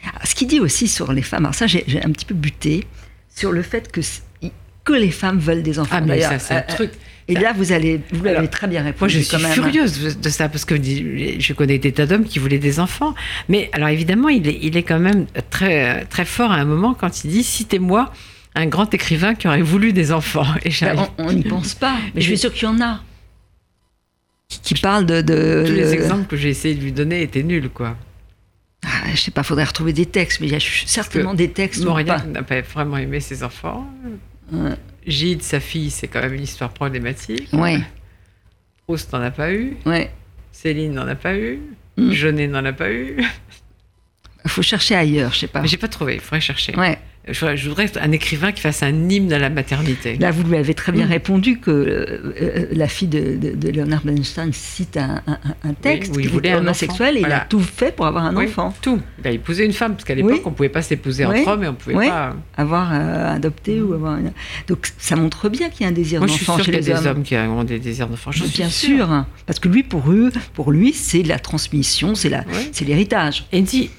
Alors, 0.08 0.24
ce 0.24 0.34
qu'il 0.36 0.46
dit 0.46 0.60
aussi 0.60 0.86
sur 0.86 1.12
les 1.12 1.22
femmes. 1.22 1.44
Alors 1.46 1.54
ça, 1.54 1.66
j'ai 1.66 1.82
j'ai 1.88 2.02
un 2.02 2.10
petit 2.12 2.24
peu 2.24 2.34
buté 2.34 2.84
sur 3.34 3.50
le 3.52 3.62
fait 3.62 3.90
que 3.90 4.00
que 4.84 4.92
les 4.92 5.10
femmes 5.10 5.38
veulent 5.40 5.64
des 5.64 5.80
enfants. 5.80 5.96
Ah, 5.98 6.00
mais 6.00 6.06
D'ailleurs, 6.06 6.30
ça, 6.32 6.38
c'est 6.38 6.54
un 6.54 6.58
euh, 6.58 6.62
truc. 6.68 6.92
Et 7.28 7.34
là, 7.34 7.52
vous 7.52 7.72
allez, 7.72 8.00
vous 8.12 8.22
l'avez 8.22 8.36
Alors, 8.36 8.50
très 8.50 8.68
bien 8.68 8.84
répondu. 8.84 9.00
Moi, 9.14 9.20
je 9.20 9.26
suis 9.26 9.36
quand 9.36 9.42
même. 9.42 9.50
furieuse 9.52 10.00
de- 10.16 10.20
de 10.22 10.28
ça 10.28 10.48
parce 10.48 10.64
que 10.64 10.76
je 10.76 11.52
connais 11.54 11.78
des 11.78 11.90
tas 11.90 12.06
d'hommes 12.06 12.22
qui 12.24 12.38
voulaient 12.38 12.60
des 12.60 12.78
enfants. 12.78 13.16
Mais 13.48 13.68
alors, 13.72 13.88
évidemment, 13.88 14.28
il 14.28 14.46
est, 14.46 14.58
il 14.62 14.76
est 14.76 14.84
quand 14.84 15.00
même 15.00 15.26
très, 15.50 16.04
très 16.04 16.24
fort 16.24 16.52
à 16.52 16.54
un 16.54 16.64
moment 16.64 16.94
quand 16.94 17.24
il 17.24 17.30
dit 17.32 17.42
Citez-moi 17.42 18.12
un 18.56 18.66
grand 18.66 18.92
écrivain 18.92 19.34
qui 19.34 19.46
aurait 19.46 19.62
voulu 19.62 19.92
des 19.92 20.10
enfants. 20.12 20.46
Et. 20.64 20.70
Ben, 20.80 21.08
on 21.18 21.32
n'y 21.32 21.42
pense 21.44 21.74
pas, 21.74 21.96
mais 22.14 22.20
je 22.20 22.26
suis 22.26 22.38
sûre 22.38 22.52
qu'il 22.52 22.64
y 22.64 22.66
en 22.70 22.80
a. 22.80 23.02
Qui, 24.48 24.74
parlent 24.74 25.06
de. 25.06 25.20
de- 25.22 25.64
Tous 25.66 25.72
les 25.72 25.82
le- 25.82 25.92
exemples 25.92 26.26
que 26.26 26.36
j'ai 26.36 26.48
essayé 26.50 26.74
de 26.74 26.80
lui 26.82 26.92
donner 26.92 27.22
étaient 27.22 27.42
nuls, 27.42 27.68
quoi. 27.68 27.96
Ah, 28.84 29.10
je 29.12 29.16
sais 29.20 29.30
pas, 29.32 29.42
faudrait 29.42 29.64
retrouver 29.64 29.92
des 29.92 30.06
textes, 30.06 30.40
mais 30.40 30.46
il 30.46 30.52
y 30.52 30.56
a 30.56 30.60
certainement 30.86 31.34
des 31.34 31.50
textes 31.50 31.84
pas. 31.84 32.02
n'a 32.24 32.42
pas 32.42 32.60
vraiment 32.60 32.96
aimé 32.98 33.18
ses 33.20 33.42
enfants. 33.42 33.86
Ouais. 34.52 34.76
Gide, 35.06 35.42
sa 35.42 35.58
fille, 35.60 35.90
c'est 35.90 36.06
quand 36.08 36.20
même 36.20 36.34
une 36.34 36.42
histoire 36.42 36.70
problématique. 36.70 37.48
Ouais, 37.52 37.80
Proust 38.86 39.12
n'en 39.12 39.22
a 39.22 39.30
pas 39.32 39.52
eu. 39.52 39.76
ouais. 39.86 40.10
Céline 40.52 40.94
n'en 40.94 41.06
a 41.08 41.16
pas 41.16 41.34
eu. 41.36 41.60
Mm. 41.96 42.10
Jeunet 42.12 42.46
n'en 42.48 42.64
a 42.64 42.72
pas 42.72 42.90
eu. 42.90 43.16
faut 44.48 44.62
chercher 44.62 44.94
ailleurs, 44.94 45.32
je 45.32 45.40
sais 45.40 45.46
pas. 45.46 45.60
Mais 45.60 45.68
j'ai 45.68 45.76
pas 45.76 45.88
trouvé, 45.88 46.14
il 46.14 46.20
faudrait 46.20 46.40
chercher. 46.40 46.74
Ouais. 46.76 46.98
Je, 47.28 47.40
voudrais, 47.40 47.56
je 47.56 47.68
voudrais 47.68 47.90
un 48.00 48.12
écrivain 48.12 48.52
qui 48.52 48.60
fasse 48.60 48.84
un 48.84 49.08
hymne 49.10 49.32
à 49.32 49.40
la 49.40 49.50
maternité. 49.50 50.16
Là, 50.16 50.30
vous 50.30 50.44
lui 50.44 50.56
avez 50.56 50.74
très 50.74 50.92
bien 50.92 51.06
Mm. 51.06 51.10
répondu 51.10 51.58
que 51.58 51.72
euh, 51.72 52.34
euh, 52.40 52.66
la 52.70 52.86
fille 52.86 53.08
de, 53.08 53.36
de- 53.36 53.56
de 53.56 53.68
Leonard 53.72 54.02
Bernstein 54.04 54.52
cite 54.52 54.96
un, 54.96 55.20
un- 55.26 55.38
un 55.64 55.74
texte 55.74 56.14
où 56.16 56.20
il 56.20 56.28
voulait 56.28 56.52
un 56.52 56.58
homosexuel 56.58 57.16
et 57.16 57.22
il 57.22 57.32
a 57.32 57.40
tout 57.40 57.58
fait 57.58 57.90
pour 57.96 58.06
avoir 58.06 58.26
un 58.26 58.36
Oui, 58.36 58.44
enfant, 58.46 58.72
Tout. 58.80 59.00
Il 59.24 59.26
a 59.26 59.32
épousé 59.32 59.64
une 59.64 59.72
femme, 59.72 59.94
parce 59.94 60.04
qu'à 60.04 60.14
l'époque, 60.14 60.30
Oui. 60.34 60.42
on 60.44 60.52
pouvait 60.52 60.68
pas 60.68 60.82
s'épouser 60.82 61.26
Oui. 61.26 61.40
entre 61.40 61.48
hommes 61.50 61.64
et 61.64 61.68
on 61.68 61.74
pouvait 61.74 61.96
Oui. 61.96 62.06
pas. 62.06 62.36
avoir 62.56 62.90
euh, 62.94 63.34
adopté 63.34 63.80
ou 63.82 63.92
avoir 63.94 64.18
une... 64.18 64.30
Donc 64.68 64.86
ça 64.96 65.16
montre 65.16 65.48
bien 65.48 65.68
qu'il 65.68 65.80
y 65.82 65.84
a 65.84 65.88
un 65.88 65.92
désir 65.92 66.20
Moi, 66.20 66.28
je 66.28 66.32
suis 66.34 66.46
d'enfant 66.46 66.58
sûre 66.58 66.66
chez 66.66 66.70
qu'il 66.78 66.80
y 66.88 66.92
a 66.92 66.94
les 66.94 67.00
des 67.02 67.08
hommes. 67.08 67.16
hommes 67.16 67.22
qui 67.24 67.34
ont 67.36 67.64
des 67.64 67.80
désirs 67.80 68.06
d'enfant. 68.06 68.30
Bien 68.54 68.68
sûr, 68.68 69.24
parce 69.46 69.58
que 69.58 69.66
lui, 69.68 69.82
pour 69.82 70.12
eux, 70.12 70.30
pour 70.54 70.70
lui, 70.70 70.92
c'est 70.92 71.24
la 71.24 71.40
transmission, 71.40 72.14
c'est 72.14 72.28
Oui. 72.32 72.86
l'héritage. 72.86 73.46
Et 73.50 73.58
il 73.58 73.64
dit. 73.64 73.90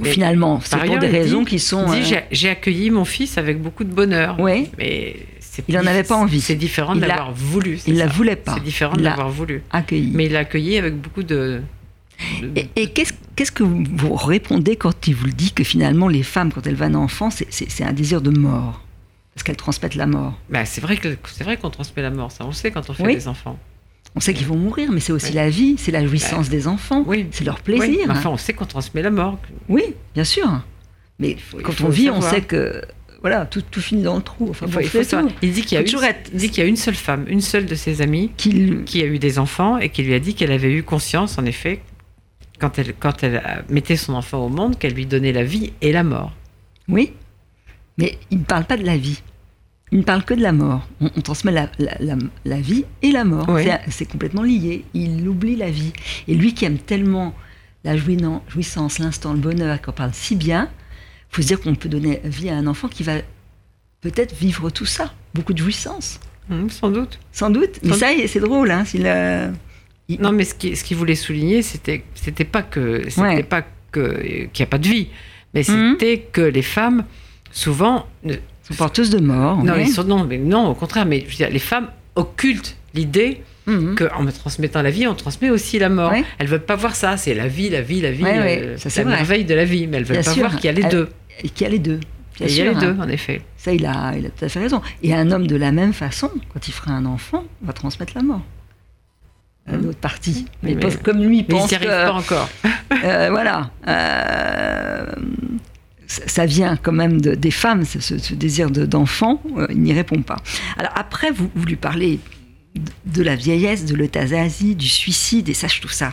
Mais 0.00 0.10
Finalement, 0.10 0.60
c'est 0.64 0.78
pour 0.84 0.98
des 0.98 1.06
raisons 1.06 1.40
dit- 1.40 1.50
qui 1.50 1.58
sont. 1.60 1.92
il 1.94 2.02
dit, 2.02 2.14
euh, 2.14 2.20
j'ai- 2.32 2.48
accueilli 2.48 2.90
mon 2.90 3.04
fils 3.04 3.38
avec 3.38 3.60
beaucoup 3.62 3.84
de 3.84 3.92
bonheur. 3.92 4.36
Oui. 4.40 4.68
Mais 4.78 5.14
Il 5.68 5.78
en 5.78 5.82
dif- 5.82 5.88
avait 5.88 6.02
pas 6.04 6.16
envie. 6.16 6.40
C'est 6.40 6.54
différent 6.56 6.94
de 6.96 7.00
l'a- 7.00 7.08
l'avoir 7.08 7.32
voulu. 7.32 7.78
il 7.86 7.96
la 7.96 8.06
ça. 8.08 8.12
voulait 8.12 8.36
pas. 8.36 8.54
C'est 8.54 8.64
différent 8.64 8.94
de 8.96 9.02
l'a 9.02 9.10
l'avoir 9.10 9.30
voulu. 9.30 9.62
accueilli. 9.70 10.10
Mais 10.14 10.26
il 10.26 10.32
l'a 10.32 10.40
accueilli 10.40 10.76
avec 10.78 10.96
beaucoup 10.96 11.22
de. 11.22 11.60
de- 12.42 12.50
Et, 12.56 12.68
et 12.76 12.86
qu'est-ce, 12.88 13.52
que 13.52 13.62
vous 13.62 14.14
répondez 14.14 14.76
quand 14.76 15.06
il 15.06 15.14
vous 15.14 15.26
le 15.26 15.32
dit 15.32 15.52
que 15.52 15.64
finalement 15.64 16.08
les 16.08 16.22
femmes, 16.22 16.52
quand 16.52 16.66
elles 16.66 16.74
vont 16.74 16.86
un 16.86 16.94
enfant, 16.94 17.30
c'est, 17.30 17.84
un 17.84 17.92
désir 17.92 18.20
de 18.22 18.30
mort? 18.30 18.82
Parce 19.34 19.44
qu'elles 19.44 19.56
transmettent 19.56 19.94
la 19.94 20.06
mort. 20.06 20.34
Bah, 20.50 20.64
c'est 20.64 20.80
vrai 20.82 20.98
qu'on 21.56 21.70
transmet 21.70 22.02
la 22.02 22.10
mort, 22.10 22.30
ça 22.32 22.44
on 22.44 22.48
le 22.48 22.52
sait 22.52 22.70
quand 22.70 22.90
on 22.90 22.92
fait 22.92 23.04
Oui. 23.04 23.14
des 23.14 23.28
enfants. 23.28 23.58
On 24.16 24.20
sait 24.20 24.34
qu'ils 24.34 24.46
vont 24.46 24.56
mourir, 24.56 24.90
mais 24.92 25.00
c'est 25.00 25.12
aussi 25.12 25.28
Oui. 25.28 25.34
la 25.34 25.50
vie, 25.50 25.76
c'est 25.78 25.92
la 25.92 26.04
jouissance 26.06 26.48
des 26.48 26.66
enfants, 26.66 27.04
Oui. 27.06 27.26
c'est 27.30 27.44
leur 27.44 27.60
plaisir. 27.60 28.06
enfin, 28.10 28.30
on 28.30 28.36
sait 28.36 28.52
qu'on 28.52 28.66
transmet 28.66 29.02
la 29.02 29.10
mort. 29.10 29.38
Oui, 29.68 29.82
bien 30.14 30.24
sûr. 30.24 30.48
Mais 31.18 31.36
quand 31.62 31.80
on 31.82 31.88
vit, 31.88 32.10
on 32.10 32.20
sait 32.20 32.40
que 32.42 32.82
voilà, 33.20 33.44
tout, 33.46 33.60
tout 33.62 33.80
finit 33.80 34.02
dans 34.02 34.16
le 34.16 34.22
trou. 34.22 34.48
Enfin, 34.50 34.66
Il 34.66 34.72
faut- 34.72 34.80
faut 34.80 34.98
dit 35.52 35.62
qu'il 35.62 35.72
y, 35.72 35.78
a 35.78 35.80
une- 35.82 35.86
y 36.56 36.60
a 36.62 36.66
seule 36.76 36.94
femme, 36.94 37.26
une 37.28 37.42
seule 37.42 37.66
de 37.66 37.74
ses 37.74 38.00
amies 38.00 38.30
Qu'il- 38.38 38.84
qui 38.84 39.02
a 39.02 39.04
eu 39.04 39.18
des 39.18 39.38
enfants 39.38 39.76
et 39.78 39.90
qui 39.90 40.02
lui 40.02 40.14
a 40.14 40.18
dit 40.18 40.34
qu'elle 40.34 40.52
avait 40.52 40.72
eu 40.72 40.82
conscience, 40.82 41.36
en 41.38 41.44
effet, 41.44 41.82
quand 42.58 42.78
elle, 42.78 42.94
quand 42.98 43.22
elle 43.22 43.42
mettait 43.68 43.96
son 43.96 44.14
enfant 44.14 44.44
au 44.44 44.48
monde, 44.48 44.78
qu'elle 44.78 44.94
lui 44.94 45.04
donnait 45.06 45.32
la 45.32 45.44
vie 45.44 45.72
et 45.82 45.92
la 45.92 46.02
mort. 46.02 46.32
Oui, 46.88 47.12
mais 47.98 48.18
il 48.30 48.38
ne 48.38 48.44
parle 48.44 48.64
pas 48.64 48.78
de 48.78 48.84
la 48.86 48.96
vie. 48.96 49.20
Il 49.92 49.98
ne 49.98 50.04
parle 50.04 50.24
que 50.24 50.34
de 50.34 50.40
la 50.42 50.52
mort. 50.52 50.86
On, 51.00 51.10
on 51.16 51.20
transmet 51.20 51.50
la, 51.52 51.68
la- 51.78 51.96
la- 52.00 52.16
la 52.44 52.60
vie 52.60 52.84
et 53.02 53.10
la 53.10 53.24
mort. 53.24 53.46
Oui. 53.48 53.64
C'est- 53.88 54.06
complètement 54.10 54.42
lié. 54.42 54.84
Il 54.94 55.26
oublie 55.28 55.56
la 55.56 55.70
vie. 55.70 55.92
Et 56.28 56.34
lui 56.34 56.54
qui 56.54 56.64
aime 56.64 56.78
tellement 56.78 57.34
la 57.84 57.96
jouissance, 57.96 58.98
l'instant, 58.98 59.32
le 59.32 59.38
bonheur, 59.40 59.80
qu'on 59.82 59.92
parle 59.92 60.10
si 60.12 60.36
bien, 60.36 60.68
il 61.30 61.36
faut 61.36 61.42
se 61.42 61.46
dire 61.48 61.60
qu'on 61.60 61.74
peut 61.74 61.88
donner 61.88 62.20
vie 62.24 62.50
à 62.50 62.54
un 62.56 62.66
enfant 62.66 62.88
qui 62.88 63.02
va 63.02 63.14
peut-être 64.00 64.34
vivre 64.34 64.70
tout 64.70 64.86
ça. 64.86 65.12
Beaucoup 65.34 65.52
de 65.54 65.58
jouissance, 65.58 66.20
Hum, 66.50 66.68
sans 66.70 66.90
doute. 66.90 67.18
sans 67.32 67.50
doute. 67.50 67.80
Mais 67.82 67.92
ça, 67.94 68.08
c'est 68.26 68.40
drôle. 68.40 68.70
Hein, 68.70 68.84
il- 68.94 70.20
Non, 70.20 70.32
mais 70.32 70.44
ce 70.44 70.54
qu'il 70.54 70.76
ce 70.76 70.82
qu'il 70.84 70.96
voulait 70.96 71.14
souligner, 71.14 71.62
c'était 71.62 72.02
pas 72.50 72.62
que 72.62 73.02
c'était 73.08 73.20
Ouais. 73.20 73.42
pas 73.44 73.62
que 73.92 74.46
qu'il 74.52 74.62
n'y 74.62 74.62
a 74.62 74.66
pas 74.66 74.78
de 74.78 74.88
vie, 74.88 75.08
mais 75.54 75.60
Mhm. 75.68 75.92
c'était 75.98 76.18
que 76.32 76.40
les 76.40 76.62
femmes 76.62 77.04
souvent 77.52 78.06
sont 78.70 78.78
porteuses 78.78 79.10
de 79.10 79.18
mort. 79.20 79.62
non, 79.64 79.72
ouais. 79.74 79.82
ils 79.84 79.92
sont- 79.92 80.04
non, 80.04 80.24
mais 80.24 80.38
non, 80.38 80.68
au 80.68 80.74
contraire, 80.74 81.06
mais 81.06 81.20
je 81.20 81.30
veux 81.30 81.36
dire, 81.36 81.50
les 81.50 81.58
femmes 81.58 81.88
occultent 82.16 82.76
l'idée 82.94 83.42
Mhm. 83.66 83.94
qu'en 83.94 84.22
me 84.22 84.32
transmettant 84.32 84.82
la 84.82 84.90
vie, 84.90 85.06
on 85.06 85.14
transmet 85.14 85.50
aussi 85.50 85.78
la 85.78 85.88
mort. 85.88 86.12
Elles 86.38 86.46
veulent 86.48 86.60
pas 86.64 86.76
voir 86.76 86.96
ça, 86.96 87.16
c'est 87.16 87.34
la 87.34 87.46
vie, 87.46 87.68
la 87.70 87.82
vie, 87.82 88.00
la 88.00 88.10
vie, 88.10 88.24
ouais, 88.24 88.62
euh, 88.64 88.76
ça, 88.78 88.88
la 88.96 89.04
vrai. 89.04 89.16
merveille 89.16 89.44
de 89.44 89.54
la 89.54 89.64
vie, 89.64 89.86
mais 89.86 89.98
elles 89.98 90.04
veulent 90.04 90.16
Bien 90.16 90.24
pas 90.24 90.32
sûr. 90.32 90.40
voir 90.48 90.56
qu'il 90.56 90.64
y 90.64 90.68
a 90.68 90.72
les 90.72 90.82
Elles- 90.82 90.88
deux. 90.90 91.08
Et 91.42 91.48
qu'il 91.50 91.62
y 91.64 91.66
a 91.66 91.70
les 91.70 91.78
deux. 91.78 92.00
Bien 92.36 92.46
il 92.48 92.56
y 92.56 92.60
a 92.62 92.64
sûr, 92.64 92.72
les 92.80 92.86
hein. 92.86 92.94
deux, 92.94 93.00
en 93.02 93.08
effet. 93.08 93.42
Ça, 93.56 93.72
il 93.72 93.84
a, 93.86 94.14
il 94.16 94.26
a 94.26 94.30
tout 94.30 94.44
à 94.44 94.48
fait 94.48 94.58
raison. 94.60 94.80
Et 95.02 95.14
un 95.14 95.30
homme 95.30 95.46
de 95.46 95.56
la 95.56 95.72
même 95.72 95.92
façon, 95.92 96.30
quand 96.52 96.66
il 96.68 96.72
fera 96.72 96.92
un 96.92 97.04
enfant, 97.04 97.44
va 97.62 97.72
transmettre 97.74 98.12
la 98.16 98.22
mort. 98.22 98.40
À 99.68 99.74
Hum. 99.74 99.82
L'autre 99.84 99.98
partie. 99.98 100.46
Oui, 100.46 100.70
Mais, 100.70 100.74
mais- 100.74 100.80
pense- 100.80 100.96
comme 100.96 101.22
lui, 101.22 101.38
il 101.40 101.44
Mais 101.48 101.54
pense 101.54 101.68
n'y 101.70 101.76
arrivent 101.76 101.90
que, 101.90 102.06
pas 102.06 102.12
encore. 102.14 102.48
euh, 103.04 103.28
voilà, 103.30 103.70
euh, 103.88 105.04
ça, 106.26 106.46
vient 106.46 106.76
quand 106.76 106.92
même 106.92 107.20
de- 107.20 107.34
des 107.34 107.50
femmes, 107.50 107.84
ce, 107.84 108.34
désir 108.34 108.70
de- 108.70 108.84
d'enfant. 108.86 109.40
euh, 109.56 109.66
il 109.70 109.80
n'y 109.80 109.92
répond 109.92 110.22
pas. 110.22 110.36
Alors 110.76 110.92
après, 110.96 111.30
vous, 111.30 111.50
vous 111.54 111.64
lui 111.66 111.76
parlez 111.76 112.18
de, 112.74 112.90
de 113.06 113.22
la 113.22 113.36
vieillesse, 113.36 113.84
de 113.84 113.94
l'euthanasie, 113.94 114.74
du 114.74 114.88
suicide, 114.88 115.48
et 115.48 115.54
ça, 115.54 115.68
je 115.68 115.78
trouve 115.80 115.92
ça 115.92 116.12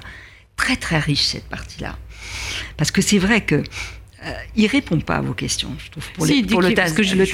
très 0.55 0.75
très 0.75 0.99
riche 0.99 1.23
cette 1.23 1.47
partie-là, 1.49 1.97
parce 2.77 2.91
que 2.91 3.01
c'est 3.01 3.19
vrai 3.19 3.41
que 3.41 3.55
euh, 4.25 4.31
il 4.55 4.65
répond 4.67 4.99
pas 4.99 5.17
à 5.17 5.21
vos 5.21 5.33
questions, 5.33 5.69
je 5.83 5.89
trouve. 5.91 6.07
Pour 6.13 6.25
Si, 6.25 6.31
les- 6.33 6.39
il 6.39 6.45
dit 6.47 6.53
pour 6.53 6.61
parce 6.75 6.91
que 6.93 7.03
je, 7.03 7.15
parce 7.15 7.31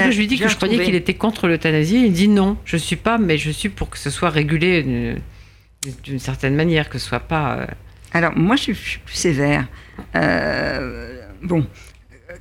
que 0.00 0.16
lui 0.18 0.26
dis 0.26 0.38
que 0.38 0.48
je 0.48 0.56
croyais 0.56 0.84
qu'il 0.84 0.94
était 0.94 1.14
contre 1.14 1.46
l'euthanasie. 1.48 2.02
Il 2.06 2.12
dit 2.12 2.28
non, 2.28 2.56
je 2.64 2.76
suis 2.78 2.96
pas, 2.96 3.18
mais 3.18 3.36
je 3.38 3.50
suis 3.50 3.68
pour 3.68 3.90
que 3.90 3.98
ce 3.98 4.08
soit 4.10 4.30
régulé 4.30 4.82
d'une- 4.82 5.18
d'une 6.02 6.18
certaine 6.18 6.54
manière, 6.56 6.88
que 6.88 6.98
ce 6.98 7.06
soit 7.08 7.20
pas. 7.20 7.58
euh, 7.60 7.66
Alors, 8.12 8.32
moi, 8.36 8.56
je 8.56 8.62
suis, 8.62 8.74
je 8.74 8.88
suis 8.92 8.98
plus 9.00 9.14
sévère. 9.14 9.66
Euh, 10.14 11.20
bon, 11.42 11.66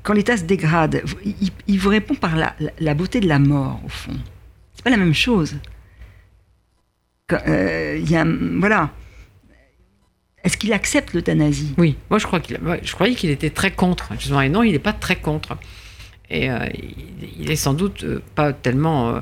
quand 0.05 0.13
l'état 0.13 0.37
se 0.37 0.43
dégrade, 0.43 1.01
il, 1.25 1.49
il 1.67 1.79
vous 1.79 1.89
répond 1.89 2.15
par 2.15 2.35
la, 2.37 2.93
beauté 2.93 3.19
de 3.19 3.27
la 3.27 3.39
mort, 3.39 3.81
au 3.83 3.89
fond. 3.89 4.13
C'est 4.73 4.83
pas 4.83 4.91
la 4.91 4.97
même 4.97 5.13
chose. 5.13 5.55
Quand, 7.27 7.39
euh, 7.47 7.97
il 7.99 8.09
y 8.09 8.15
a, 8.15 8.21
un- 8.21 8.59
voilà. 8.59 8.91
Est-ce 10.43 10.57
qu'il 10.57 10.73
accepte 10.73 11.13
l'euthanasie? 11.13 11.73
Oui, 11.77 11.97
moi 12.11 12.19
je 12.19 12.27
crois 12.27 12.39
qu'il, 12.39 12.59
je 12.83 12.93
croyais 12.93 13.15
qu'il 13.15 13.31
était 13.31 13.49
très 13.49 13.71
contre. 13.71 14.13
Justement, 14.13 14.41
et 14.41 14.49
non, 14.49 14.61
il 14.61 14.73
n'est 14.73 14.79
pas 14.79 14.93
très 14.93 15.15
contre. 15.15 15.57
Et 16.29 16.51
euh, 16.51 16.59
il, 16.75 17.41
il 17.41 17.51
est 17.51 17.55
sans 17.55 17.73
doute 17.73 18.03
euh, 18.03 18.21
pas 18.35 18.53
tellement 18.53 19.09
euh, 19.09 19.19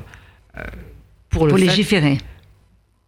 pour 1.30 1.46
le 1.46 1.50
pour 1.50 1.58
fait- 1.58 1.64
légiférer 1.66 2.18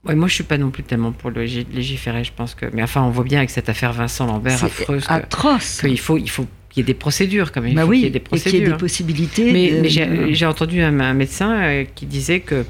Ouais, 0.05 0.15
moi 0.15 0.29
je 0.29 0.35
suis 0.35 0.45
pas 0.45 0.57
non 0.57 0.71
plus 0.71 0.83
tellement 0.85 1.11
pour 1.13 1.31
le 1.31 1.45
lég- 1.45 1.67
légiférer. 1.73 2.23
Je 2.25 2.33
pense 2.33 2.55
que, 2.55 2.65
mais 2.73 2.83
enfin, 2.83 3.03
on 3.03 3.11
voit 3.11 3.25
bien 3.25 3.39
avec 3.39 3.51
cette 3.51 3.69
affaire 3.69 3.93
Vincent 3.93 4.25
Lambert 4.27 4.63
affreuse 4.65 5.05
que- 5.07 5.13
atroce. 5.13 5.81
qu'il 5.81 5.99
faut, 6.01 6.17
il 6.17 6.31
faut 6.31 6.47
qu'il 6.77 6.83
y 6.83 6.85
ait 6.85 6.93
des 6.93 6.99
procédures 6.99 7.53
quand 7.53 7.63
même. 7.63 7.71
Il 7.73 7.75
bah 7.77 7.87
oui, 7.87 7.97
qu'il 7.99 8.05
y 8.05 8.09
ait 8.09 8.11
des 8.11 8.19
et 8.19 8.41
qu'il 8.41 8.55
y 8.55 8.63
ait 8.63 8.67
des 8.69 8.75
possibilités. 8.77 9.51
Mais, 9.53 9.71
de- 9.81 9.81
mais 9.83 10.35
j'ai 10.35 10.45
entendu 10.47 10.83
un, 10.83 11.01
un 11.01 11.15
médecin 11.15 11.53
euh, 11.63 11.85
qui 11.95 12.05
disait 12.07 12.41
que 12.41 12.65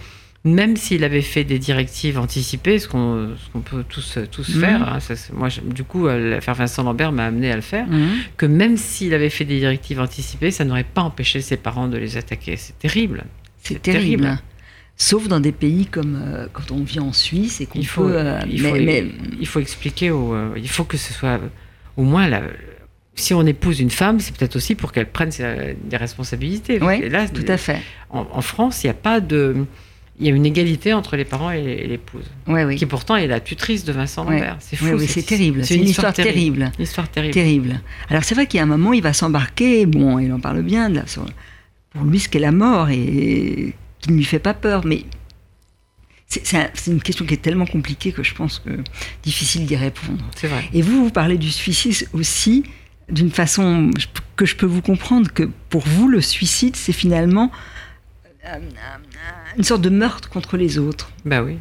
même 0.44 0.76
s'il 0.76 1.02
avait 1.02 1.22
fait 1.22 1.42
des 1.42 1.58
directives 1.58 2.16
anticipées, 2.20 2.78
ce 2.78 2.86
qu'on 2.86 3.30
ce 3.36 3.50
qu'on 3.52 3.60
peut 3.62 3.84
tous, 3.88 4.16
tous 4.30 4.54
Mhm. 4.54 4.60
faire, 4.60 4.88
hein, 4.94 5.00
ça, 5.00 5.14
moi 5.34 5.48
du 5.64 5.82
coup 5.82 6.06
euh, 6.06 6.30
l'affaire 6.30 6.54
Vincent 6.54 6.84
Lambert 6.84 7.10
m'a 7.10 7.26
amené 7.26 7.50
à 7.50 7.56
le 7.56 7.62
faire, 7.62 7.86
Mhm. 7.88 8.10
que 8.36 8.46
même 8.46 8.76
s'il 8.76 9.12
avait 9.12 9.28
fait 9.30 9.44
des 9.44 9.58
directives 9.58 9.98
anticipées, 9.98 10.52
ça 10.52 10.64
n'aurait 10.64 10.84
pas 10.84 11.02
empêché 11.02 11.40
ses 11.40 11.56
parents 11.56 11.88
de 11.88 11.98
les 11.98 12.16
attaquer. 12.16 12.56
C'est 12.56 12.78
terrible. 12.78 13.24
C'est 13.64 13.82
terrible. 13.82 14.22
terrible. 14.22 14.38
Sauf 14.98 15.26
dans 15.28 15.40
des 15.40 15.52
pays 15.52 15.86
comme 15.86 16.16
euh, 16.24 16.46
quand 16.52 16.70
on 16.70 16.82
vit 16.84 17.00
en 17.00 17.12
Suisse 17.12 17.60
et 17.60 17.66
qu'on 17.66 17.80
Il 17.80 17.86
faut, 17.86 18.04
peut. 18.04 18.16
euh, 18.16 18.38
il, 18.48 18.62
mais- 18.62 18.68
faut, 18.70 18.76
mais- 18.76 19.04
il 19.40 19.46
faut 19.48 19.58
expliquer, 19.60 20.10
au, 20.12 20.32
euh, 20.32 20.54
il 20.56 20.68
faut 20.68 20.84
que 20.84 20.96
ce 20.96 21.12
soit 21.12 21.40
au 21.96 22.04
moins 22.04 22.28
la- 22.28 22.42
si 23.16 23.34
on 23.34 23.44
épouse 23.46 23.80
une 23.80 23.90
femme, 23.90 24.20
c'est 24.20 24.34
peut-être 24.36 24.56
aussi 24.56 24.74
pour 24.74 24.92
qu'elle 24.92 25.10
prenne 25.10 25.30
des 25.30 25.96
responsabilités. 25.96 26.78
Oui, 26.82 27.00
Et 27.02 27.08
là, 27.08 27.26
tout 27.28 27.44
à 27.48 27.56
fait. 27.56 27.80
en, 28.10 28.26
en 28.30 28.40
France, 28.42 28.84
il 28.84 28.86
n'y 28.86 28.90
a 28.90 28.94
pas 28.94 29.20
de. 29.20 29.64
Il 30.18 30.26
y 30.26 30.30
a 30.30 30.34
une 30.34 30.46
égalité 30.46 30.94
entre 30.94 31.14
les 31.16 31.26
parents 31.26 31.50
et 31.50 31.86
l'épouse, 31.86 32.24
Ouais, 32.46 32.64
oui. 32.64 32.76
qui 32.76 32.86
pourtant 32.86 33.16
est 33.16 33.26
la 33.26 33.38
tutrice 33.38 33.84
de 33.84 33.92
Vincent. 33.92 34.24
Lambert. 34.24 34.56
C'est 34.60 34.76
fou. 34.76 34.86
Oui, 34.86 34.92
oui, 35.00 35.06
c'est 35.06 35.22
terrible. 35.22 35.62
C'est 35.62 35.74
une 35.76 35.84
histoire 35.84 36.14
terrible. 36.14 36.70
Une 36.78 36.84
histoire 36.84 37.06
terrible. 37.10 37.34
Terrible. 37.34 37.80
Alors 38.08 38.24
c'est 38.24 38.34
vrai 38.34 38.46
qu'il 38.46 38.56
y 38.56 38.60
a 38.60 38.62
un 38.62 38.66
moment, 38.66 38.94
il 38.94 39.02
va 39.02 39.12
s'embarquer, 39.12 39.84
bon, 39.84 40.18
il 40.18 40.32
en 40.32 40.40
parle 40.40 40.62
bien, 40.62 40.88
de 40.88 40.94
la- 40.96 41.06
sur- 41.06 41.26
pour 41.90 42.04
lui, 42.04 42.18
ce 42.18 42.30
qu'est 42.30 42.38
la 42.38 42.50
mort, 42.52 42.88
et 42.88 43.74
qui 44.00 44.10
ne 44.10 44.16
lui 44.16 44.24
fait 44.24 44.38
pas 44.38 44.54
peur, 44.54 44.86
mais 44.86 45.02
c'est 46.28 46.66
une 46.88 47.00
question 47.02 47.24
qui 47.24 47.34
est 47.34 47.42
tellement 47.42 47.66
compliquée 47.66 48.12
que 48.12 48.22
je 48.22 48.34
pense 48.34 48.58
que 48.58 48.70
difficile 49.22 49.64
d'y 49.66 49.76
répondre. 49.76 50.24
C'est 50.34 50.48
vrai. 50.48 50.64
Et 50.72 50.82
vous, 50.82 51.04
vous 51.04 51.10
parlez 51.10 51.38
du 51.38 51.50
suicide 51.50 52.08
aussi 52.12 52.64
d'une 53.08 53.30
façon 53.30 53.90
que 54.36 54.44
je 54.46 54.56
peux 54.56 54.66
vous 54.66 54.82
comprendre, 54.82 55.32
que 55.32 55.44
pour 55.70 55.82
vous, 55.82 56.08
le 56.08 56.20
suicide, 56.20 56.76
c'est 56.76 56.92
finalement 56.92 57.50
euh, 58.46 58.58
une 59.56 59.64
sorte 59.64 59.82
de 59.82 59.90
meurtre 59.90 60.28
contre 60.28 60.56
les 60.56 60.78
autres. 60.78 61.10
Bah 61.24 61.42
oui. 61.42 61.58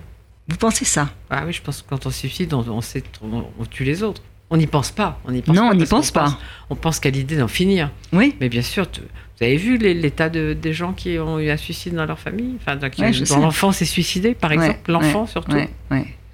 Vous 0.48 0.58
pensez 0.58 0.86
ça? 0.86 1.10
Ah 1.30 1.44
oui, 1.46 1.54
je 1.54 1.62
pense 1.62 1.82
que 1.82 1.90
quand 1.90 2.06
on 2.06 2.10
se 2.12 2.20
suicide, 2.20 2.54
on, 2.54 2.60
on, 2.70 2.82
sait- 2.82 3.04
on- 3.24 3.46
on 3.60 3.66
tue 3.66 3.84
les 3.84 4.04
autres. 4.04 4.22
On 4.52 4.58
n'y 4.58 4.68
pense 4.68 4.92
pas. 4.92 5.20
On 5.26 5.32
n'y 5.32 5.42
pense 5.42 5.56
Non, 5.56 5.70
pas 5.70 5.74
on 5.74 5.78
n'y 5.78 5.86
pense 5.86 6.12
pas. 6.12 6.24
pense- 6.26 6.38
On 6.70 6.76
pense 6.76 7.00
qu'à 7.00 7.10
l'idée 7.10 7.36
d'en 7.38 7.48
finir. 7.48 7.90
Oui. 8.14 8.36
Mais 8.40 8.48
bien 8.50 8.62
sûr, 8.62 8.90
tu- 8.90 9.02
vous 9.02 9.44
avez 9.44 9.58
vu 9.58 9.78
l'état 9.78 10.30
de, 10.30 10.54
des 10.54 10.72
gens 10.72 10.94
qui 10.94 11.18
ont 11.18 11.40
eu 11.40 11.50
un 11.50 11.58
suicide 11.58 11.96
dans 11.96 12.06
leur 12.06 12.20
famille? 12.20 12.56
Enfin, 12.62 12.78
qui- 12.90 13.02
Ouais, 13.02 13.12
dont 13.12 13.40
l'enfant 13.40 13.72
s'est 13.72 13.86
suicidé, 13.86 14.36
par 14.36 14.52
Ouais, 14.52 14.58
exemple, 14.58 14.92
l'enfant 14.92 15.24
ouais, 15.24 15.28
surtout. 15.28 15.58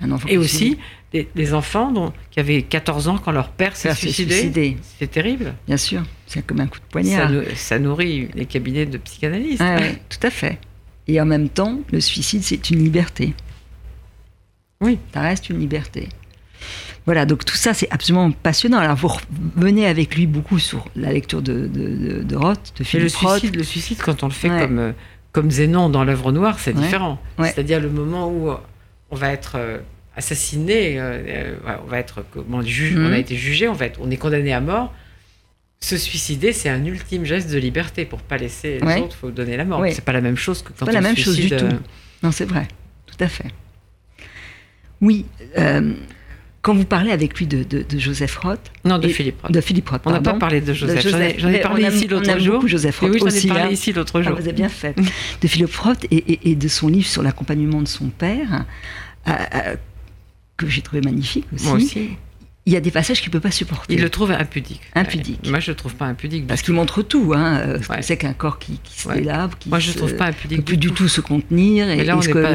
Un 0.02 0.12
enfant 0.12 0.28
Et 0.28 0.38
aussi 0.38 0.58
suicide. 0.58 0.78
des, 1.14 1.28
des 1.36 1.54
enfants 1.54 1.92
dont, 1.92 2.12
qui 2.32 2.40
avaient 2.40 2.62
14 2.64 3.08
ans 3.08 3.18
quand 3.18 3.32
leur 3.32 3.50
père 3.50 3.76
s'est 3.76 3.94
suicidé. 3.94 4.34
suicidé. 4.34 4.78
C'est 5.00 5.12
terrible. 5.12 5.54
Bien 5.68 5.78
sûr, 5.78 6.02
c'est 6.28 6.46
comme 6.46 6.60
un 6.60 6.68
coup 6.68 6.80
de 6.80 6.86
poignard. 6.90 7.30
ça 7.56 7.78
nourrit 7.80 8.30
les 8.34 8.46
cabinets 8.46 8.86
de 8.86 8.98
psychanalystes. 8.98 9.62
Ouais, 9.62 10.02
tout 10.10 10.26
à 10.26 10.30
fait. 10.32 10.60
Et 11.08 11.20
en 11.22 11.26
même 11.26 11.50
temps, 11.50 11.80
le 11.92 12.00
suicide, 12.00 12.42
c'est 12.44 12.70
une 12.70 12.84
liberté. 12.84 13.34
Oui. 14.82 14.98
Ça 15.14 15.22
reste 15.22 15.50
une 15.50 15.60
liberté. 15.60 16.10
Voilà, 17.06 17.26
donc 17.26 17.44
tout 17.46 17.56
ça, 17.56 17.74
c'est 17.74 17.90
absolument 17.92 18.32
passionnant. 18.32 18.78
Alors, 18.78 18.96
vous 18.96 19.10
revenez 19.58 19.88
avec 19.88 20.16
lui 20.16 20.28
beaucoup 20.28 20.60
sur 20.60 20.86
la 20.96 21.12
lecture 21.12 21.42
de, 21.42 21.68
de, 21.68 21.88
de, 22.18 22.24
de 22.24 22.36
Roth, 22.36 22.74
de 22.78 22.84
Mais 22.94 23.00
le 23.00 23.10
Philippe 23.10 23.16
Roth. 23.18 23.40
suicide, 23.40 23.56
le 23.56 23.64
suicide, 23.64 23.98
quand 24.04 24.24
on 24.24 24.28
le 24.28 24.34
fait 24.34 24.50
Ouais. 24.50 24.60
comme, 24.62 24.80
euh, 24.80 24.92
comme 25.32 25.50
Zénon 25.50 25.90
dans 25.90 26.04
l'œuvre 26.04 26.32
noire, 26.32 26.60
c'est 26.60 26.76
Ouais. 26.76 26.82
différent. 26.82 27.20
Ouais. 27.40 27.48
C'est-à-dire 27.50 27.80
le 27.80 27.90
moment 27.90 28.28
où 28.30 28.50
euh, 28.52 28.56
on 29.12 29.16
va 29.16 29.32
être 29.32 29.54
euh, 29.56 29.78
assassiné, 30.16 31.00
euh, 31.00 31.22
euh, 31.66 31.78
on 31.84 31.88
va 31.88 32.00
être 32.00 32.24
comment, 32.32 32.62
juge, 32.62 32.96
Mhm. 32.96 33.06
on 33.06 33.14
a 33.14 33.18
été 33.18 33.36
jugé, 33.36 33.68
on, 33.68 33.74
va 33.74 33.86
être, 33.86 34.00
on 34.02 34.10
est 34.10 34.18
condamné 34.18 34.54
à 34.54 34.60
mort. 34.62 34.94
Se 35.80 35.98
suicider, 35.98 36.54
c'est 36.54 36.70
un 36.70 36.84
ultime 36.86 37.26
geste 37.26 37.50
de 37.52 37.58
liberté. 37.58 38.06
Pour 38.06 38.22
pas 38.22 38.38
laisser 38.38 38.80
les 38.80 38.86
Ouais. 38.86 39.00
autres, 39.02 39.16
faut 39.16 39.32
donner 39.32 39.58
la 39.58 39.66
mort. 39.66 39.80
Ouais. 39.80 39.92
C'est 39.92 40.04
pas 40.06 40.12
la 40.12 40.22
même 40.22 40.38
chose 40.38 40.62
que 40.62 40.70
quand 40.70 40.86
pas 40.86 40.92
on 40.92 40.94
la 40.96 41.02
même 41.02 41.18
chose 41.18 41.36
du 41.38 41.50
tout. 41.50 41.66
Non, 42.24 42.32
c'est 42.32 42.46
vrai, 42.46 42.68
tout 43.08 43.16
à 43.24 43.28
fait. 43.28 43.48
Oui, 45.02 45.26
euh, 45.58 45.94
quand 46.62 46.74
vous 46.76 46.86
parlez 46.86 47.12
avec 47.12 47.38
lui 47.40 47.48
de, 47.48 47.64
de- 47.64 47.84
de 47.84 48.00
Joseph 48.00 48.36
Roth, 48.38 48.72
Non, 48.86 49.00
de 49.00 49.08
Philippe 49.08 49.42
Roth. 49.42 49.52
de 49.52 49.62
Philippe 49.62 49.90
Roth, 49.90 50.02
On 50.06 50.12
n'a 50.12 50.22
pas 50.22 50.34
parlé 50.36 50.62
de 50.62 50.74
Joseph. 50.74 51.02
J'en 51.02 51.18
ai, 51.18 51.32
Joseph. 51.32 51.36
j'en 51.40 51.50
ai 51.50 51.60
parlé 51.62 51.84
ici 51.88 52.08
l'autre 52.08 52.40
jour. 52.40 52.68
Joseph 52.68 53.00
Roth 53.00 53.10
oui, 53.14 53.20
j'en 53.20 53.28
ai 53.28 53.48
parlé 53.48 53.74
ici 53.74 53.94
l'autre 53.94 54.20
Ah, 54.20 54.24
jour. 54.24 54.34
vous 54.34 54.42
avez 54.42 54.54
bien 54.54 54.70
fait. 54.70 54.96
De 55.42 55.48
Philippe 55.48 55.76
Roth 55.76 56.06
et, 56.12 56.16
et- 56.34 56.52
et 56.52 56.56
de 56.56 56.68
son 56.68 56.88
livre 56.88 57.08
sur 57.08 57.24
l'accompagnement 57.24 57.82
de 57.82 57.88
son 57.88 58.10
père, 58.10 58.66
euh, 59.28 59.32
euh, 59.56 59.76
que 60.58 60.68
j'ai 60.68 60.82
trouvé 60.82 61.02
magnifique 61.02 61.46
aussi. 61.54 61.66
Moi 61.66 61.74
aussi. 61.76 62.10
Il 62.68 62.74
y 62.74 62.76
a 62.76 62.80
des 62.80 62.92
passages 62.92 63.22
qu'il 63.22 63.30
ne 63.30 63.34
peut 63.34 63.40
pas 63.40 63.50
supporter. 63.50 63.96
Il 63.96 64.02
le 64.02 64.10
trouve 64.12 64.30
impudique. 64.32 64.82
Impudique. 64.94 65.40
Ouais. 65.46 65.50
Moi, 65.50 65.60
je 65.60 65.72
le 65.72 65.76
trouve 65.76 65.96
pas 65.96 66.06
impudique. 66.06 66.46
Parce 66.46 66.62
qu'il 66.62 66.76
montre 66.76 67.02
tout. 67.02 67.34
Hein, 67.36 67.80
que 67.80 68.02
c'est 68.04 68.18
qu'un 68.18 68.34
corps 68.34 68.60
qui, 68.60 68.80
qui 68.84 69.02
se 69.02 69.08
Ouais. 69.08 69.16
délabre, 69.16 69.58
qui 69.58 69.68
Moi, 69.70 69.80
je 69.80 69.88
se- 69.90 69.94
le 69.94 69.98
trouve 69.98 70.16
pas 70.16 70.32
peut 70.32 70.62
plus 70.62 70.78
du 70.78 70.92
tout 70.92 71.08
se 71.08 71.22
contenir. 71.22 71.90
Et, 71.90 72.04
là, 72.04 72.16
on 72.16 72.20
n'est 72.20 72.32
pas, 72.32 72.54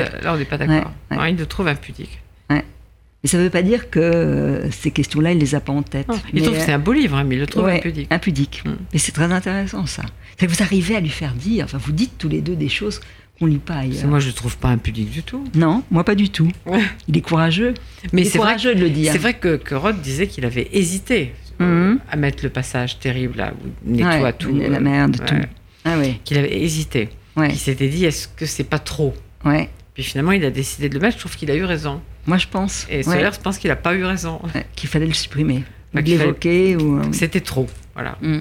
pas 0.48 0.58
d'accord. 0.58 0.92
Il 1.28 1.36
le 1.36 1.46
trouve 1.46 1.66
impudique. 1.66 2.20
Mais 3.26 3.30
ça 3.30 3.38
ne 3.38 3.42
veut 3.42 3.50
pas 3.50 3.62
dire 3.62 3.90
que 3.90 3.98
euh, 3.98 4.70
ces 4.70 4.92
questions-là, 4.92 5.32
il 5.32 5.38
les 5.38 5.56
a 5.56 5.60
pas 5.60 5.72
en 5.72 5.82
tête. 5.82 6.06
Non, 6.06 6.14
il 6.32 6.36
Mais, 6.38 6.42
trouve 6.46 6.56
que 6.58 6.62
c'est 6.64 6.70
un 6.72 6.78
beau 6.78 6.92
livre, 6.92 7.16
hein, 7.16 7.24
mais 7.24 7.34
il 7.34 7.40
le 7.40 7.48
trouve 7.48 7.64
ouais, 7.64 7.78
impudique. 7.78 8.06
impudique. 8.12 8.62
Mm. 8.64 8.70
Mais 8.92 9.00
c'est 9.00 9.10
très 9.10 9.32
intéressant 9.32 9.84
ça. 9.84 10.02
C'est 10.38 10.46
que 10.46 10.52
vous 10.52 10.62
arrivez 10.62 10.94
à 10.94 11.00
lui 11.00 11.08
faire 11.08 11.32
dire, 11.34 11.64
enfin 11.64 11.78
vous 11.78 11.90
dites 11.90 12.12
tous 12.18 12.28
les 12.28 12.40
deux 12.40 12.54
des 12.54 12.68
choses 12.68 13.00
qu'on 13.36 13.46
lit 13.46 13.58
pas 13.58 13.78
ailleurs. 13.78 14.06
Moi, 14.06 14.20
je 14.20 14.28
le 14.28 14.32
trouve 14.32 14.56
pas 14.58 14.68
impudique 14.68 15.10
du 15.10 15.24
tout. 15.24 15.42
Non, 15.56 15.82
moi 15.90 16.04
pas 16.04 16.14
du 16.14 16.30
tout. 16.30 16.52
Il 17.08 17.16
est 17.16 17.20
courageux. 17.20 17.74
Mais 18.12 18.22
c'est 18.22 18.38
vrai, 18.38 18.46
courageux 18.50 18.76
de 18.76 18.80
le 18.82 18.90
dire. 18.90 19.10
c'est 19.10 19.18
vrai 19.18 19.34
que, 19.34 19.56
que 19.56 19.74
Roth 19.74 20.00
disait 20.00 20.28
qu'il 20.28 20.44
avait 20.44 20.68
hésité 20.72 21.32
Mhm. 21.58 21.98
à 22.08 22.16
mettre 22.16 22.44
le 22.44 22.50
passage 22.50 23.00
terrible 23.00 23.38
là 23.38 23.54
où 23.54 23.90
nettoie 23.90 24.20
Ouais, 24.20 24.32
tout. 24.34 24.54
la 24.56 24.76
euh, 24.76 24.80
merde, 24.80 25.16
ouais. 25.18 25.26
tout. 25.26 25.48
Ah 25.84 25.98
ouais, 25.98 26.20
Qu'il 26.22 26.38
avait 26.38 26.60
hésité. 26.62 27.08
Il 27.38 27.56
s'était 27.56 27.88
dit, 27.88 28.04
est-ce 28.04 28.28
que 28.28 28.46
c'est 28.46 28.62
pas 28.64 28.78
trop? 28.78 29.14
Ouais. 29.44 29.68
Puis 29.94 30.04
finalement, 30.04 30.32
il 30.32 30.44
a 30.44 30.50
décidé 30.50 30.88
de 30.90 30.94
le 30.94 31.00
mettre. 31.00 31.14
Je 31.14 31.20
trouve 31.20 31.34
qu'il 31.36 31.50
a 31.50 31.56
eu 31.56 31.64
raison. 31.64 32.00
Moi 32.26 32.38
je 32.38 32.46
pense 32.48 32.86
Et 32.90 32.98
ouais, 32.98 33.02
Solers 33.02 33.38
pense 33.42 33.58
qu'il 33.58 33.70
a 33.70 33.76
pas 33.76 33.94
eu 33.94 34.04
raison. 34.04 34.40
qu'il 34.74 34.88
fallait 34.88 35.06
le 35.06 35.14
supprimer. 35.14 35.64
Bah, 35.94 36.00
fallait- 36.02 36.18
l'évoquer. 36.18 36.76
Ou... 36.76 37.12
C'était 37.12 37.40
trop. 37.40 37.66
Voilà. 37.94 38.16
Mm. 38.20 38.40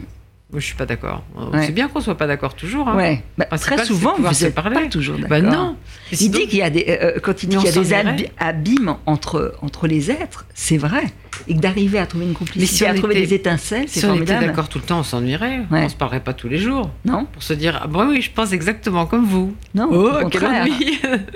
Moi, 0.51 0.59
je 0.61 0.65
suis 0.67 0.75
pas 0.75 0.85
d'accord. 0.85 1.23
Ouais. 1.35 1.65
C'est 1.65 1.71
bien 1.71 1.87
qu'on 1.87 1.99
soit 2.01 2.17
pas 2.17 2.27
d'accord 2.27 2.53
toujours. 2.53 2.87
Hein. 2.87 2.95
Ouais. 2.95 3.23
Bah, 3.37 3.45
très 3.57 3.83
souvent, 3.83 4.13
vous 4.17 4.31
se 4.33 4.45
n'êtes 4.45 4.53
pas 4.55 4.69
toujours 4.91 5.15
d'accord. 5.17 5.29
Bah 5.29 5.41
non. 5.41 5.75
Il 6.11 6.17
sinon- 6.17 6.37
dit 6.37 6.47
qu'il 6.47 6.59
y 6.59 6.61
a 6.61 6.69
des, 6.69 6.85
euh, 6.87 7.19
quand 7.21 7.41
il 7.41 7.49
dit 7.49 7.57
qu'il 7.57 7.65
y 7.65 7.93
a 7.93 8.03
des 8.13 8.29
abîmes 8.37 8.95
entre, 9.07 9.55
entre 9.63 9.87
les 9.87 10.11
êtres, 10.11 10.45
c'est 10.53 10.77
vrai. 10.77 11.03
Et 11.47 11.55
que 11.55 11.59
d'arriver 11.59 11.97
à 11.97 12.05
trouver 12.05 12.25
une 12.25 12.33
complicité, 12.35 12.65
si 12.67 12.85
à 12.85 12.93
trouver 12.93 13.15
était- 13.17 13.25
des 13.27 13.33
étincelles, 13.33 13.85
c'est 13.87 14.01
Si 14.01 14.05
on 14.05 14.15
était 14.15 14.39
d'accord 14.39 14.69
tout 14.69 14.77
le 14.77 14.85
temps, 14.85 14.99
on 14.99 15.03
s'ennuierait. 15.03 15.61
Ouais. 15.71 15.83
On 15.85 15.89
se 15.89 15.95
parlerait 15.95 16.19
pas 16.23 16.33
tous 16.33 16.47
les 16.47 16.59
jours. 16.59 16.91
Non, 17.05 17.25
Pour 17.25 17.41
se 17.43 17.53
dire, 17.53 17.79
ah 17.83 17.87
bah 17.87 18.05
oui, 18.07 18.21
je 18.21 18.31
pense 18.31 18.53
exactement 18.53 19.07
comme 19.07 19.25
vous. 19.25 19.53
non, 19.73 19.87
Oh, 19.91 20.09
au 20.09 20.21
contraire. 20.29 20.67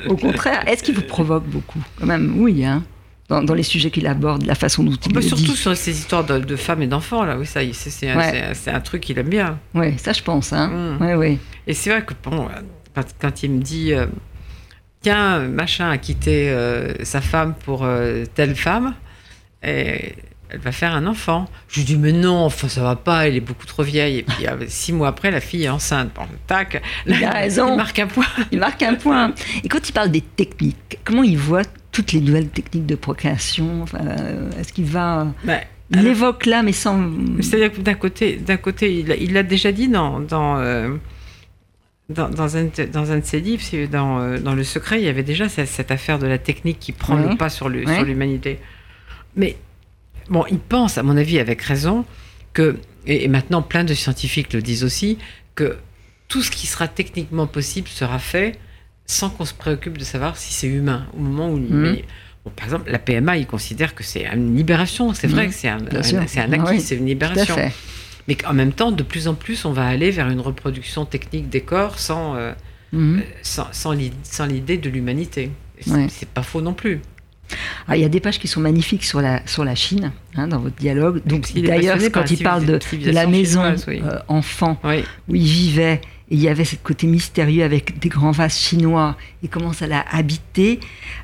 Au 0.08 0.15
contraire, 0.15 0.63
est-ce 0.67 0.84
qu'il 0.84 0.93
vous 0.95 1.02
provoque 1.02 1.45
beaucoup? 1.45 1.80
Quand 2.00 2.06
même, 2.06 2.36
oui, 2.38 2.63
hein. 2.63 2.84
Dans, 3.30 3.44
dans 3.44 3.54
les 3.54 3.63
sujets 3.63 3.92
qu'il 3.92 4.08
aborde, 4.08 4.44
la 4.46 4.56
façon 4.56 4.84
dont 4.84 4.92
il 5.06 5.13
le 5.13 5.22
Surtout 5.22 5.44
dit. 5.44 5.56
sur 5.56 5.78
ces 5.78 5.92
histoires 5.92 6.24
de, 6.24 6.39
de 6.39 6.56
femmes 6.56 6.82
et 6.82 6.88
d'enfants, 6.88 7.24
là, 7.24 7.38
oui, 7.38 7.46
ça, 7.46 7.62
c'est 7.74 8.15
Ouais. 8.15 8.44
un- 8.68 8.80
truc 8.80 9.02
qu'il 9.04 9.20
aime 9.20 9.30
bien. 9.30 9.60
Oui, 9.76 9.94
ça 9.98 10.13
je 10.13 10.24
pense. 10.24 10.52
Hein. 10.52 10.98
Mm. 11.00 11.04
Ouais, 11.04 11.13
ouais. 11.15 11.38
Et 11.68 11.74
c'est 11.76 11.92
vrai 11.92 12.04
que, 12.04 12.13
bon, 12.24 12.48
quand, 12.96 13.04
quand 13.22 13.44
il 13.44 13.52
me 13.52 13.62
dit, 13.62 13.94
euh, 13.94 14.08
tiens, 15.02 15.39
machin 15.48 15.89
a 15.92 15.98
quitté 16.00 16.50
euh, 16.50 16.94
sa 17.06 17.22
femme 17.22 17.54
pour 17.65 17.84
euh, 17.84 18.26
telle 18.34 18.56
femme, 18.56 18.96
et 19.63 20.15
elle 20.49 20.59
va 20.59 20.71
faire 20.71 20.93
un 20.95 21.05
enfant. 21.05 21.47
Je 21.67 21.77
lui 21.79 21.85
dis, 21.85 21.95
mais 21.97 22.12
non, 22.12 22.38
enfin, 22.45 22.67
ça 22.67 22.81
va 22.81 22.95
pas, 22.95 23.27
elle 23.27 23.35
est 23.35 23.39
beaucoup 23.41 23.65
trop 23.67 23.83
vieille. 23.83 24.17
Et 24.19 24.23
puis, 24.23 24.47
euh, 24.47 24.65
six 24.67 24.91
mois 24.93 25.07
après, 25.09 25.29
la 25.31 25.41
fille 25.41 25.63
est 25.65 25.69
enceinte. 25.69 26.09
Bon, 26.15 26.23
tac, 26.47 26.81
Il 27.05 27.23
a 27.23 27.31
raison. 27.31 27.73
il 27.73 27.77
marque 27.77 27.99
un 27.99 28.07
point. 28.07 28.25
Il 28.51 28.59
marque 28.59 28.81
un 28.83 28.95
point. 28.95 29.33
Et 29.63 29.67
quand 29.69 29.88
il 29.88 29.91
parle 29.91 30.09
des 30.09 30.21
techniques, 30.21 30.97
comment 31.03 31.23
il 31.23 31.38
voit 31.38 31.62
toutes 31.91 32.12
les 32.13 32.21
nouvelles 32.21 32.49
techniques 32.49 32.85
de 32.88 32.95
procréation? 32.95 33.83
Enfin, 33.83 33.99
euh, 34.07 34.49
Est-ce 34.59 34.73
qu'il 34.73 34.85
va. 34.85 35.27
Bah, 35.43 35.59
Il 35.91 36.01
l'évoque 36.01 36.45
là, 36.45 36.63
mais 36.63 36.71
sans. 36.71 37.12
C'est-à-dire 37.41 37.71
que 37.73 37.81
d'un 37.81 37.93
côté, 37.95 38.35
d'un 38.38 38.57
côté, 38.57 39.05
il 39.21 39.33
l'a 39.33 39.43
déjà 39.43 39.71
dit 39.71 39.88
dans 39.88 40.19
dans, 40.19 40.57
euh, 40.57 40.95
dans 42.09 42.29
dans 42.29 42.57
un 42.57 42.69
dans 42.91 43.12
un 43.12 43.19
de 43.19 43.25
ses 43.25 43.39
livres, 43.39 43.63
dans 43.91 44.38
dans 44.39 44.55
le 44.55 44.63
secret, 44.63 44.99
il 44.99 45.05
y 45.05 45.09
avait 45.09 45.23
déjà 45.23 45.47
cette, 45.49 45.67
cette 45.67 45.91
affaire 45.91 46.17
de 46.19 46.25
la 46.27 46.38
technique 46.39 46.79
qui 46.79 46.91
prend 46.91 47.15
Ouais. 47.15 47.29
le 47.29 47.38
pas 47.38 47.49
sur 47.49 47.69
le 47.69 47.85
Ouais. 47.85 47.95
sur 47.95 48.03
l'humanité. 48.05 48.59
Mais 49.35 49.57
bon, 50.30 50.46
il 50.50 50.60
pense, 50.60 50.98
à 50.98 51.04
mon 51.04 51.18
avis, 51.18 51.39
avec 51.39 51.62
raison, 51.62 52.06
que 52.54 52.78
et, 53.06 53.28
maintenant 53.28 53.62
plein 53.62 53.84
de 53.84 53.94
scientifiques 53.94 54.54
le 54.54 54.62
disent 54.62 54.84
aussi 54.84 55.18
que 55.56 55.78
tout 56.28 56.42
ce 56.42 56.52
qui 56.52 56.68
sera 56.68 56.88
techniquement 56.88 57.48
possible 57.48 57.88
sera 57.88 58.20
fait 58.20 58.58
sans 59.06 59.30
qu'on 59.30 59.46
se 59.46 59.54
préoccupe 59.54 59.98
de 59.98 60.04
savoir 60.04 60.38
si 60.38 60.54
c'est 60.54 60.68
humain 60.68 61.08
au 61.18 61.20
moment 61.22 61.50
où. 61.50 61.58
Mhm. 61.58 61.68
mais, 61.82 62.06
bon, 62.46 62.52
par 62.56 62.65
exemple, 62.65 62.92
la 62.92 63.00
PMA, 63.00 63.38
il 63.38 63.48
considère 63.48 63.96
que 63.96 64.04
c'est 64.04 64.26
une 64.28 64.56
libération. 64.56 65.13
C'est 65.13 65.28
vrai 65.28 65.46
Mhm. 65.46 65.50
que 65.50 65.56
c'est 65.56 65.70
un, 65.70 65.80
Ah 65.92 65.98
acquis, 65.98 66.70
oui, 66.70 66.82
c'est 66.82 66.96
une 66.96 67.08
libération. 67.08 67.56
Mais 68.28 68.36
qu'en 68.36 68.54
même 68.54 68.74
temps, 68.74 68.92
de 68.92 69.02
plus 69.02 69.28
en 69.28 69.34
plus, 69.34 69.65
on 69.65 69.72
va 69.72 69.88
aller 69.88 70.12
vers 70.12 70.30
une 70.30 70.39
reproduction 70.39 71.06
technique 71.06 71.50
des 71.50 71.62
corps 71.62 71.98
sans, 71.98 72.36
euh, 72.36 72.52
Mhm. 72.94 73.24
sans, 73.42 73.68
sans 73.72 73.92
l'i- 73.94 74.12
sans 74.24 74.46
l'idée 74.46 74.78
de 74.78 74.89
l'humanité. 74.89 75.50
C'est- 75.82 75.92
Ouais. 75.92 76.08
C'est 76.10 76.30
pas 76.30 76.44
faux 76.44 76.62
non 76.62 76.74
plus. 76.74 77.02
Ah, 77.88 77.97
il 77.97 78.01
y 78.01 78.05
a 78.05 78.09
des 78.09 78.19
pages 78.19 78.39
qui 78.39 78.47
sont 78.47 78.62
magnifiques 78.62 79.03
sur 79.03 79.21
la, 79.21 79.45
sur 79.47 79.63
la 79.63 79.75
Chine, 79.75 80.12
hein, 80.35 80.47
dans 80.47 80.59
votre 80.59 80.75
dialogue. 80.75 81.21
Donc, 81.25 81.51
d'ailleurs, 81.53 81.97
quand 82.12 82.29
il 82.31 82.43
parle 82.43 82.65
de, 82.65 82.79
la 83.12 83.25
maison 83.27 83.62
chinoise, 83.62 83.85
oui. 83.88 84.01
euh, 84.03 84.19
enfant 84.27 84.77
Oui. 84.83 85.03
où 85.27 85.35
il 85.35 85.43
vivait, 85.43 86.01
et 86.32 86.36
il 86.36 86.42
y 86.42 86.48
avait 86.48 86.65
ce 86.65 86.76
côté 86.76 87.08
mystérieux 87.08 87.63
avec 87.63 87.98
des 88.00 88.10
grands 88.10 88.32
vases 88.32 88.58
chinois, 88.58 89.18
et 89.44 89.48
comment 89.48 89.74
ça 89.74 89.88
l'a 89.88 90.06
habité. 90.12 90.80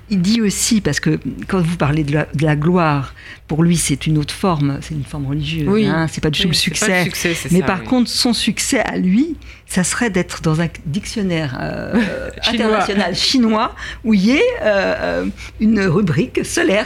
Il 0.10 0.22
dit 0.22 0.42
aussi, 0.42 0.82
parce 0.82 1.00
que 1.00 1.20
quand 1.48 1.62
vous 1.62 1.78
parlez 1.78 2.04
de 2.04 2.14
la, 2.14 2.26
de 2.34 2.44
la 2.44 2.56
gloire, 2.56 3.14
pour 3.48 3.64
lui, 3.64 3.78
c'est 3.78 4.08
une 4.08 4.18
autre 4.18 4.34
forme, 4.34 4.80
c'est 4.82 4.94
une 4.96 5.04
forme 5.04 5.28
religieuse, 5.28 5.68
Oui. 5.68 5.86
hein, 5.86 6.08
c'est 6.10 6.22
pas 6.22 6.30
du 6.32 6.40
tout 6.42 6.48
Oui, 6.48 6.54
le 6.54 6.58
succès. 6.58 7.00
le 7.00 7.04
succès, 7.06 7.34
c'est 7.36 7.52
Mais 7.52 7.60
ça, 7.60 7.66
par 7.66 7.80
oui. 7.82 7.86
contre, 7.88 8.10
son 8.10 8.34
succès 8.34 8.80
à 8.80 8.98
lui, 8.98 9.36
ça 9.68 9.84
serait 9.84 10.10
d'être 10.10 10.42
dans 10.42 10.62
un 10.62 10.68
dictionnaire 10.86 11.58
euh, 11.62 11.94
Chinois. 12.42 12.66
international 12.68 13.16
chinois 13.16 13.76
où 14.04 14.14
il 14.14 14.22
y 14.26 14.32
ait 14.32 14.42
euh, 14.64 14.96
euh, 15.00 15.26
une 15.60 15.80
rubrique 15.82 16.44
Solers 16.46 16.84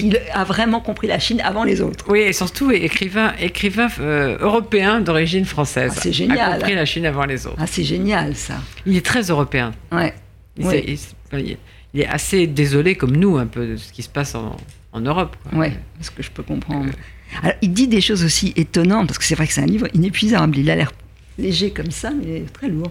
qui 0.00 0.16
a 0.32 0.44
vraiment 0.44 0.80
compris 0.80 1.06
la 1.06 1.18
Chine 1.18 1.40
avant 1.42 1.64
les 1.64 1.80
autres. 1.80 2.04
Oui, 2.08 2.20
et 2.20 2.32
surtout 2.32 2.70
écrivain, 2.70 3.32
écrivain 3.40 3.88
euh, 4.00 4.36
européen 4.40 5.00
d'origine 5.00 5.44
française. 5.44 5.92
Ah, 5.96 6.00
c'est 6.02 6.12
génial. 6.12 6.52
A 6.52 6.56
compris 6.56 6.74
la 6.74 6.84
Chine 6.84 7.06
avant 7.06 7.24
les 7.24 7.46
autres. 7.46 7.56
Ah, 7.58 7.66
c'est 7.66 7.84
génial 7.84 8.34
ça. 8.36 8.54
Il 8.86 8.96
est 8.96 9.04
très 9.04 9.22
européen. 9.22 9.72
Ouais. 9.92 10.14
Il, 10.58 10.66
Oui. 10.66 10.72
s'est- 10.72 10.84
il 11.32 11.38
il- 11.40 11.56
il 11.94 12.00
est 12.02 12.06
assez 12.08 12.46
désolé, 12.46 12.94
comme 12.94 13.16
nous, 13.16 13.38
un 13.38 13.46
peu, 13.46 13.66
de 13.66 13.76
ce 13.76 13.90
qui 13.92 14.02
se 14.02 14.08
passe 14.08 14.34
en, 14.34 14.56
en 14.92 15.00
Europe. 15.00 15.34
Ouais, 15.52 15.72
ce 16.00 16.10
que 16.10 16.22
je 16.22 16.30
peux 16.30 16.42
comprendre. 16.42 16.90
Alors, 17.42 17.56
il 17.62 17.72
dit 17.72 17.88
des 17.88 18.00
choses 18.02 18.22
aussi 18.24 18.52
étonnantes, 18.56 19.06
parce 19.06 19.18
que 19.18 19.24
c'est 19.24 19.34
vrai 19.34 19.46
que 19.46 19.52
c'est 19.52 19.62
un 19.62 19.66
livre 19.66 19.86
inépuisable. 19.94 20.58
Il 20.58 20.70
a 20.70 20.76
l'air 20.76 20.92
léger 21.38 21.70
comme 21.70 21.90
ça, 21.90 22.10
mais 22.10 22.24
il 22.26 22.34
est 22.42 22.52
très 22.52 22.68
lourd. 22.68 22.90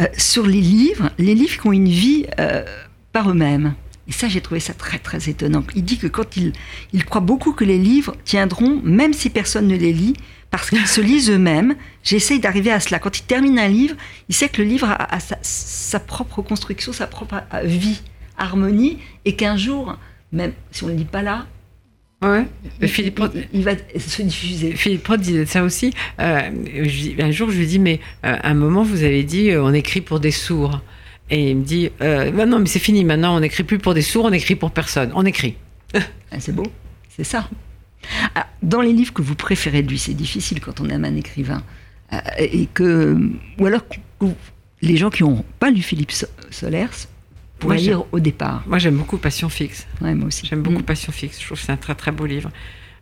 Euh, 0.00 0.06
sur 0.16 0.46
les 0.46 0.60
livres, 0.60 1.10
les 1.18 1.34
livres 1.34 1.60
qui 1.60 1.66
ont 1.66 1.72
une 1.72 1.88
vie 1.88 2.26
euh, 2.38 2.64
par 3.12 3.28
eux-mêmes. 3.30 3.74
Et 4.06 4.12
ça, 4.12 4.28
j'ai 4.28 4.40
trouvé 4.40 4.60
ça 4.60 4.74
très 4.74 4.98
très 4.98 5.28
étonnant. 5.30 5.64
Il 5.74 5.82
dit 5.84 5.96
que 5.98 6.06
quand 6.06 6.36
il, 6.36 6.52
il 6.92 7.04
croit 7.04 7.20
beaucoup 7.22 7.52
que 7.52 7.64
les 7.64 7.78
livres 7.78 8.14
tiendront, 8.24 8.80
même 8.84 9.12
si 9.14 9.30
personne 9.30 9.66
ne 9.66 9.76
les 9.76 9.92
lit, 9.92 10.14
parce 10.50 10.68
qu'ils 10.70 10.86
se 10.86 11.00
lisent 11.00 11.30
eux-mêmes. 11.30 11.74
J'essaye 12.02 12.38
d'arriver 12.38 12.70
à 12.70 12.80
cela. 12.80 12.98
Quand 12.98 13.18
il 13.18 13.22
termine 13.22 13.58
un 13.58 13.66
livre, 13.68 13.96
il 14.28 14.34
sait 14.34 14.48
que 14.48 14.62
le 14.62 14.68
livre 14.68 14.88
a, 14.88 15.14
a 15.14 15.20
sa, 15.20 15.36
sa 15.42 15.98
propre 16.00 16.42
construction, 16.42 16.92
sa 16.92 17.06
propre 17.06 17.42
euh, 17.54 17.62
vie, 17.64 18.02
harmonie, 18.38 18.98
et 19.24 19.34
qu'un 19.36 19.56
jour, 19.56 19.96
même 20.32 20.52
si 20.70 20.84
on 20.84 20.88
ne 20.88 20.92
le 20.92 20.98
lit 20.98 21.04
pas 21.06 21.22
là, 21.22 21.46
Ouais. 22.22 22.46
il, 22.80 22.88
Philippe, 22.88 23.18
il- 23.18 23.22
Roth, 23.22 23.32
il- 23.34 23.48
il 23.52 23.64
va 23.64 23.72
se 23.98 24.22
diffuser. 24.22 24.72
Philippe 24.76 25.06
Roth 25.08 25.20
disait 25.20 25.44
ça 25.46 25.62
aussi. 25.64 25.92
Euh, 26.20 26.40
je- 26.84 27.20
un 27.22 27.30
jour, 27.30 27.50
je 27.50 27.58
lui 27.58 27.66
dis, 27.66 27.78
mais 27.78 28.00
euh, 28.24 28.36
à 28.40 28.48
un 28.50 28.54
moment, 28.54 28.82
vous 28.82 29.02
avez 29.02 29.24
dit, 29.24 29.50
euh, 29.50 29.62
on 29.62 29.72
écrit 29.74 30.00
pour 30.02 30.20
des 30.20 30.30
sourds. 30.30 30.80
Et 31.30 31.50
il 31.50 31.56
me 31.56 31.64
dit, 31.64 31.90
euh, 32.02 32.30
bah 32.30 32.44
non, 32.46 32.58
mais 32.58 32.66
c'est 32.66 32.78
fini 32.78 33.04
maintenant, 33.04 33.36
on 33.36 33.40
n'écrit 33.40 33.64
plus 33.64 33.78
pour 33.78 33.94
des 33.94 34.02
sourds, 34.02 34.26
on 34.26 34.32
écrit 34.32 34.56
pour 34.56 34.70
personne. 34.70 35.10
On 35.14 35.24
écrit. 35.24 35.56
Ah, 36.32 36.40
c'est 36.40 36.52
beau, 36.52 36.66
c'est 37.14 37.22
ça. 37.24 37.48
Ah, 38.34 38.46
dans 38.62 38.80
les 38.80 38.92
livres 38.92 39.12
que 39.14 39.22
vous 39.22 39.36
préférez 39.36 39.82
de 39.82 39.88
lui, 39.88 39.98
c'est 39.98 40.14
difficile 40.14 40.60
quand 40.60 40.80
on 40.80 40.88
aime 40.88 41.04
un 41.04 41.14
écrivain. 41.16 41.62
Euh, 42.12 42.18
et 42.38 42.66
que, 42.66 43.16
ou 43.58 43.66
alors 43.66 43.82
les 44.82 44.96
gens 44.96 45.10
qui 45.10 45.22
n'ont 45.22 45.44
pas 45.60 45.70
lu 45.70 45.80
Philippe 45.80 46.10
So- 46.12 46.26
Solers 46.50 46.88
pourraient 47.58 47.78
lire 47.78 48.04
au 48.12 48.18
départ. 48.20 48.64
Moi, 48.66 48.78
j'aime 48.78 48.96
beaucoup 48.96 49.16
Passion 49.16 49.48
fixe. 49.48 49.86
Ouais, 50.02 50.12
moi 50.14 50.26
aussi. 50.26 50.44
J'aime 50.46 50.60
beaucoup 50.62 50.80
Mm. 50.80 50.82
Passion 50.82 51.12
fixe. 51.12 51.40
Je 51.40 51.46
trouve 51.46 51.58
que 51.58 51.64
c'est 51.64 51.72
un 51.72 51.76
très 51.76 51.94
très 51.94 52.10
beau 52.12 52.26
livre. 52.26 52.50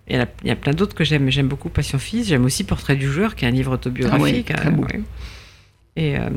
Il 0.09 0.17
y, 0.17 0.19
a, 0.19 0.29
il 0.43 0.49
y 0.49 0.51
a 0.51 0.57
plein 0.57 0.73
d'autres 0.75 0.95
que 0.95 1.05
j'aime, 1.05 1.25
mais 1.25 1.31
j'aime 1.31 1.49
beaucoup 1.49 1.71
Passion 1.71 1.99
fixe. 1.99 2.29
J'aime 2.29 2.45
aussi 2.45 2.63
Portrait 2.65 2.97
du 2.97 3.11
joueur, 3.11 3.35
qui 3.35 3.45
est 3.45 3.49
un 3.49 3.53
livre 3.53 3.73
autobiographique. 3.73 4.47
Ah 4.51 4.53
ouais, 4.55 4.61
très 4.61 4.71
beau. 4.71 4.83
ouais. 4.85 5.01
Et, 5.97 6.17
euh, 6.17 6.31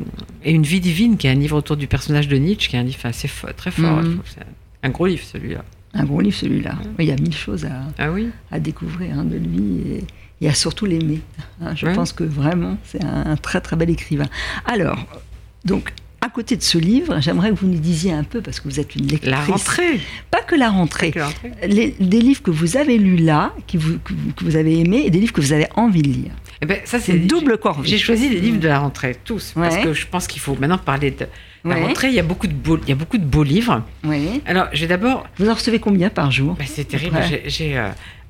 et 0.44 0.52
Une 0.52 0.62
vie 0.64 0.80
divine, 0.80 1.16
qui 1.16 1.26
est 1.26 1.30
un 1.30 1.34
livre 1.34 1.56
autour 1.56 1.76
du 1.76 1.86
personnage 1.86 2.28
de 2.28 2.36
Nietzsche, 2.36 2.68
qui 2.68 2.76
est 2.76 2.78
un 2.78 2.82
livre 2.82 2.98
assez 3.04 3.28
fo- 3.28 3.52
très 3.54 3.70
fort. 3.70 4.02
Mhm. 4.02 4.20
C'est 4.26 4.40
un, 4.40 4.88
un 4.88 4.90
gros 4.90 5.06
livre, 5.06 5.24
celui-là. 5.24 5.64
Un 5.94 6.04
gros 6.04 6.20
livre 6.20 6.36
celui-là. 6.36 6.76
Oui, 6.98 7.04
Il 7.04 7.06
y 7.06 7.12
a 7.12 7.16
mille 7.16 7.34
choses 7.34 7.64
à, 7.64 7.84
Ah 7.98 8.10
oui 8.12 8.28
à 8.50 8.60
découvrir 8.60 9.18
hein, 9.18 9.24
de 9.24 9.36
lui 9.38 9.80
et, 9.94 10.04
et 10.44 10.48
à 10.48 10.54
surtout 10.54 10.84
l'aimer. 10.84 11.20
hein. 11.62 11.74
Je 11.74 11.86
pense 11.86 12.12
que 12.12 12.24
vraiment, 12.24 12.76
c'est 12.84 13.02
un, 13.02 13.26
un 13.30 13.36
très 13.36 13.62
très 13.62 13.76
bel 13.76 13.88
écrivain. 13.88 14.26
Alors, 14.66 14.98
donc, 15.64 15.94
à 16.20 16.28
côté 16.28 16.54
de 16.56 16.62
ce 16.62 16.76
livre, 16.76 17.18
j'aimerais 17.20 17.48
que 17.50 17.54
vous 17.54 17.68
nous 17.68 17.78
disiez 17.78 18.12
un 18.12 18.24
peu, 18.24 18.42
parce 18.42 18.60
que 18.60 18.68
vous 18.68 18.78
êtes 18.78 18.94
une 18.94 19.06
lectrice. 19.06 19.30
La 19.30 19.40
rentrée. 19.42 20.00
Pas 20.30 20.42
que 20.42 20.54
la 20.54 20.68
rentrée. 20.70 21.12
La 21.14 21.26
rentrée. 21.28 21.52
Les- 21.66 21.94
des 21.98 22.20
livres 22.20 22.42
que 22.42 22.50
vous 22.50 22.76
avez 22.76 22.98
lus 22.98 23.16
là, 23.16 23.54
qui 23.66 23.78
vous, 23.78 23.98
que 24.00 24.44
vous 24.44 24.56
avez 24.56 24.80
aimés, 24.80 25.04
et 25.06 25.10
des 25.10 25.18
livres 25.20 25.32
que 25.32 25.40
vous 25.40 25.52
avez 25.54 25.66
envie 25.76 26.02
de 26.02 26.08
lire. 26.08 26.32
Eh 26.62 26.66
ben, 26.66 26.78
ça, 26.84 26.98
C'est 26.98 27.18
double 27.18 27.58
corvée. 27.58 27.88
J'ai 27.88 27.98
choisi 27.98 28.28
les 28.28 28.40
livres 28.40 28.58
de 28.60 28.68
la 28.68 28.78
rentrée, 28.78 29.16
tous, 29.24 29.52
parce 29.54 29.76
que 29.78 29.92
je 29.92 30.06
pense 30.06 30.26
qu'il 30.26 30.40
faut 30.40 30.54
maintenant 30.56 30.78
parler 30.78 31.10
de 31.10 31.26
la 31.64 31.74
Ouais. 31.74 31.82
rentrée. 31.82 32.08
Il 32.08 32.14
y 32.14 32.20
a 32.20 32.22
beaucoup 32.22 32.46
de 32.46 32.52
beaux, 32.54 32.78
il 32.82 32.88
y 32.88 32.92
a 32.92 32.94
beaucoup 32.94 33.18
de 33.18 33.24
beaux 33.24 33.42
livres. 33.42 33.82
Oui. 34.04 34.40
Alors, 34.46 34.66
je 34.72 34.80
vais 34.82 34.86
d'abord 34.86 35.26
Vous 35.38 35.48
en 35.50 35.54
recevez 35.54 35.78
combien 35.80 36.08
par 36.10 36.30
jour? 36.30 36.54
Bah, 36.58 36.64
c'est 36.66 36.86
terrible. 36.86 37.18
J'ai, 37.28 37.42
j'ai, 37.46 37.76
euh, 37.76 37.88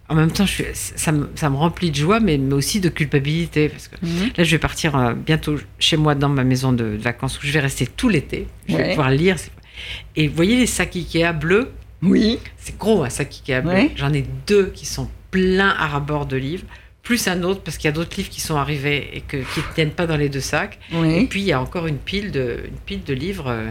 en 0.08 0.14
même 0.14 0.30
temps, 0.30 0.46
je 0.46 0.52
suis- 0.52 0.64
ça, 0.72 1.12
me, 1.12 1.28
ça 1.34 1.50
me 1.50 1.56
remplit 1.56 1.90
de 1.90 1.96
joie, 1.96 2.18
mais, 2.20 2.38
mais 2.38 2.54
aussi 2.54 2.80
de 2.80 2.88
culpabilité. 2.88 3.68
Parce 3.68 3.88
que 3.88 3.96
Mhm. 4.02 4.30
là, 4.36 4.44
je 4.44 4.50
vais 4.50 4.58
partir 4.58 4.96
euh, 4.96 5.12
bientôt 5.14 5.56
chez 5.78 5.96
moi 5.96 6.14
dans 6.14 6.28
ma 6.28 6.44
maison 6.44 6.72
de, 6.72 6.96
de 6.96 7.02
vacances 7.02 7.38
où 7.42 7.46
je 7.46 7.52
vais 7.52 7.60
rester 7.60 7.86
tout 7.86 8.08
l'été. 8.08 8.46
Je 8.68 8.76
vais 8.76 8.88
pouvoir 8.90 9.10
lire. 9.10 9.36
Et 10.16 10.26
vous 10.28 10.34
voyez 10.34 10.56
les 10.56 10.66
sacs 10.66 10.96
Ikea 10.96 11.32
bleus? 11.32 11.70
Oui. 12.02 12.38
C'est 12.56 12.76
gros 12.78 13.04
un 13.04 13.10
sac 13.10 13.28
Ikea 13.32 13.60
bleu. 13.60 13.72
Ouais. 13.72 13.90
J'en 13.96 14.12
ai 14.12 14.24
deux 14.46 14.66
qui 14.74 14.86
sont 14.86 15.08
pleins 15.30 15.74
à 15.78 15.86
rabord 15.88 16.24
de 16.26 16.36
livres, 16.36 16.64
plus 17.06 17.28
un 17.28 17.42
autre 17.44 17.60
parce 17.62 17.76
qu'il 17.78 17.86
y 17.86 17.88
a 17.88 17.92
d'autres 17.92 18.16
livres 18.16 18.28
qui 18.28 18.40
sont 18.40 18.56
arrivés 18.56 19.10
et 19.14 19.20
que, 19.20 19.36
qui 19.36 19.60
ne 19.60 19.74
tiennent 19.74 19.90
pas 19.92 20.06
dans 20.08 20.16
les 20.16 20.28
deux 20.28 20.40
sacs. 20.40 20.78
Et 20.92 21.24
puis, 21.26 21.40
il 21.40 21.46
y 21.46 21.52
a 21.52 21.60
encore 21.60 21.86
une 21.86 21.98
pile 21.98 22.32
de, 22.32 22.64
une 22.66 22.78
pile 22.84 23.04
de 23.04 23.14
livres 23.14 23.46
euh, 23.48 23.70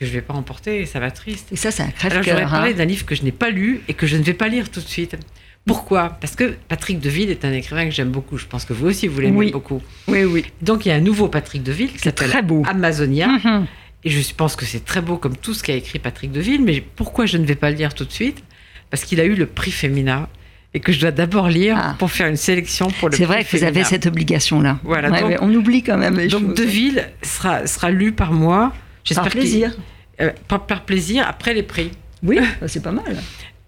que 0.00 0.04
je 0.04 0.10
ne 0.10 0.14
vais 0.14 0.22
pas 0.22 0.34
emporter 0.34 0.80
et 0.80 0.86
ça 0.86 0.98
va 0.98 1.12
triste. 1.12 1.48
Et 1.52 1.56
ça, 1.56 1.70
c'est 1.70 1.82
un 1.84 1.86
Alors, 1.86 1.94
j'aurais 2.10 2.20
crève-cœur. 2.22 2.50
parlé 2.50 2.72
hein. 2.72 2.76
d'un 2.78 2.84
livre 2.84 3.06
que 3.06 3.14
je 3.14 3.22
n'ai 3.22 3.30
pas 3.30 3.50
lu 3.50 3.80
et 3.86 3.94
que 3.94 4.08
je 4.08 4.16
ne 4.16 4.22
vais 4.24 4.34
pas 4.34 4.48
lire 4.48 4.70
tout 4.70 4.80
de 4.80 4.86
suite. 4.88 5.16
Pourquoi? 5.64 6.18
Parce 6.20 6.34
que 6.34 6.56
Patrick 6.66 6.98
Deville 6.98 7.30
est 7.30 7.44
un 7.44 7.52
écrivain 7.52 7.84
que 7.84 7.92
j'aime 7.92 8.10
beaucoup. 8.10 8.36
Je 8.36 8.46
pense 8.46 8.64
que 8.64 8.72
vous 8.72 8.88
aussi, 8.88 9.06
vous 9.06 9.20
l'aimez 9.20 9.36
Oui. 9.36 9.50
beaucoup. 9.52 9.80
Oui, 10.08 10.24
oui. 10.24 10.44
Donc, 10.60 10.84
il 10.84 10.88
y 10.88 10.92
a 10.92 10.96
un 10.96 11.00
nouveau 11.00 11.28
Patrick 11.28 11.62
Deville 11.62 11.92
qui 11.92 11.98
C'est 11.98 12.06
s'appelle 12.06 12.30
très 12.30 12.42
beau. 12.42 12.64
Amazonia. 12.66 13.28
Mhm. 13.28 13.66
Et 14.04 14.10
je 14.10 14.34
pense 14.34 14.56
que 14.56 14.64
c'est 14.64 14.84
très 14.84 15.00
beau 15.00 15.16
comme 15.16 15.36
tout 15.36 15.54
ce 15.54 15.62
qu'a 15.62 15.76
écrit 15.76 16.00
Patrick 16.00 16.32
Deville. 16.32 16.60
Mais 16.64 16.80
pourquoi 16.80 17.26
je 17.26 17.36
ne 17.38 17.44
vais 17.46 17.54
pas 17.54 17.70
le 17.70 17.76
lire 17.76 17.94
tout 17.94 18.04
de 18.04 18.10
suite? 18.10 18.42
Parce 18.90 19.04
qu'il 19.04 19.20
a 19.20 19.24
eu 19.24 19.36
le 19.36 19.46
prix 19.46 19.70
Femina 19.70 20.28
et 20.74 20.80
que 20.80 20.92
je 20.92 21.00
dois 21.00 21.10
d'abord 21.10 21.48
lire 21.48 21.76
Ah. 21.78 21.94
pour 21.98 22.10
faire 22.10 22.28
une 22.28 22.36
sélection 22.36 22.88
pour 22.98 23.08
le 23.10 23.16
C'est 23.16 23.24
vrai 23.24 23.44
que 23.44 23.56
vous 23.56 23.64
avez 23.64 23.84
cette 23.84 24.06
obligation-là. 24.06 24.78
Voilà, 24.84 25.10
Ouais, 25.10 25.20
donc- 25.20 25.38
on 25.42 25.54
oublie 25.54 25.82
quand 25.82 25.98
même 25.98 26.16
les 26.18 26.28
Donc. 26.28 26.54
Deville 26.54 27.04
sera, 27.22 27.66
sera 27.66 27.90
lu 27.90 28.12
par 28.12 28.32
moi. 28.32 28.58
Par 28.68 28.72
J'espère 29.04 29.28
plaisir. 29.30 29.74
euh, 30.20 30.30
par, 30.48 30.66
par 30.66 30.82
plaisir, 30.84 31.26
après 31.28 31.52
les 31.54 31.62
prix. 31.62 31.90
Oui, 32.22 32.38
bah, 32.60 32.68
c'est 32.68 32.82
pas 32.82 32.92
mal. 32.92 33.16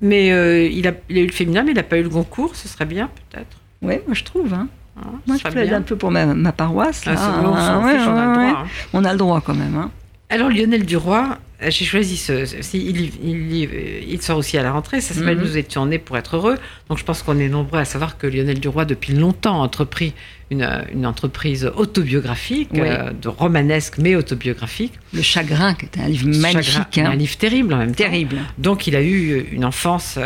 Mais 0.01 0.33
euh, 0.33 0.67
il, 0.67 0.87
a, 0.89 0.93
il 1.09 1.19
a 1.19 1.21
eu 1.21 1.27
le 1.27 1.33
féminin, 1.33 1.63
mais 1.63 1.73
il 1.73 1.77
n'a 1.77 1.83
pas 1.83 1.99
eu 1.99 2.03
le 2.03 2.09
Goncourt. 2.09 2.55
Ce 2.57 2.69
serait 2.69 2.85
bien, 2.87 3.11
peut-être. 3.31 3.57
Oui, 3.83 3.95
moi 4.07 4.15
je 4.15 4.25
trouve. 4.25 4.53
Hein. 4.55 4.69
Hein, 4.97 5.11
Moi 5.27 5.37
je 5.37 5.49
plaide 5.51 5.69
bien. 5.69 5.79
un 5.79 5.83
peu 5.83 5.97
pour 5.97 6.11
ma, 6.13 6.25
ma 6.27 6.53
paroisse. 6.53 7.03
Ah, 7.07 7.11
là. 7.13 7.17
c'est 7.17 7.43
bon, 7.43 7.53
Ouais, 7.85 7.93
ouais. 7.93 8.05
droit, 8.05 8.61
hein. 8.63 8.67
On 8.93 9.05
a 9.05 9.13
le 9.13 9.19
droit 9.19 9.41
quand 9.41 9.55
même. 9.55 9.77
hein. 9.77 9.91
Alors 10.31 10.49
Lionel 10.49 10.85
Duroy, 10.87 11.39
euh, 11.63 11.71
j'ai 11.71 11.85
choisi 11.85 12.17
ce, 12.17 12.33
il, 12.77 14.09
il, 14.11 14.23
sort 14.23 14.39
aussi 14.39 14.57
à 14.59 14.63
la 14.63 14.73
rentrée, 14.73 15.01
ça 15.01 15.15
s'appelle 15.15 15.37
Mhm. 15.37 15.45
Nous 15.45 15.57
étions 15.59 15.87
nés 15.87 15.99
pour 15.99 16.17
être 16.17 16.37
heureux. 16.37 16.57
Donc 16.89 16.99
je 16.99 17.05
pense 17.05 17.23
qu'on 17.23 17.39
est 17.39 17.49
nombreux 17.49 17.79
à 17.79 17.85
savoir 17.85 18.17
que 18.19 18.27
Lionel 18.27 18.59
Duroy 18.59 18.85
depuis 18.87 19.13
longtemps 19.13 19.61
a 19.61 19.65
entrepris 19.65 20.15
une, 20.51 20.63
euh, 20.63 20.83
une 20.93 21.07
entreprise 21.07 21.71
autobiographique, 21.77 22.71
Oui. 22.73 22.81
euh, 22.83 23.11
de 23.13 23.29
romanesque 23.29 23.99
mais 23.99 24.17
autobiographique. 24.17 24.95
Le 25.13 25.23
chagrin, 25.23 25.75
qui 25.75 25.87
est 25.87 25.99
un 26.01 26.09
livre 26.09 26.27
magnifique. 26.29 26.73
Chagrin, 26.73 27.11
hein. 27.11 27.13
Un 27.13 27.17
livre 27.17 27.37
terrible 27.37 27.75
en 27.75 27.79
même 27.79 27.95
temps. 27.95 28.05
Terrible. 28.05 28.37
Donc 28.59 28.87
il 28.87 28.97
a 28.97 29.03
eu 29.03 29.47
une 29.53 29.65
enfance 29.65 30.19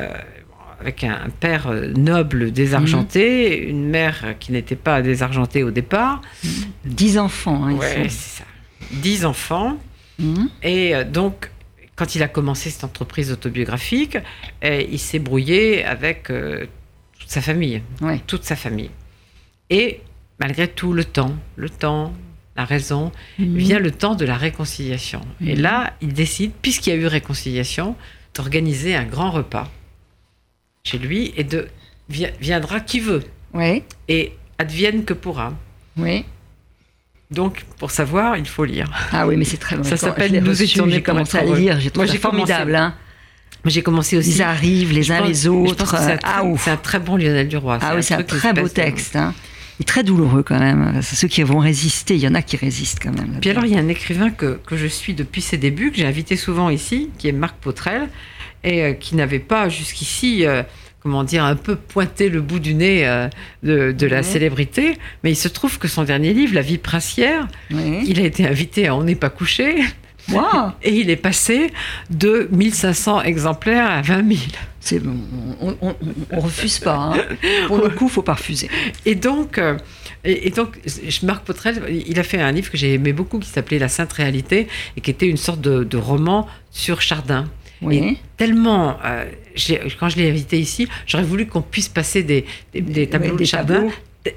avec 0.81 1.03
un 1.03 1.27
père 1.41 1.71
noble 1.97 2.53
désargenté, 2.53 3.63
Mhm. 3.65 3.69
une 3.71 3.89
mère 3.91 4.35
qui 4.39 4.53
n'était 4.53 4.77
pas 4.77 5.03
désargentée 5.03 5.65
au 5.65 5.73
départ. 5.73 6.23
Dix 6.85 7.19
enfants. 7.19 7.65
hein, 7.67 7.75
Ouais, 7.75 8.07
c'est 8.09 8.11
ça. 8.11 8.45
Dix 8.93 9.27
enfants. 9.27 9.77
Mhm. 10.19 10.49
Et 10.63 10.95
euh, 10.95 11.05
donc, 11.05 11.51
quand 11.97 12.15
il 12.15 12.23
a 12.23 12.29
commencé 12.29 12.71
cette 12.71 12.85
entreprise 12.85 13.33
autobiographique, 13.33 14.19
euh, 14.65 14.83
il 14.91 14.99
s'est 14.99 15.19
brouillé 15.19 15.85
avec 15.85 16.31
euh, 16.31 16.67
toute 17.19 17.31
sa 17.31 17.41
famille, 17.41 17.83
Ouais. 18.01 18.21
toute 18.27 18.45
sa 18.45 18.57
famille. 18.57 18.91
Et 19.71 20.01
malgré 20.41 20.69
tout, 20.69 20.93
le 20.93 21.05
temps, 21.05 21.35
le 21.57 21.69
temps, 21.71 22.13
la 22.57 22.65
raison, 22.65 23.13
Mhm. 23.39 23.57
vient 23.57 23.79
le 23.79 23.91
temps 23.91 24.15
de 24.15 24.25
la 24.25 24.37
réconciliation. 24.37 25.21
Et 25.41 25.55
Mhm. 25.55 25.61
là, 25.63 25.93
il 26.01 26.13
décide, 26.13 26.53
puisqu'il 26.63 26.91
y 26.91 26.93
a 26.93 26.97
eu 26.97 27.07
réconciliation, 27.07 27.97
d'organiser 28.35 28.95
un 28.95 29.05
grand 29.05 29.31
repas 29.31 29.69
chez 30.85 30.99
lui 30.99 31.33
et 31.37 31.45
de 31.45 31.69
vi- 32.09 32.33
viendra 32.41 32.81
qui 32.81 33.01
veut 33.01 33.25
et 34.09 34.33
advienne 34.59 35.05
que 35.05 35.15
pourra. 35.15 35.53
oui. 35.97 36.25
Donc, 37.31 37.65
pour 37.79 37.91
savoir, 37.91 38.37
il 38.39 38.47
faut 38.47 38.65
lire. 38.65 38.91
Ah 39.13 39.27
oui, 39.27 39.37
mais 39.37 39.45
c'est 39.45 39.59
très 39.59 39.77
bon. 39.77 39.85
Ça 39.85 39.97
s'appelle 39.97 40.43
Nous 40.43 40.63
étions 40.63 40.87
J'ai 40.89 41.03
commencé 41.03 41.37
à 41.39 41.45
lire, 41.45 41.79
j'ai 41.79 41.91
trouvé 41.91 42.07
Moi, 42.07 42.15
ça 42.15 42.21
commencé- 42.21 42.53
formidable. 42.53 42.75
hein. 42.77 42.95
J'ai 43.65 43.83
commencé 43.83 44.17
aussi. 44.17 44.31
Ils 44.31 44.43
arrivent 44.43 44.93
les 44.93 45.11
uns 45.11 45.19
pense- 45.19 45.29
les 45.29 45.47
autres. 45.49 45.77
pense 45.77 45.91
que 45.91 45.97
c'est 45.99 46.13
un, 46.13 46.17
très, 46.17 46.31
ah, 46.33 46.43
c'est 46.59 46.71
un 46.71 46.77
très 46.77 46.99
bon 47.01 47.17
Lionel 47.17 47.49
Duroy. 47.49 47.79
Ah 47.83 47.93
oui, 47.97 48.03
c'est 48.03 48.15
un 48.15 48.23
très 48.23 48.53
beau 48.55 48.69
texte. 48.69 49.17
Hein. 49.17 49.35
Et 49.81 49.85
très 49.85 50.03
douloureux 50.03 50.43
quand 50.43 50.59
même. 50.59 51.03
Ceux 51.03 51.29
qui 51.29 51.43
vont 51.43 51.59
résister, 51.59 52.15
il 52.15 52.21
y 52.21 52.29
en 52.29 52.35
a 52.35 52.41
qui 52.43 52.57
résistent 52.57 53.01
quand 53.03 53.13
même. 53.13 53.39
Puis 53.41 53.51
alors, 53.51 53.65
il 53.67 53.73
y 53.73 53.77
a 53.77 53.81
un 53.81 53.89
écrivain 53.89 54.31
que, 54.31 54.59
que 54.67 54.77
je 54.77 54.87
suis 54.87 55.13
depuis 55.15 55.43
ses 55.43 55.57
débuts, 55.59 55.91
que 55.91 55.99
j'ai 55.99 56.07
invité 56.07 56.35
souvent 56.37 56.71
ici, 56.71 57.11
qui 57.19 57.29
est 57.29 57.33
Marc 57.33 57.57
Potrel, 57.59 58.09
et 58.65 58.83
euh, 58.85 58.93
qui 58.95 59.15
n'avait 59.17 59.39
pas 59.39 59.69
jusqu'ici, 59.69 60.47
euh, 60.47 60.63
comment 61.01 61.25
dire, 61.25 61.45
un 61.45 61.57
peu 61.57 61.77
pointé 61.77 62.29
le 62.29 62.41
bout 62.41 62.59
du 62.59 62.75
nez 62.75 63.07
euh, 63.07 63.29
de, 63.63 63.93
de 63.93 64.07
la 64.07 64.23
célébrité. 64.23 64.99
Mais 65.23 65.31
il 65.33 65.37
se 65.37 65.49
trouve 65.49 65.79
que 65.79 65.89
son 65.89 66.05
dernier 66.05 66.33
livre, 66.35 66.55
La 66.55 66.63
vie 66.63 66.79
princière, 66.79 67.47
il 68.07 68.21
a 68.21 68.25
été 68.25 68.47
invité 68.47 68.89
à 68.89 68.95
On 68.97 69.05
n'est 69.05 69.15
pas 69.15 69.31
couché, 69.31 69.77
et 70.83 70.93
il 70.95 71.09
est 71.09 71.17
passé 71.17 71.71
de 72.11 72.49
1500 72.53 73.23
exemplaires 73.23 73.91
à 73.91 74.03
20 74.03 74.29
000. 74.29 74.41
c'est 74.81 74.99
bon, 74.99 75.17
on, 75.61 75.95
on 76.31 76.41
refuse 76.41 76.79
pas. 76.81 76.97
hein. 76.97 77.17
Pour 77.67 77.79
le 77.79 77.89
coup, 77.91 78.09
faut 78.09 78.23
pas 78.23 78.35
refuser. 78.35 78.69
Et 79.07 79.15
donc, 79.15 79.57
euh, 79.59 79.79
et, 80.25 80.49
et 80.49 80.51
donc, 80.51 80.79
Marc 81.23 81.45
Potrel, 81.45 81.83
il 82.07 82.19
a 82.19 82.23
fait 82.25 82.41
un 82.41 82.53
livre 82.53 82.71
que 82.71 82.77
j'ai 82.77 82.93
aimé 82.95 83.13
beaucoup 83.15 83.39
qui 83.39 83.49
s'appelait 83.49 83.79
La 83.79 83.89
Sainte 83.89 84.13
Réalité 84.13 84.67
et 84.97 85.01
qui 85.01 85.11
était 85.11 85.29
une 85.29 85.37
sorte 85.39 85.61
de, 85.63 85.85
de 85.85 85.97
roman 85.97 86.47
sur 86.71 87.01
Chardin. 87.01 87.47
Oui. 87.83 87.97
Et 87.99 88.17
tellement, 88.37 88.97
euh, 89.05 89.25
quand 90.01 90.09
je 90.09 90.17
l'ai 90.17 90.29
invité 90.29 90.59
ici, 90.59 90.89
j'aurais 91.07 91.25
voulu 91.25 91.47
qu'on 91.47 91.63
puisse 91.63 91.89
passer 91.89 92.23
des, 92.23 92.45
des- 92.73 92.81
des 92.81 93.07
tableaux 93.09 93.33
de 93.35 93.39
des 93.39 93.45
Chardin. 93.45 93.87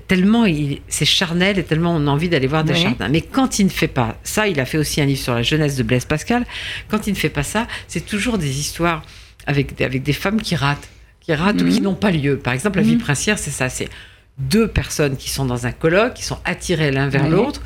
Tellement 0.08 0.46
c'est 0.88 1.06
charnel 1.06 1.60
et 1.60 1.64
tellement 1.64 1.94
on 1.96 2.08
a 2.08 2.10
envie 2.12 2.30
d'aller 2.30 2.48
voir 2.48 2.64
de 2.64 2.72
Ouais. 2.72 2.80
Chardin. 2.80 3.10
Mais 3.10 3.22
quand 3.22 3.60
il 3.60 3.66
ne 3.66 3.70
fait 3.72 3.88
pas 3.90 4.18
ça, 4.24 4.48
il 4.48 4.60
a 4.60 4.66
fait 4.66 4.78
aussi 4.78 5.02
un 5.02 5.06
livre 5.06 5.20
sur 5.20 5.34
la 5.34 5.42
jeunesse 5.44 5.76
de 5.76 5.84
Blaise 5.84 6.06
Pascal. 6.06 6.46
Quand 6.88 7.08
il 7.08 7.12
ne 7.14 7.18
fait 7.18 7.30
pas 7.30 7.44
ça, 7.44 7.68
c'est 7.88 8.06
toujours 8.06 8.38
des 8.38 8.60
histoires 8.60 9.02
avec, 9.48 9.76
des- 9.76 9.84
avec 9.84 10.04
des 10.04 10.14
femmes 10.14 10.40
qui 10.42 10.56
ratent, 10.56 10.88
qui 11.20 11.34
ratent 11.34 11.62
ou 11.62 11.66
Mhm. 11.66 11.72
qui 11.72 11.82
n'ont 11.82 11.96
pas 11.96 12.12
lieu. 12.12 12.38
Par 12.38 12.54
exemple, 12.54 12.78
la 12.78 12.84
vie 12.84 12.94
Mhm. 12.96 13.02
princière, 13.02 13.38
c'est 13.40 13.52
ça. 13.52 13.68
C'est 13.70 13.90
deux 14.38 14.68
personnes 14.68 15.18
qui 15.18 15.30
sont 15.30 15.46
dans 15.46 15.66
un 15.66 15.72
colloque, 15.72 16.14
qui 16.14 16.24
sont 16.24 16.40
attirées 16.46 16.92
l'un 16.92 17.10
vers 17.10 17.28
l'autre. 17.28 17.62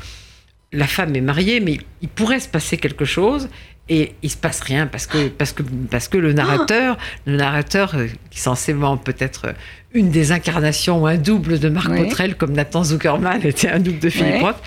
La 0.72 0.86
femme 0.88 1.14
est 1.14 1.20
mariée, 1.20 1.60
mais 1.60 1.78
il 2.02 2.08
pourrait 2.08 2.40
se 2.40 2.48
passer 2.48 2.76
quelque 2.76 3.04
chose. 3.04 3.48
Et 3.88 4.14
il 4.22 4.30
se 4.30 4.36
passe 4.36 4.60
rien 4.60 4.86
parce 4.86 5.06
que 5.06 5.28
parce 5.28 5.52
que 5.52 5.62
parce 5.90 6.08
que 6.08 6.18
le 6.18 6.32
narrateur, 6.32 6.96
le 7.26 7.36
narrateur 7.36 7.94
euh, 7.94 8.06
qui 8.30 8.38
est 8.38 8.42
censément 8.42 8.96
peut-être 8.96 9.54
une 9.92 10.10
des 10.10 10.32
incarnations 10.32 11.02
ou 11.02 11.06
un 11.06 11.16
double 11.16 11.58
de 11.58 11.68
Marc. 11.68 11.94
Potrel 11.94 12.36
comme 12.36 12.52
Nathan 12.52 12.84
Zuckerman 12.84 13.44
était 13.44 13.68
un 13.68 13.78
double 13.78 14.00
de 14.00 14.10
Philippe. 14.10 14.42
Roth, 14.42 14.60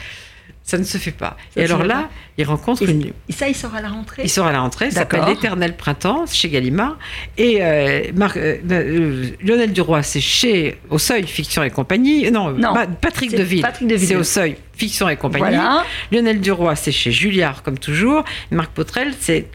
ça 0.70 0.78
ne 0.78 0.84
se 0.84 0.98
fait 1.00 1.10
pas. 1.12 1.36
Ça 1.56 1.62
et 1.62 1.66
alors 1.66 1.84
là, 1.84 1.96
pas. 1.96 2.10
il 2.38 2.46
rencontre 2.46 2.84
Et, 2.84 2.92
une 2.92 3.12
et 3.28 3.32
ça, 3.34 3.48
il 3.48 3.56
sort 3.56 3.74
à 3.74 3.82
la 3.82 3.90
rentrée 3.90 4.22
il 4.24 4.30
sort 4.30 4.46
à 4.46 4.52
la 4.52 4.60
rentrée, 4.62 4.92
ça 4.92 5.00
s'appelle. 5.00 5.24
L'éternel 5.28 5.76
printemps 5.76 6.26
chez 6.32 6.48
Gallimard. 6.50 6.98
Et 7.38 7.58
euh, 7.62 8.02
Marc- 8.16 8.38
euh, 8.38 8.58
euh, 8.70 9.26
Lionel 9.44 9.74
Duroy, 9.74 10.04
c'est 10.04 10.22
chez 10.22 10.78
Au 10.92 11.00
Seuil, 11.00 11.26
Fiction 11.26 11.64
et 11.64 11.72
compagnie. 11.72 12.30
Non, 12.32 12.52
Non, 12.52 12.74
Patrick 13.02 13.32
Deville, 13.36 13.62
Patrick 13.62 13.88
Deville. 13.88 14.08
c'est 14.08 14.16
Au 14.16 14.24
Seuil, 14.24 14.58
Fiction 14.76 15.10
et 15.10 15.16
compagnie. 15.16 15.56
Voilà. 15.58 15.84
Lionel 16.12 16.40
Duroy, 16.40 16.76
c'est 16.76 16.92
chez 16.92 17.12
Julliard, 17.12 17.64
comme 17.64 17.80
toujours. 17.80 18.24
Marc 18.52 18.72
Potrel, 18.72 19.14
c'est 19.20 19.48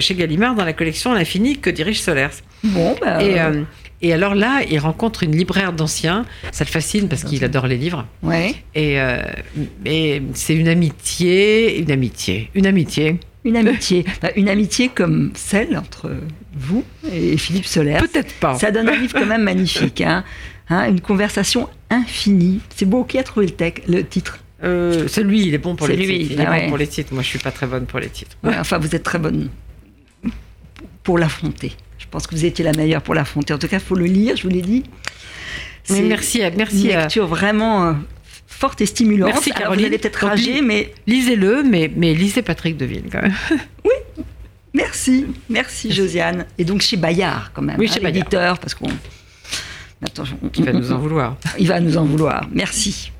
chez 0.00 0.14
Gallimard 0.14 0.54
dans 0.54 0.64
la 0.64 0.72
collection 0.74 1.14
L'Infini 1.14 1.58
que 1.58 1.70
dirige 1.70 2.00
Solers. 2.00 2.28
Bon, 2.62 2.94
Et, 3.20 3.40
euh, 3.40 3.62
et 4.04 4.12
alors 4.12 4.34
là, 4.34 4.60
il 4.70 4.78
rencontre 4.78 5.22
une 5.22 5.34
libraire 5.34 5.72
d'anciens. 5.72 6.26
Ça 6.52 6.64
le 6.64 6.70
fascine 6.70 7.08
parce 7.08 7.24
qu'il 7.24 7.42
adore 7.42 7.66
les 7.66 7.78
livres. 7.78 8.06
ouais. 8.22 8.54
Et, 8.74 9.00
euh, 9.00 9.22
et 9.84 10.22
c'est 10.34 10.54
une 10.54 10.68
amitié, 10.68 11.80
une 11.80 11.90
amitié, 11.90 12.50
une 12.54 12.66
amitié. 12.66 13.18
Une 13.44 13.56
amitié. 13.56 14.04
Bah, 14.22 14.30
une 14.36 14.48
amitié 14.48 14.88
comme 14.88 15.32
celle 15.34 15.76
entre 15.76 16.10
vous 16.54 16.84
et 17.10 17.36
Philippe 17.36 17.66
Soler. 17.66 17.98
Peut-être 18.00 18.34
pas. 18.34 18.54
Ça 18.58 18.70
donne 18.70 18.88
un 18.88 18.96
livre 18.96 19.18
quand 19.18 19.26
même 19.26 19.42
magnifique. 19.42 20.00
Hein 20.00 20.22
Hein, 20.68 20.88
une 20.88 21.00
conversation 21.00 21.68
infinie. 21.90 22.60
C'est 22.74 22.86
beau. 22.86 23.04
Qui 23.04 23.18
a 23.18 23.22
trouvé 23.22 23.46
le, 23.86 24.02
titre 24.02 24.38
Euh, 24.62 25.08
c'est 25.08 25.22
lui, 25.22 25.46
il 25.46 25.54
est 25.54 25.58
bon 25.58 25.76
pour 25.76 25.86
les 25.88 25.96
lui, 25.96 26.20
titres. 26.20 26.32
Il 26.32 26.40
est 26.40 26.44
ah 26.46 26.52
bon 26.52 26.58
ouais. 26.58 26.68
pour 26.68 26.78
les 26.78 26.86
titres. 26.86 27.12
Moi, 27.12 27.22
je 27.22 27.28
suis 27.28 27.38
pas 27.38 27.50
très 27.50 27.66
bonne 27.66 27.86
pour 27.86 28.00
les 28.00 28.08
titres. 28.08 28.36
Ouais, 28.42 28.56
Enfin, 28.58 28.78
vous 28.78 28.94
êtes 28.94 29.02
très 29.02 29.18
bonne 29.18 29.50
pour 31.02 31.18
l'affronter. 31.18 31.72
Je 31.98 32.06
pense 32.10 32.26
que 32.26 32.34
vous 32.34 32.44
étiez 32.44 32.64
la 32.64 32.72
meilleure 32.72 33.02
pour 33.02 33.14
l'affronter. 33.14 33.52
En 33.54 33.58
tout 33.58 33.68
cas, 33.68 33.76
il 33.78 33.82
faut 33.82 33.94
le 33.96 34.04
lire, 34.06 34.36
je 34.36 34.42
vous 34.44 34.48
l'ai 34.50 34.62
dit. 34.62 34.82
Mais 35.90 35.96
C'est 35.96 36.02
merci, 36.02 36.38
une 36.40 36.56
merci. 36.56 36.92
à- 36.92 37.02
lecture 37.02 37.26
vraiment 37.26 37.86
euh, 37.88 37.92
forte 38.46 38.80
et 38.80 38.86
stimulante. 38.86 39.30
Merci, 39.32 39.50
Alors, 39.50 39.62
Caroline. 39.62 39.82
vous 39.82 39.86
allez 39.88 39.98
peut-être 39.98 40.26
rager, 40.26 40.62
mais 40.62 40.92
Lisez-le, 41.06 41.62
mais, 41.62 41.90
mais 41.94 42.14
lisez 42.14 42.42
Patrick 42.42 42.76
Deville 42.76 43.04
quand 43.10 43.22
même. 43.22 43.34
merci. 44.74 45.26
Merci, 45.48 45.92
Josiane. 45.92 46.46
Et 46.58 46.64
donc 46.64 46.80
chez 46.82 46.96
Bayard, 46.96 47.50
quand 47.54 47.62
même. 47.62 47.76
Oui, 47.78 47.86
hein, 47.88 47.92
chez 47.94 48.00
Bayard. 48.00 48.14
l'éditeur, 48.24 48.58
parce 48.58 48.74
qu'on... 48.74 48.88
Attends, 50.04 50.24
on- 50.42 50.48
Qui 50.48 50.62
va 50.62 50.72
nous 50.72 50.92
en 50.92 50.98
vouloir. 50.98 51.36
Il 51.58 51.68
va 51.68 51.80
nous 51.80 51.96
en 51.96 52.04
vouloir. 52.04 52.46
Merci. 52.52 53.10